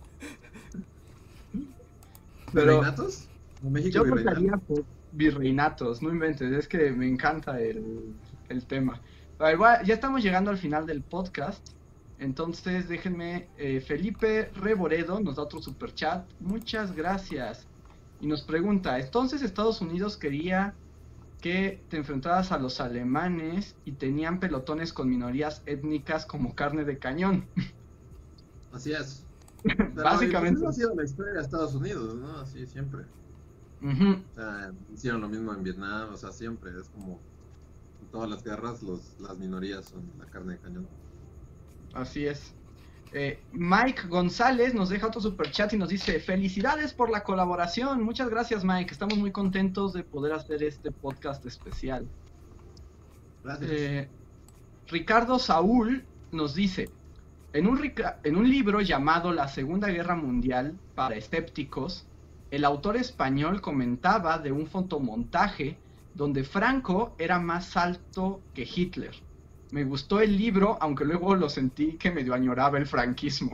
[2.52, 3.27] Pero- ¿Reinatos?
[3.64, 8.14] ¿O México Yo votaría por virreinatos, no inventes, es que me encanta el,
[8.48, 9.00] el tema.
[9.40, 11.66] Ah, ya estamos llegando al final del podcast,
[12.18, 17.66] entonces déjenme, eh, Felipe Reboredo nos da otro super chat, muchas gracias.
[18.20, 20.74] Y nos pregunta, entonces Estados Unidos quería
[21.40, 26.98] que te enfrentaras a los alemanes y tenían pelotones con minorías étnicas como carne de
[26.98, 27.46] cañón.
[28.72, 29.24] Así es.
[29.62, 30.60] Pero, Básicamente.
[30.60, 32.38] pues, ha sido la historia de Estados Unidos, ¿no?
[32.38, 33.04] Así siempre.
[33.82, 34.22] Ujú.
[34.30, 36.70] O sea, hicieron lo mismo en Vietnam, o sea, siempre.
[36.78, 37.20] Es como
[38.00, 40.88] en todas las guerras, los, las minorías son la carne de cañón.
[41.94, 42.54] Así es.
[43.12, 48.02] Eh, Mike González nos deja otro super chat y nos dice felicidades por la colaboración.
[48.02, 48.92] Muchas gracias Mike.
[48.92, 52.06] Estamos muy contentos de poder hacer este podcast especial.
[53.44, 53.70] Gracias.
[53.70, 54.08] Eh,
[54.88, 56.90] Ricardo Saúl nos dice
[57.52, 57.80] en un,
[58.24, 62.06] en un libro llamado La Segunda Guerra Mundial para escépticos,
[62.50, 65.82] el autor español comentaba de un fotomontaje
[66.14, 69.14] donde Franco era más alto que Hitler.
[69.70, 73.52] Me gustó el libro, aunque luego lo sentí que medio añoraba el franquismo.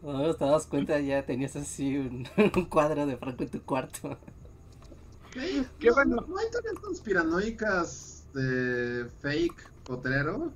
[0.00, 4.18] Cuando te das cuenta ya tenías así un, un cuadro de Franco en tu cuarto.
[5.78, 6.16] Qué no, bueno.
[6.16, 10.52] no- no hay teorías conspiranoicas de fake potrero?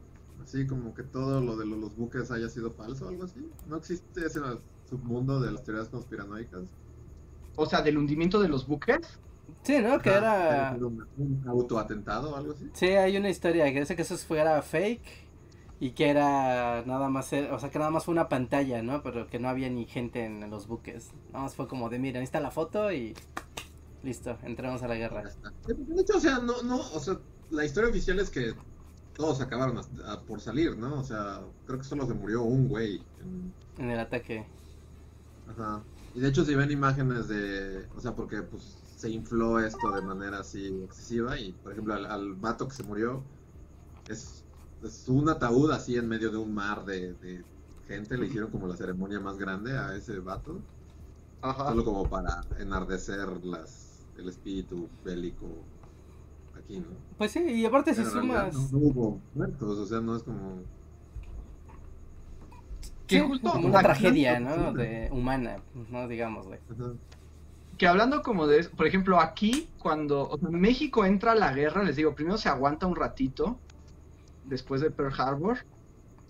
[0.54, 3.44] Así como que todo lo de lo- los buques haya sido falso o algo así.
[3.66, 4.40] ¿No existe ese
[4.88, 6.68] submundo de las teorías conspiranoicas?
[7.56, 8.98] o sea, del hundimiento de los buques.
[9.62, 10.00] Sí, ¿no?
[10.00, 10.76] Que era...
[10.80, 12.68] un, un autoatentado o algo así.
[12.72, 15.02] Sí, hay una historia que dice que eso fuera fake
[15.78, 19.02] y que era nada más, eh, o sea, que nada más fue una pantalla, ¿no?
[19.04, 21.10] Pero que no había ni gente en los buques.
[21.32, 23.14] Nada más fue como de, mira, ahí está la foto y
[24.02, 25.22] listo, entramos a la guerra.
[25.66, 27.18] De hecho, o sea, no, no, o sea,
[27.50, 28.54] la historia oficial es que
[29.14, 31.00] todos acabaron hasta- a- por salir, ¿no?
[31.00, 33.10] O sea, creo que solo se murió un güey.
[33.18, 34.46] en- En el ataque.
[35.46, 35.88] Ajá.
[36.12, 40.02] Y de hecho, si ven imágenes de, o sea, porque pues se infló esto de
[40.02, 43.30] manera así excesiva y, por ejemplo, al, al vato que se murió
[44.06, 44.46] es,
[44.82, 47.46] es un ataúd así en medio de un mar de, de
[47.82, 48.18] gente.
[48.18, 50.68] Le hicieron como la ceremonia más grande a ese vato,
[51.40, 51.64] Ajá.
[51.66, 55.73] solo como para enardecer las, el espíritu bélico
[56.64, 56.86] aquí, ¿no?
[57.18, 58.72] Pues sí, y aparte si Pero realidad sumas...
[58.72, 60.62] no, no hubo muertos, o sea, no es como...
[63.06, 64.72] Que Sí, justo como una tragedia, ¿no?
[64.72, 66.08] De humana, ¿no?
[66.08, 66.58] Digamos, güey.
[66.72, 66.92] Ajá.
[67.76, 71.82] que hablando como de, por ejemplo, aquí cuando o sea, México entra a la guerra,
[71.82, 73.58] les digo, primero se aguanta un ratito
[74.46, 75.58] después de Pearl Harbor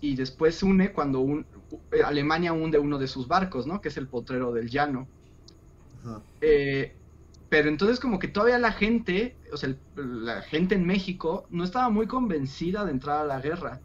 [0.01, 1.45] y después se une cuando un,
[1.91, 3.79] eh, Alemania hunde uno de sus barcos, ¿no?
[3.79, 5.07] Que es el potrero del llano.
[6.03, 6.21] Ajá.
[6.41, 6.95] Eh,
[7.55, 9.81] pero entonces como que todavía la gente, o sea, el-
[10.25, 13.81] la gente en México no estaba muy convencida de entrar a la guerra.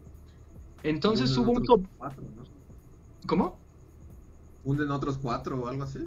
[0.83, 1.57] Entonces hubo un...
[1.59, 2.43] otros top- cuatro, ¿no?
[3.27, 3.63] ¿Cómo?
[4.63, 5.99] Hunden otros cuatro o algo así.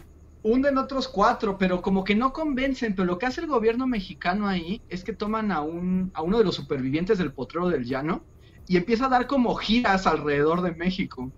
[0.42, 2.94] hunden otros cuatro, pero como que no convencen.
[2.94, 6.38] Pero lo que hace el gobierno mexicano ahí es que toman a, un, a uno
[6.38, 8.26] de los supervivientes del potrero del llano
[8.66, 11.34] y empieza a dar como giras alrededor de México.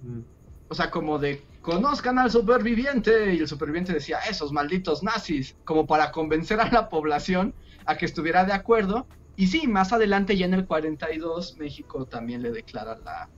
[0.00, 0.22] Mm.
[0.68, 3.34] O sea, como de conozcan al superviviente.
[3.34, 7.52] Y el superviviente decía, esos malditos nazis, como para convencer a la población
[7.84, 9.06] a que estuviera de acuerdo.
[9.34, 13.28] Y sí, más adelante, ya en el 42, México también le declara la,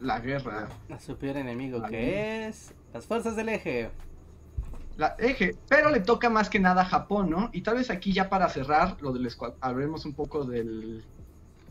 [0.00, 0.68] la guerra.
[0.88, 3.90] A su peor enemigo, que es las fuerzas del eje.
[4.96, 7.50] La eje, pero le toca más que nada a Japón, ¿no?
[7.52, 11.04] Y tal vez aquí ya para cerrar lo del escuadrón, hablemos un poco del...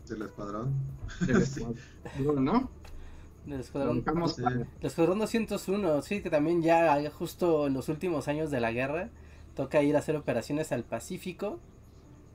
[0.08, 0.72] Del escuadrón.
[1.20, 2.70] Del escuadrón, ¿no?
[3.50, 8.60] Del escuadrón, el escuadrón 201, sí, que también ya justo en los últimos años de
[8.60, 9.10] la guerra
[9.56, 11.58] toca ir a hacer operaciones al Pacífico,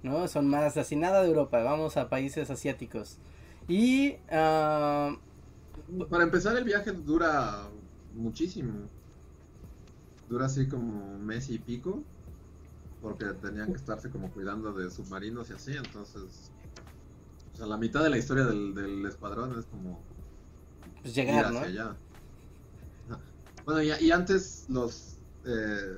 [0.03, 0.27] ¿no?
[0.27, 3.17] Son más así nada de Europa, vamos a países asiáticos.
[3.67, 5.15] Y uh,
[6.09, 7.69] para empezar, el viaje dura
[8.13, 8.73] muchísimo.
[10.29, 12.03] Dura así como un mes y pico.
[13.01, 15.77] Porque tenían que estarse como cuidando de submarinos y así.
[15.77, 16.51] Entonces,
[17.53, 20.01] o sea, la mitad de la historia del, escuadrón es como
[21.05, 21.95] pues llegar, hacia allá.
[23.63, 25.97] Bueno, y, antes los eh,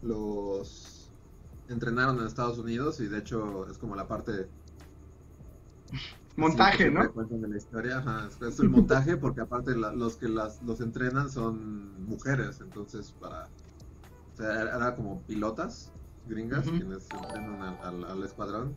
[0.00, 1.10] los
[1.68, 4.48] entrenaron en Estados Unidos y de hecho es como la parte
[6.36, 7.06] montaje, ¿no?
[7.06, 12.06] De la historia, ajá, es el montaje porque aparte los que las, los entrenan son
[12.06, 13.48] mujeres, entonces para,
[14.32, 15.92] o sea, era como pilotas
[16.26, 18.74] gringas quienes entrenan al, escuadrón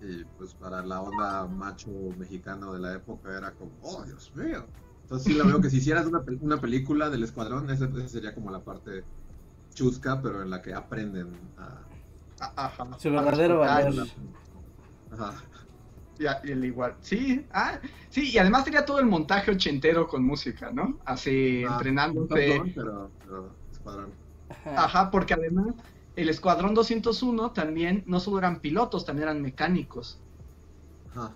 [0.00, 4.66] y pues para la onda macho mexicano de la época era como, oh Dios mío.
[5.02, 8.50] Entonces sí la veo que si hicieras una, una película del escuadrón, esa, sería como
[8.50, 9.04] la parte
[9.74, 11.80] chusca, pero en la que aprenden a...
[12.56, 14.06] Ajá, Su verdadero valor.
[15.12, 15.34] Ajá.
[16.18, 16.96] Y, el igual.
[17.00, 20.98] Sí, ah, sí, y además tenía todo el montaje ochentero con música, ¿no?
[21.04, 22.62] Así, ah, entrenándote.
[22.74, 23.10] pero,
[23.72, 24.12] escuadrón.
[24.64, 25.74] Ajá, porque además
[26.16, 30.18] el Escuadrón 201 también no solo eran pilotos, también eran mecánicos.
[31.10, 31.34] Ajá.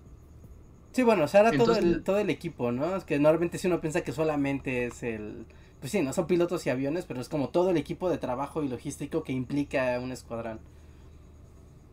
[0.92, 2.96] Sí, bueno, o sea, era todo, el, todo el equipo, ¿no?
[2.96, 5.46] Es que normalmente si uno piensa que solamente es el...
[5.80, 8.64] Pues sí, no son pilotos y aviones, pero es como todo el equipo de trabajo
[8.64, 10.58] y logístico que implica un escuadrón.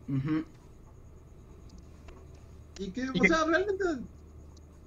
[0.08, 0.44] Ajá.
[2.78, 3.84] Y que, o sea, realmente.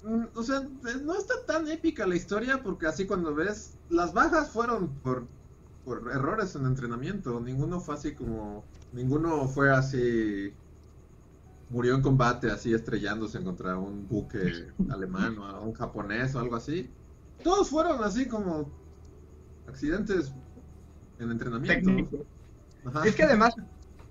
[0.04, 0.62] Mm, o sea,
[1.02, 3.76] no está tan épica la historia porque así cuando ves.
[3.90, 5.26] Las bajas fueron por,
[5.90, 7.40] por errores en entrenamiento.
[7.40, 8.64] Ninguno fue así como.
[8.94, 10.54] Ninguno fue así.
[11.70, 16.90] Murió en combate así estrellándose contra un buque alemán o un japonés o algo así.
[17.44, 18.70] Todos fueron así como
[19.68, 20.32] accidentes
[21.20, 22.26] en entrenamiento.
[23.06, 23.56] Es que además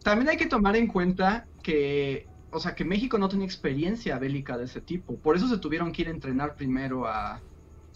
[0.02, 4.56] también hay que tomar en cuenta que o sea, que México no tenía experiencia bélica
[4.56, 5.16] de ese tipo.
[5.16, 7.42] Por eso se tuvieron que ir a entrenar primero a,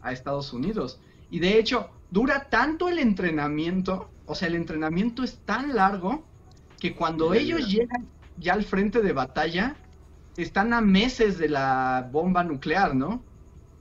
[0.05, 1.01] Estados Unidos.
[1.31, 6.23] Y de hecho, dura tanto el entrenamiento, o sea, el entrenamiento es tan largo
[6.79, 8.07] que cuando ellos llegan
[8.37, 9.77] ya al frente de batalla,
[10.37, 13.23] están a meses de la bomba nuclear, ¿no?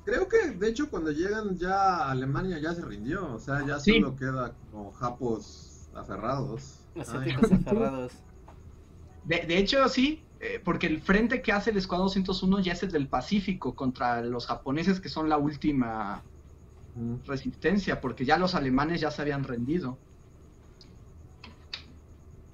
[0.06, 3.80] Creo que, de hecho, cuando llegan ya a Alemania ya se rindió, o sea, ya
[3.80, 6.86] solo queda como japos aferrados.
[6.96, 8.14] aferrados.
[9.26, 12.84] De, de hecho, sí, eh, porque el frente que hace el Escuadrón 201 ya es
[12.84, 16.24] el del Pacífico contra los japoneses que son la última
[17.26, 19.98] resistencia, porque ya los alemanes ya se habían rendido.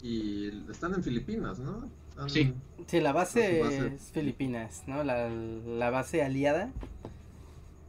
[0.01, 1.89] Y están en Filipinas, ¿no?
[2.27, 2.53] sí.
[2.85, 5.03] Sí, la base, es Filipinas, ¿no?
[5.03, 6.71] La, la base aliada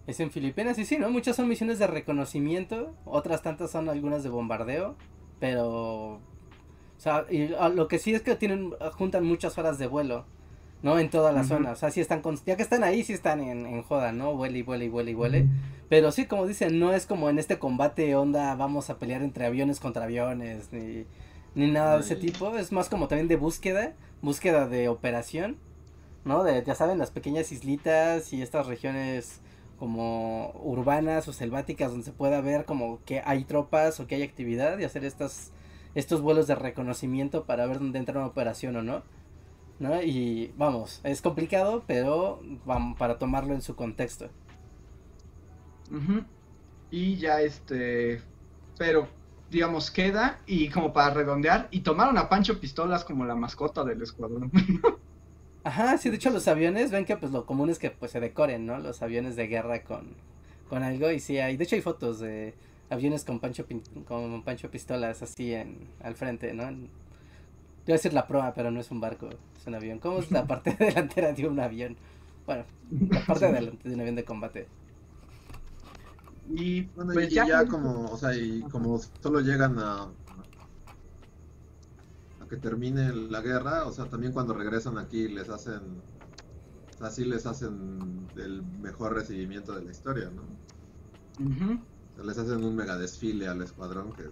[0.08, 1.10] es en Filipinas y sí, ¿no?
[1.10, 4.96] Muchas son misiones de reconocimiento, otras tantas son algunas de bombardeo,
[5.38, 6.20] pero
[6.98, 10.24] o sea, y ah, lo que sí es que tienen, juntan muchas horas de vuelo,
[10.82, 10.98] ¿no?
[10.98, 11.72] En toda la zona.
[11.72, 14.34] O sea, sí están, con, ya que están ahí, sí están en, en joda, ¿no?
[14.34, 15.46] Vuele y vuele y vuele y vuele.
[15.88, 19.46] Pero sí, como dicen, no es como en este combate onda, vamos a pelear entre
[19.46, 21.06] aviones contra aviones, ni,
[21.54, 22.56] ni nada de ese tipo.
[22.56, 25.56] Es más como también de búsqueda, búsqueda de operación,
[26.24, 26.44] ¿no?
[26.44, 29.40] De, ya saben, las pequeñas islitas y estas regiones
[29.78, 34.22] como urbanas o selváticas donde se pueda ver como que hay tropas o que hay
[34.22, 35.52] actividad y hacer estas
[35.94, 39.02] estos vuelos de reconocimiento para ver dónde entra una operación o no.
[39.78, 40.02] ¿No?
[40.02, 44.28] Y vamos, es complicado, pero vamos, para tomarlo en su contexto.
[46.90, 48.22] Y ya este,
[48.78, 49.08] pero
[49.50, 54.02] digamos queda y como para redondear y tomaron a Pancho Pistolas como la mascota del
[54.02, 54.50] escuadrón.
[55.64, 58.20] Ajá, sí, de hecho los aviones, ven que pues lo común es que pues se
[58.20, 58.78] decoren, ¿no?
[58.78, 60.14] Los aviones de guerra con,
[60.68, 62.54] con algo y sí hay, de hecho hay fotos de
[62.90, 63.66] aviones con Pancho,
[64.06, 66.70] con Pancho Pistolas así en, al frente, ¿no?
[67.88, 69.98] Debe decir la proa, pero no es un barco, es un avión.
[69.98, 71.96] ¿Cómo es la parte delantera de un avión?
[72.44, 74.68] Bueno, la parte delante de un avión de combate.
[76.50, 80.02] Y, Bueno, pues y, ya, como, o sea, y como solo llegan a,
[82.42, 86.02] a que termine la guerra, o sea, también cuando regresan aquí les hacen,
[86.94, 90.42] o sea, sí les hacen el mejor recibimiento de la historia, ¿no?
[92.12, 94.24] O sea, les hacen un mega desfile al escuadrón que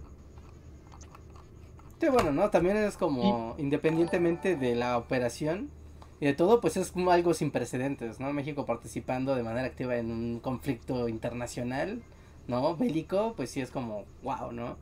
[1.99, 2.49] Sí, bueno, ¿no?
[2.51, 5.71] También es como, independientemente de la operación
[6.19, 8.31] y de todo, pues es como algo sin precedentes, ¿no?
[8.33, 12.03] México participando de manera activa en un conflicto internacional,
[12.47, 12.75] ¿no?
[12.75, 14.77] Bélico, pues sí es como, wow, ¿no?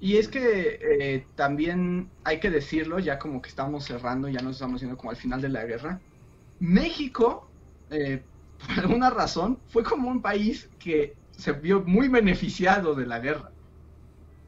[0.00, 4.56] Y es que eh, también hay que decirlo, ya como que estamos cerrando, ya nos
[4.56, 6.00] estamos yendo como al final de la guerra.
[6.58, 7.50] México,
[7.90, 8.22] eh,
[8.66, 13.52] por alguna razón, fue como un país que se vio muy beneficiado de la guerra.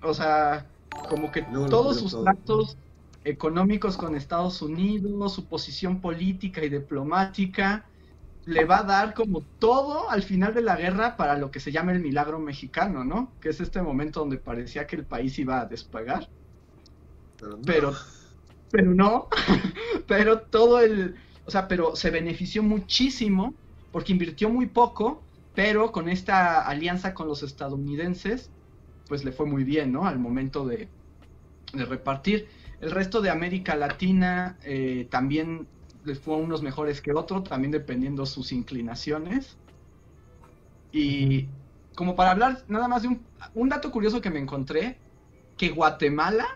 [0.03, 0.67] O sea,
[1.09, 2.25] como que todos sus todo.
[2.25, 2.77] tratos
[3.25, 7.87] económicos con Estados Unidos, su posición política y diplomática,
[8.45, 11.71] le va a dar como todo al final de la guerra para lo que se
[11.71, 13.33] llama el milagro mexicano, ¿no?
[13.41, 16.29] Que es este momento donde parecía que el país iba a despegar,
[17.39, 17.63] pero no.
[17.65, 17.93] pero,
[18.71, 19.29] pero no,
[20.09, 21.15] pero todo el,
[21.47, 23.55] o sea, pero se benefició muchísimo
[23.93, 25.23] porque invirtió muy poco,
[25.55, 28.51] pero con esta alianza con los estadounidenses,
[29.13, 30.07] pues le fue muy bien, ¿no?
[30.07, 30.89] Al momento de,
[31.75, 32.49] repartir.
[32.81, 35.67] El resto de América Latina eh, también
[36.07, 39.59] les fue unos mejores que otros, también dependiendo sus inclinaciones.
[40.93, 41.47] Y
[41.95, 43.21] como para hablar nada más de un,
[43.53, 44.97] un dato curioso que me encontré,
[45.59, 46.47] que Guatemala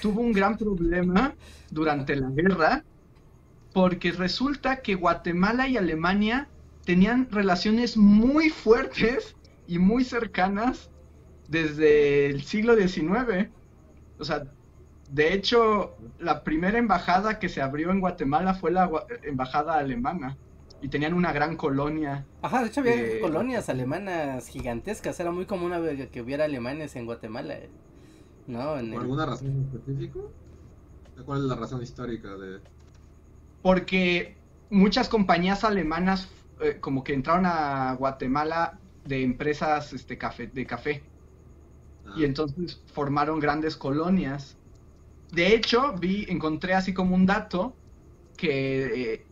[0.00, 1.34] tuvo un gran problema
[1.70, 2.84] durante la guerra,
[3.74, 6.48] porque resulta que Guatemala y Alemania
[6.86, 9.36] tenían relaciones muy fuertes
[9.66, 10.88] y muy cercanas
[11.48, 13.50] desde el siglo XIX.
[14.18, 14.44] O sea,
[15.10, 18.90] de hecho, la primera embajada que se abrió en Guatemala fue la
[19.22, 20.36] embajada alemana.
[20.80, 22.24] Y tenían una gran colonia.
[22.40, 25.72] Ajá, de hecho había Eh, colonias alemanas gigantescas, era muy común
[26.12, 27.56] que hubiera alemanes en Guatemala,
[28.46, 28.78] ¿no?
[28.78, 30.30] En ¿Por el- alguna razón en específico?
[31.26, 32.60] ¿Cuál es la razón histórica de...?
[33.62, 34.36] Porque
[34.70, 36.28] muchas compañías alemanas
[36.60, 41.02] eh, como que entraron a Guatemala de empresas este, café, de café.
[42.16, 44.56] Y entonces formaron grandes colonias.
[45.32, 47.74] De hecho, vi, encontré así como un dato
[48.36, 49.26] que eh,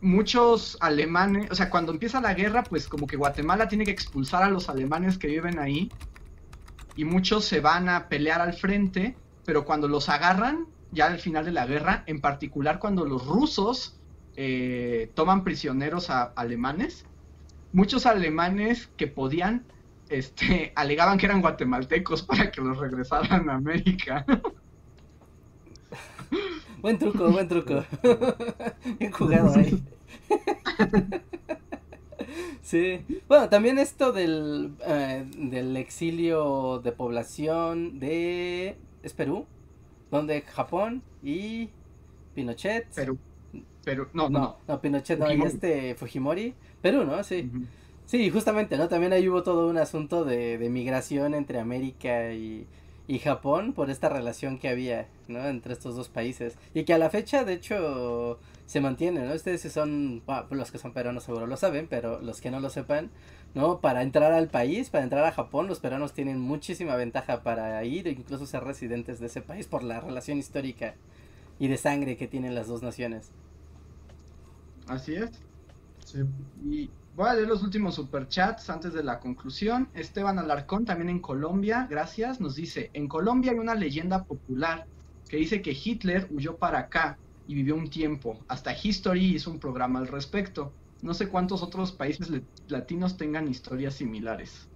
[0.00, 4.42] muchos alemanes, o sea, cuando empieza la guerra, pues como que Guatemala tiene que expulsar
[4.42, 5.90] a los alemanes que viven ahí
[6.96, 11.44] y muchos se van a pelear al frente, pero cuando los agarran, ya al final
[11.44, 13.98] de la guerra, en particular cuando los rusos
[14.36, 17.06] eh, toman prisioneros a alemanes,
[17.72, 19.64] muchos alemanes que podían
[20.12, 24.24] este, alegaban que eran guatemaltecos para que los regresaran a América.
[26.80, 27.84] Buen truco, buen truco.
[28.98, 29.82] Bien jugado ahí.
[32.62, 33.04] Sí.
[33.28, 38.76] Bueno, también esto del, eh, del exilio de población de...
[39.02, 39.46] ¿Es Perú?
[40.10, 41.70] Donde Japón y
[42.34, 42.86] Pinochet...
[42.94, 43.16] Pero,
[43.84, 44.38] pero, no, no.
[44.38, 45.50] No, no, Pinochet no, y Fujimori.
[45.52, 46.54] este Fujimori.
[46.80, 47.22] Perú, ¿no?
[47.24, 47.50] Sí.
[47.52, 47.66] Ujú.
[48.12, 48.88] Sí, justamente, ¿no?
[48.88, 52.66] También ahí hubo todo un asunto de, de migración entre América y,
[53.08, 55.46] y Japón por esta relación que había, ¿no?
[55.48, 56.58] Entre estos dos países.
[56.74, 59.32] Y que a la fecha, de hecho, se mantiene, ¿no?
[59.32, 62.60] Ustedes si son, bueno, los que son peruanos seguro lo saben, pero los que no
[62.60, 63.10] lo sepan,
[63.54, 63.80] ¿no?
[63.80, 68.08] Para entrar al país, para entrar a Japón, los peruanos tienen muchísima ventaja para ir
[68.08, 70.96] e incluso ser residentes de ese país por la relación histórica
[71.58, 73.32] y de sangre que tienen las dos naciones.
[74.86, 75.30] Así es.
[76.04, 76.18] sí.
[76.62, 79.88] Y voy a leer los últimos superchats antes de la conclusión.
[79.94, 84.86] Esteban Alarcón, también en Colombia, gracias, nos dice, en Colombia hay una leyenda popular
[85.28, 88.38] que dice que Hitler huyó para acá y vivió un tiempo.
[88.48, 90.72] Hasta History hizo un programa al respecto.
[91.00, 92.30] No sé cuántos otros países
[92.68, 94.68] latinos tengan historias similares.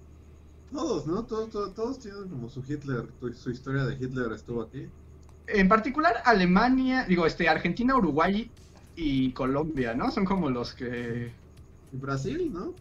[0.73, 1.25] Todos, ¿no?
[1.25, 4.89] Todos, todos, todos tienen como su Hitler, su historia de Hitler estuvo aquí.
[5.47, 8.51] En particular Alemania, digo, este, Argentina, Uruguay
[8.97, 10.11] y Colombia, ¿no?
[10.11, 11.33] Son como los que...
[12.01, 12.75] Brasil, ¿no?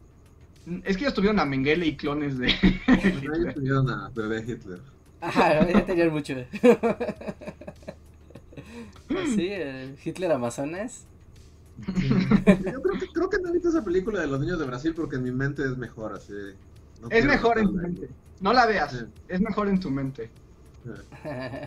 [0.83, 2.47] Es que ellos tuvieron a Mengele y clones de...
[2.87, 4.79] Ellos tuvieron a bebé Hitler.
[5.21, 6.33] Ajá, ya tenían mucho.
[9.35, 11.05] sí, el Hitler Amazonas.
[11.77, 14.93] Yo creo que, creo que no he visto esa película de los niños de Brasil
[14.95, 16.33] porque en mi mente es mejor así.
[17.01, 18.09] No Es mejor en tu mente.
[18.39, 18.91] No la veas.
[18.91, 19.05] Sí.
[19.27, 20.29] Es mejor en tu mente.
[20.83, 20.91] Sí.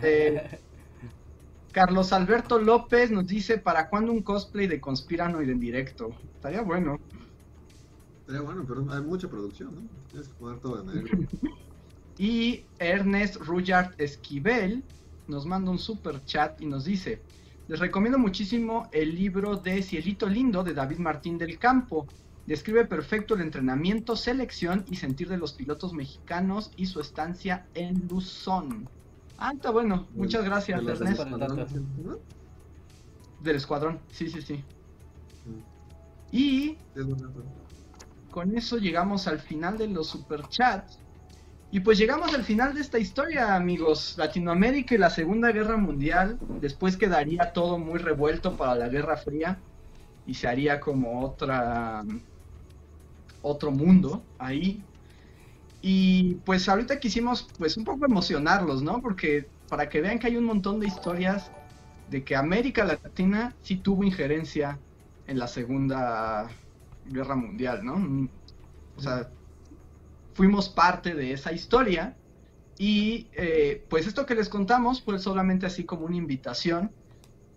[0.01, 0.59] Eh,
[1.71, 6.15] Carlos Alberto López nos dice, ¿para cuándo un cosplay de Conspiranoid en directo?
[6.35, 6.99] Estaría bueno.
[8.29, 9.81] Estaría bueno, pero hay mucha producción, ¿no?
[10.07, 11.17] Tienes que poner todo en negro.
[12.19, 14.83] Y Ernest Rullard Esquivel
[15.27, 17.23] nos manda un super chat y nos dice,
[17.67, 22.05] les recomiendo muchísimo el libro de Cielito Lindo de David Martín del Campo.
[22.45, 28.07] Describe perfecto el entrenamiento, selección y sentir de los pilotos mexicanos y su estancia en
[28.07, 28.87] Luzón.
[29.39, 30.05] Ah, está bueno.
[30.13, 31.25] Muchas gracias, Ernesto.
[33.41, 34.63] Del escuadrón, sí, sí, sí.
[35.45, 36.35] Mm.
[36.35, 36.77] Y
[38.31, 40.99] con eso llegamos al final de los superchats.
[41.71, 44.15] Y pues llegamos al final de esta historia, amigos.
[44.17, 46.39] Latinoamérica y la Segunda Guerra Mundial.
[46.61, 49.59] Después quedaría todo muy revuelto para la Guerra Fría.
[50.25, 52.03] Y se haría como otra.
[53.41, 54.83] otro mundo ahí.
[55.81, 59.01] Y pues ahorita quisimos pues un poco emocionarlos, ¿no?
[59.01, 61.51] Porque para que vean que hay un montón de historias
[62.09, 64.79] de que América Latina sí tuvo injerencia
[65.27, 66.49] en la Segunda
[67.09, 68.29] Guerra Mundial, ¿no?
[68.95, 69.29] O sea,
[70.33, 72.15] fuimos parte de esa historia
[72.77, 76.91] y eh, pues esto que les contamos fue solamente así como una invitación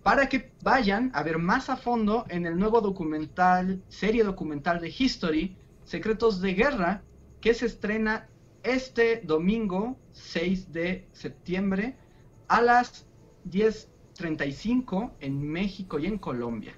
[0.02, 4.92] para que vayan a ver más a fondo en el nuevo documental, serie documental de
[4.96, 7.02] History, Secretos de Guerra,
[7.40, 8.28] que se estrena
[8.62, 11.96] este domingo 6 de septiembre
[12.48, 13.06] a las
[13.48, 16.76] 10.35 en México y en Colombia.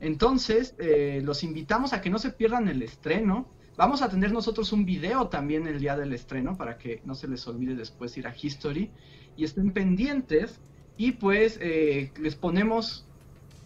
[0.00, 3.48] Entonces, eh, los invitamos a que no se pierdan el estreno.
[3.76, 7.28] Vamos a tener nosotros un video también el día del estreno para que no se
[7.28, 8.90] les olvide después ir a History
[9.36, 10.60] y estén pendientes.
[10.96, 13.06] Y pues eh, les ponemos,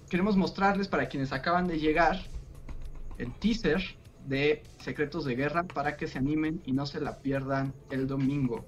[0.09, 2.21] queremos mostrarles para quienes acaban de llegar
[3.19, 3.83] el teaser
[4.27, 8.65] de Secretos de Guerra para que se animen y no se la pierdan el domingo.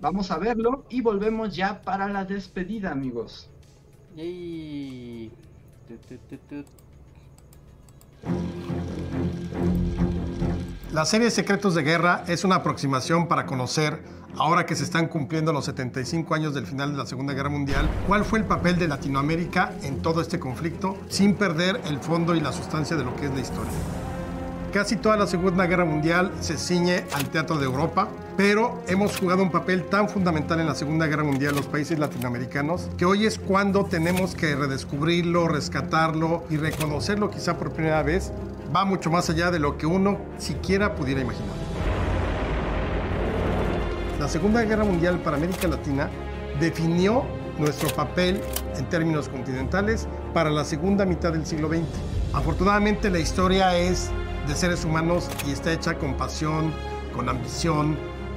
[0.00, 3.48] Vamos a verlo y volvemos ya para la despedida, amigos.
[4.16, 4.91] Yay.
[10.92, 14.02] La serie Secretos de Guerra es una aproximación para conocer,
[14.36, 17.88] ahora que se están cumpliendo los 75 años del final de la Segunda Guerra Mundial,
[18.06, 22.40] cuál fue el papel de Latinoamérica en todo este conflicto, sin perder el fondo y
[22.40, 23.72] la sustancia de lo que es la historia.
[24.72, 29.42] Casi toda la Segunda Guerra Mundial se ciñe al teatro de Europa, pero hemos jugado
[29.42, 33.38] un papel tan fundamental en la Segunda Guerra Mundial los países latinoamericanos que hoy es
[33.38, 38.32] cuando tenemos que redescubrirlo, rescatarlo y reconocerlo quizá por primera vez
[38.74, 41.56] va mucho más allá de lo que uno siquiera pudiera imaginar.
[44.18, 46.08] La Segunda Guerra Mundial para América Latina
[46.60, 47.24] definió
[47.58, 48.40] nuestro papel
[48.76, 51.82] en términos continentales para la segunda mitad del siglo XX.
[52.32, 54.10] Afortunadamente la historia es
[54.46, 56.72] de seres humanos y está hecha con pasión,
[57.14, 57.96] con ambición,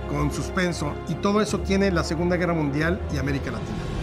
[0.09, 3.95] con suspenso y todo eso tiene la Segunda Guerra Mundial y América Latina.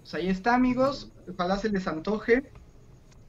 [0.00, 1.10] Pues ahí está, amigos.
[1.32, 2.52] Ojalá se les antoje.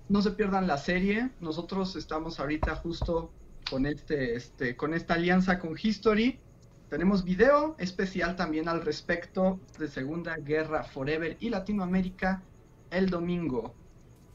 [0.09, 1.31] No se pierdan la serie.
[1.39, 3.31] Nosotros estamos ahorita justo
[3.69, 6.39] con este, este, con esta alianza con History.
[6.89, 12.43] Tenemos video especial también al respecto de Segunda Guerra Forever y Latinoamérica
[12.91, 13.73] el domingo.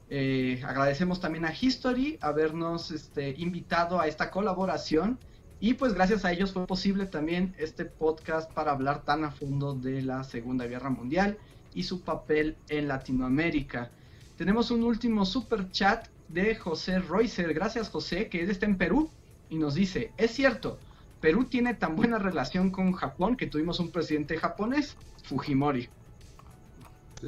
[0.08, 5.20] Eh, agradecemos también a History habernos este, invitado a esta colaboración
[5.60, 9.74] y pues gracias a ellos fue posible también este podcast para hablar tan a fondo
[9.74, 11.38] de la Segunda Guerra Mundial
[11.72, 13.92] y su papel en Latinoamérica.
[14.36, 17.54] Tenemos un último super chat de José Reuser.
[17.54, 19.08] Gracias José, que él está en Perú
[19.48, 20.80] y nos dice, es cierto,
[21.20, 25.88] Perú tiene tan buena relación con Japón que tuvimos un presidente japonés, Fujimori.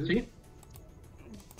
[0.05, 0.27] ¿Sí?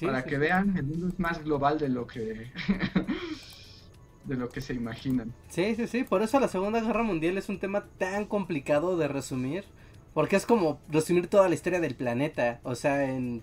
[0.02, 2.52] Para que vean, el mundo es más global de lo que
[4.26, 5.34] de lo que se imaginan.
[5.50, 9.08] Sí, sí, sí, por eso la Segunda Guerra Mundial es un tema tan complicado de
[9.08, 9.66] resumir
[10.14, 13.42] porque es como resumir toda la historia del planeta, o sea, en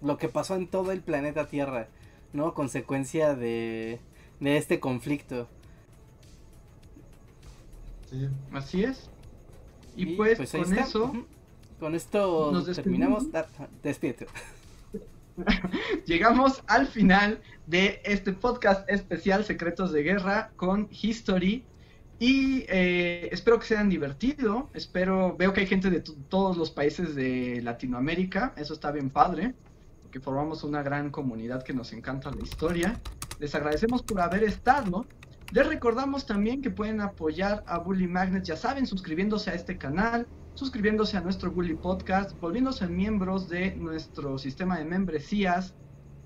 [0.00, 1.88] lo que pasó en todo el planeta Tierra,
[2.32, 2.54] ¿no?
[2.54, 3.98] Consecuencia de,
[4.40, 5.48] de este conflicto.
[8.12, 8.28] Sí.
[8.52, 9.10] Así es.
[9.96, 11.12] Y, pues, pues con eso...
[11.80, 13.24] Con esto terminamos.
[13.34, 13.44] Ah,
[13.82, 14.28] despídete.
[16.06, 21.64] Llegamos al final de este podcast especial Secretos de Guerra con History.
[22.20, 24.70] Y eh, espero que se hayan divertido.
[24.74, 28.54] Espero, veo que hay gente de todos los países de Latinoamérica.
[28.56, 29.54] Eso está bien padre.
[30.12, 33.00] Que formamos una gran comunidad que nos encanta la historia.
[33.40, 35.04] Les agradecemos por haber estado.
[35.52, 40.26] Les recordamos también que pueden apoyar a Bully Magnet, ya saben, suscribiéndose a este canal,
[40.54, 45.76] suscribiéndose a nuestro Bully Podcast, volviéndose miembros de nuestro sistema de membresías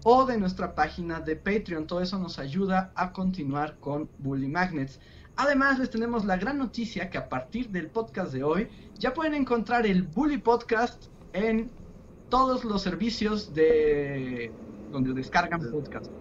[0.04, 1.88] o de nuestra página de Patreon.
[1.88, 5.00] Todo eso nos ayuda a continuar con Bully Magnets.
[5.34, 8.68] Además, les tenemos la gran noticia que a partir del podcast de hoy
[9.00, 11.74] ya pueden encontrar el Bully Podcast en
[12.28, 14.56] todos los servicios de
[14.88, 16.12] donde descargan podcast.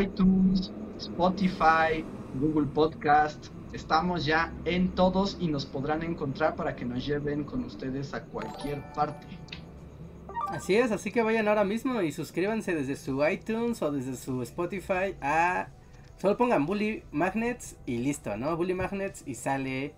[0.00, 2.08] iTunes, Spotify,
[2.40, 7.62] Google Podcast, Estamos ya en todos y nos podrán encontrar para que nos lleven con
[7.64, 9.26] ustedes a cualquier parte.
[10.48, 14.40] Así es, así que vayan ahora mismo y suscríbanse desde su iTunes o desde su
[14.42, 15.68] Spotify a...
[16.16, 18.56] Solo pongan Bully Magnets y listo, ¿no?
[18.56, 19.92] Bully Magnets y sale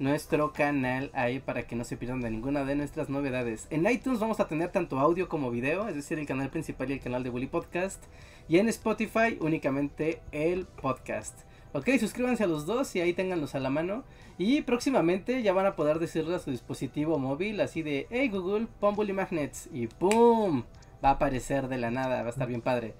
[0.00, 3.68] nuestro canal ahí para que no se pierdan de ninguna de nuestras novedades.
[3.70, 6.94] En iTunes vamos a tener tanto audio como video, es decir, el canal principal y
[6.94, 8.02] el canal de Bully Podcast.
[8.48, 11.44] Y en Spotify únicamente el podcast.
[11.72, 14.04] Ok, suscríbanse a los dos y ahí tenganlos a la mano.
[14.38, 18.66] Y próximamente ya van a poder decirle a su dispositivo móvil así de, hey Google,
[18.80, 20.64] pon Bully Magnets y ¡pum!
[21.04, 22.94] Va a aparecer de la nada, va a estar bien padre.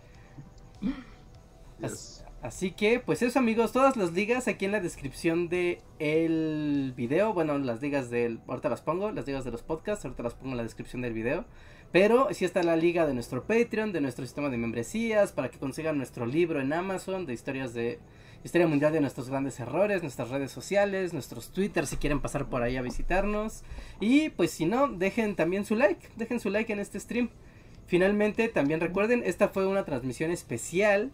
[2.42, 7.34] Así que, pues eso amigos, todas las ligas aquí en la descripción de el video,
[7.34, 10.52] bueno, las ligas del, ahorita las pongo, las ligas de los podcasts, ahorita las pongo
[10.52, 11.44] en la descripción del video.
[11.92, 15.58] Pero sí está la liga de nuestro Patreon, de nuestro sistema de membresías, para que
[15.58, 17.98] consigan nuestro libro en Amazon de historias de
[18.44, 22.62] historia mundial de nuestros grandes errores, nuestras redes sociales, nuestros Twitter si quieren pasar por
[22.62, 23.62] ahí a visitarnos.
[24.00, 27.30] Y pues si no, dejen también su like, dejen su like en este stream.
[27.86, 31.10] Finalmente, también recuerden, esta fue una transmisión especial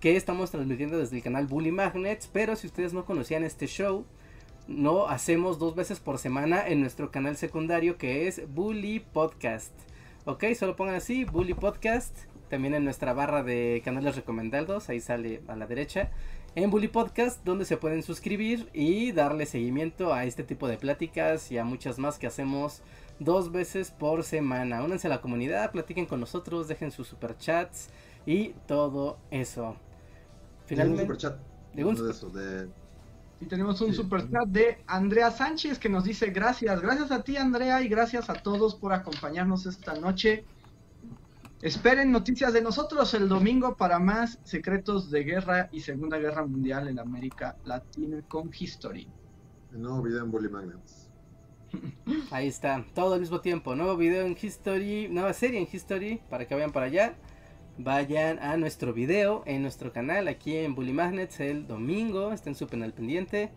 [0.00, 4.04] que estamos transmitiendo desde el canal Bully Magnets, pero si ustedes no conocían este show,
[4.66, 9.72] no hacemos dos veces por semana en nuestro canal secundario que es Bully Podcast.
[10.24, 12.16] Ok, solo pongan así, Bully Podcast,
[12.48, 16.10] también en nuestra barra de canales recomendados, ahí sale a la derecha
[16.56, 21.50] en Bully Podcast, donde se pueden suscribir y darle seguimiento a este tipo de pláticas
[21.50, 22.82] y a muchas más que hacemos
[23.18, 24.82] dos veces por semana.
[24.82, 27.88] Únanse a la comunidad, platiquen con nosotros, dejen sus superchats
[28.24, 29.76] y todo eso.
[30.66, 31.38] Finalmente, un superchat.
[33.40, 37.82] Y tenemos un superchat de Andrea Sánchez que nos dice gracias, gracias a ti Andrea
[37.82, 40.44] y gracias a todos por acompañarnos esta noche.
[41.62, 46.88] Esperen noticias de nosotros el domingo para más secretos de guerra y Segunda Guerra Mundial
[46.88, 49.08] en América Latina con History.
[49.72, 51.10] El nuevo video en Bully Magnets.
[52.30, 53.74] Ahí está, todo al mismo tiempo.
[53.74, 57.14] Nuevo video en History, nueva serie en History para que vayan para allá.
[57.78, 62.32] Vayan a nuestro video en nuestro canal aquí en Bully Magnets el domingo.
[62.32, 63.50] Estén súper al pendiente.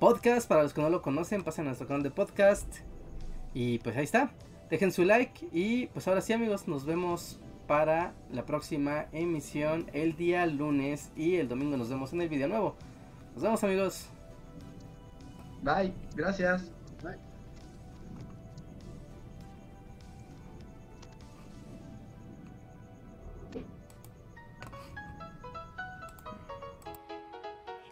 [0.00, 2.78] Podcast, para los que no lo conocen, pasen a nuestro canal de podcast.
[3.52, 4.32] Y pues ahí está.
[4.70, 10.16] Dejen su like y pues ahora sí amigos, nos vemos para la próxima emisión el
[10.16, 12.74] día lunes y el domingo nos vemos en el video nuevo.
[13.34, 14.06] Nos vemos amigos.
[15.62, 16.75] Bye, gracias.